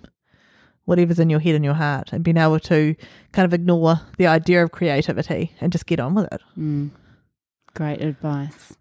whatever's 0.87 1.19
in 1.19 1.29
your 1.29 1.41
head 1.41 1.55
and 1.55 1.65
your 1.65 1.75
heart 1.75 2.13
and 2.13 2.25
being 2.25 2.39
able 2.39 2.59
to 2.61 2.97
kind 3.33 3.45
of 3.45 3.53
ignore 3.53 4.01
the 4.17 4.27
idea 4.27 4.65
of 4.65 4.73
creativity 4.73 5.53
and 5.61 5.71
just 5.71 5.87
get 5.87 6.01
on 6.01 6.15
with 6.15 6.33
it. 6.33 6.41
Mm. 6.59 6.91
Great 7.75 8.01
advice. 8.01 8.75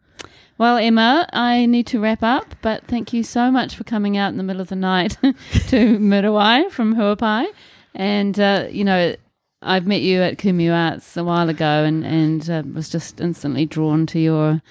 Well, 0.58 0.78
Emma, 0.78 1.28
I 1.34 1.66
need 1.66 1.86
to 1.88 2.00
wrap 2.00 2.24
up, 2.24 2.56
but 2.62 2.86
thank 2.88 3.12
you 3.12 3.24
so 3.24 3.52
much 3.52 3.76
for 3.76 3.84
coming 3.84 4.16
out 4.16 4.30
in 4.30 4.38
the 4.38 4.44
middle 4.44 4.62
of 4.62 4.70
the 4.70 4.76
night 4.76 5.18
to 5.22 6.00
Muriwai 6.00 6.72
from 6.72 6.96
Huapai. 6.96 7.48
And, 7.94 8.40
uh, 8.40 8.68
you 8.70 8.86
know, 8.86 9.16
I've 9.62 9.86
met 9.86 10.02
you 10.02 10.22
at 10.22 10.38
Kumeu 10.38 10.72
Arts 10.74 11.18
a 11.18 11.26
while 11.26 11.50
ago 11.50 11.84
and, 11.84 12.06
and 12.06 12.50
uh, 12.50 12.64
was 12.74 12.88
just 12.88 13.20
instantly 13.20 13.66
drawn 13.66 14.06
to 14.08 14.20
your 14.20 14.62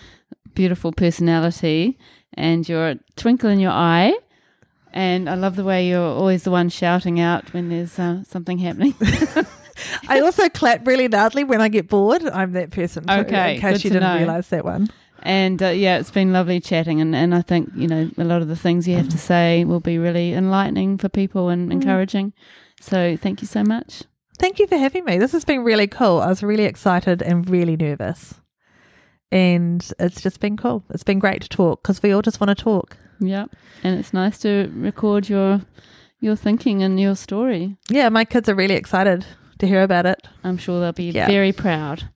beautiful 0.54 0.92
personality 0.92 1.98
and 2.32 2.66
your 2.68 2.94
twinkle 3.16 3.50
in 3.50 3.60
your 3.60 3.72
eye. 3.72 4.14
And 4.96 5.28
I 5.28 5.34
love 5.34 5.56
the 5.56 5.64
way 5.64 5.88
you're 5.88 6.00
always 6.00 6.44
the 6.44 6.52
one 6.52 6.68
shouting 6.68 7.18
out 7.18 7.52
when 7.52 7.68
there's 7.68 7.98
uh, 7.98 8.22
something 8.24 8.58
happening. 8.58 8.94
I 10.08 10.20
also 10.20 10.48
clap 10.48 10.86
really 10.86 11.08
loudly 11.08 11.42
when 11.42 11.60
I 11.60 11.68
get 11.68 11.88
bored. 11.88 12.22
I'm 12.24 12.52
that 12.52 12.70
person. 12.70 13.04
Too, 13.04 13.12
Okay, 13.12 13.56
In 13.56 13.60
case 13.60 13.82
you 13.82 13.90
didn't 13.90 14.08
know. 14.08 14.16
realize 14.18 14.48
that 14.50 14.64
one. 14.64 14.88
And 15.24 15.60
uh, 15.60 15.68
yeah, 15.70 15.98
it's 15.98 16.12
been 16.12 16.32
lovely 16.32 16.60
chatting, 16.60 17.00
and, 17.00 17.16
and 17.16 17.34
I 17.34 17.42
think 17.42 17.70
you 17.74 17.88
know 17.88 18.08
a 18.18 18.24
lot 18.24 18.40
of 18.40 18.46
the 18.48 18.54
things 18.56 18.86
you 18.86 18.94
have 18.96 19.08
to 19.08 19.18
say 19.18 19.64
will 19.64 19.80
be 19.80 19.98
really 19.98 20.32
enlightening 20.32 20.98
for 20.98 21.08
people 21.08 21.48
and 21.48 21.72
encouraging. 21.72 22.32
So 22.80 23.16
thank 23.16 23.40
you 23.40 23.48
so 23.48 23.64
much. 23.64 24.02
Thank 24.38 24.58
you 24.60 24.66
for 24.66 24.76
having 24.76 25.04
me. 25.04 25.18
This 25.18 25.32
has 25.32 25.44
been 25.44 25.64
really 25.64 25.86
cool. 25.86 26.20
I 26.20 26.28
was 26.28 26.42
really 26.42 26.64
excited 26.64 27.20
and 27.22 27.48
really 27.48 27.74
nervous. 27.76 28.34
And 29.32 29.84
it's 29.98 30.20
just 30.20 30.40
been 30.40 30.56
cool. 30.56 30.84
It's 30.90 31.02
been 31.04 31.18
great 31.18 31.42
to 31.42 31.48
talk 31.48 31.82
because 31.82 32.02
we 32.02 32.12
all 32.12 32.22
just 32.22 32.40
want 32.40 32.56
to 32.56 32.62
talk. 32.62 32.96
Yeah, 33.20 33.46
and 33.82 33.98
it's 33.98 34.12
nice 34.12 34.38
to 34.38 34.70
record 34.74 35.28
your 35.28 35.60
your 36.20 36.36
thinking 36.36 36.82
and 36.82 36.98
your 36.98 37.14
story. 37.16 37.76
Yeah, 37.90 38.08
my 38.08 38.24
kids 38.24 38.48
are 38.48 38.54
really 38.54 38.74
excited 38.74 39.26
to 39.58 39.66
hear 39.66 39.82
about 39.82 40.06
it. 40.06 40.26
I'm 40.42 40.56
sure 40.58 40.80
they'll 40.80 40.92
be 40.92 41.10
Yeah. 41.10 41.26
very 41.26 41.52
proud. 41.52 42.08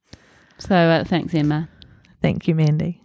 So 0.59 0.75
uh, 0.75 1.05
thanks, 1.05 1.35
Emma. 1.35 1.69
Thank 2.23 2.49
you, 2.49 2.55
Mandy. 2.55 3.03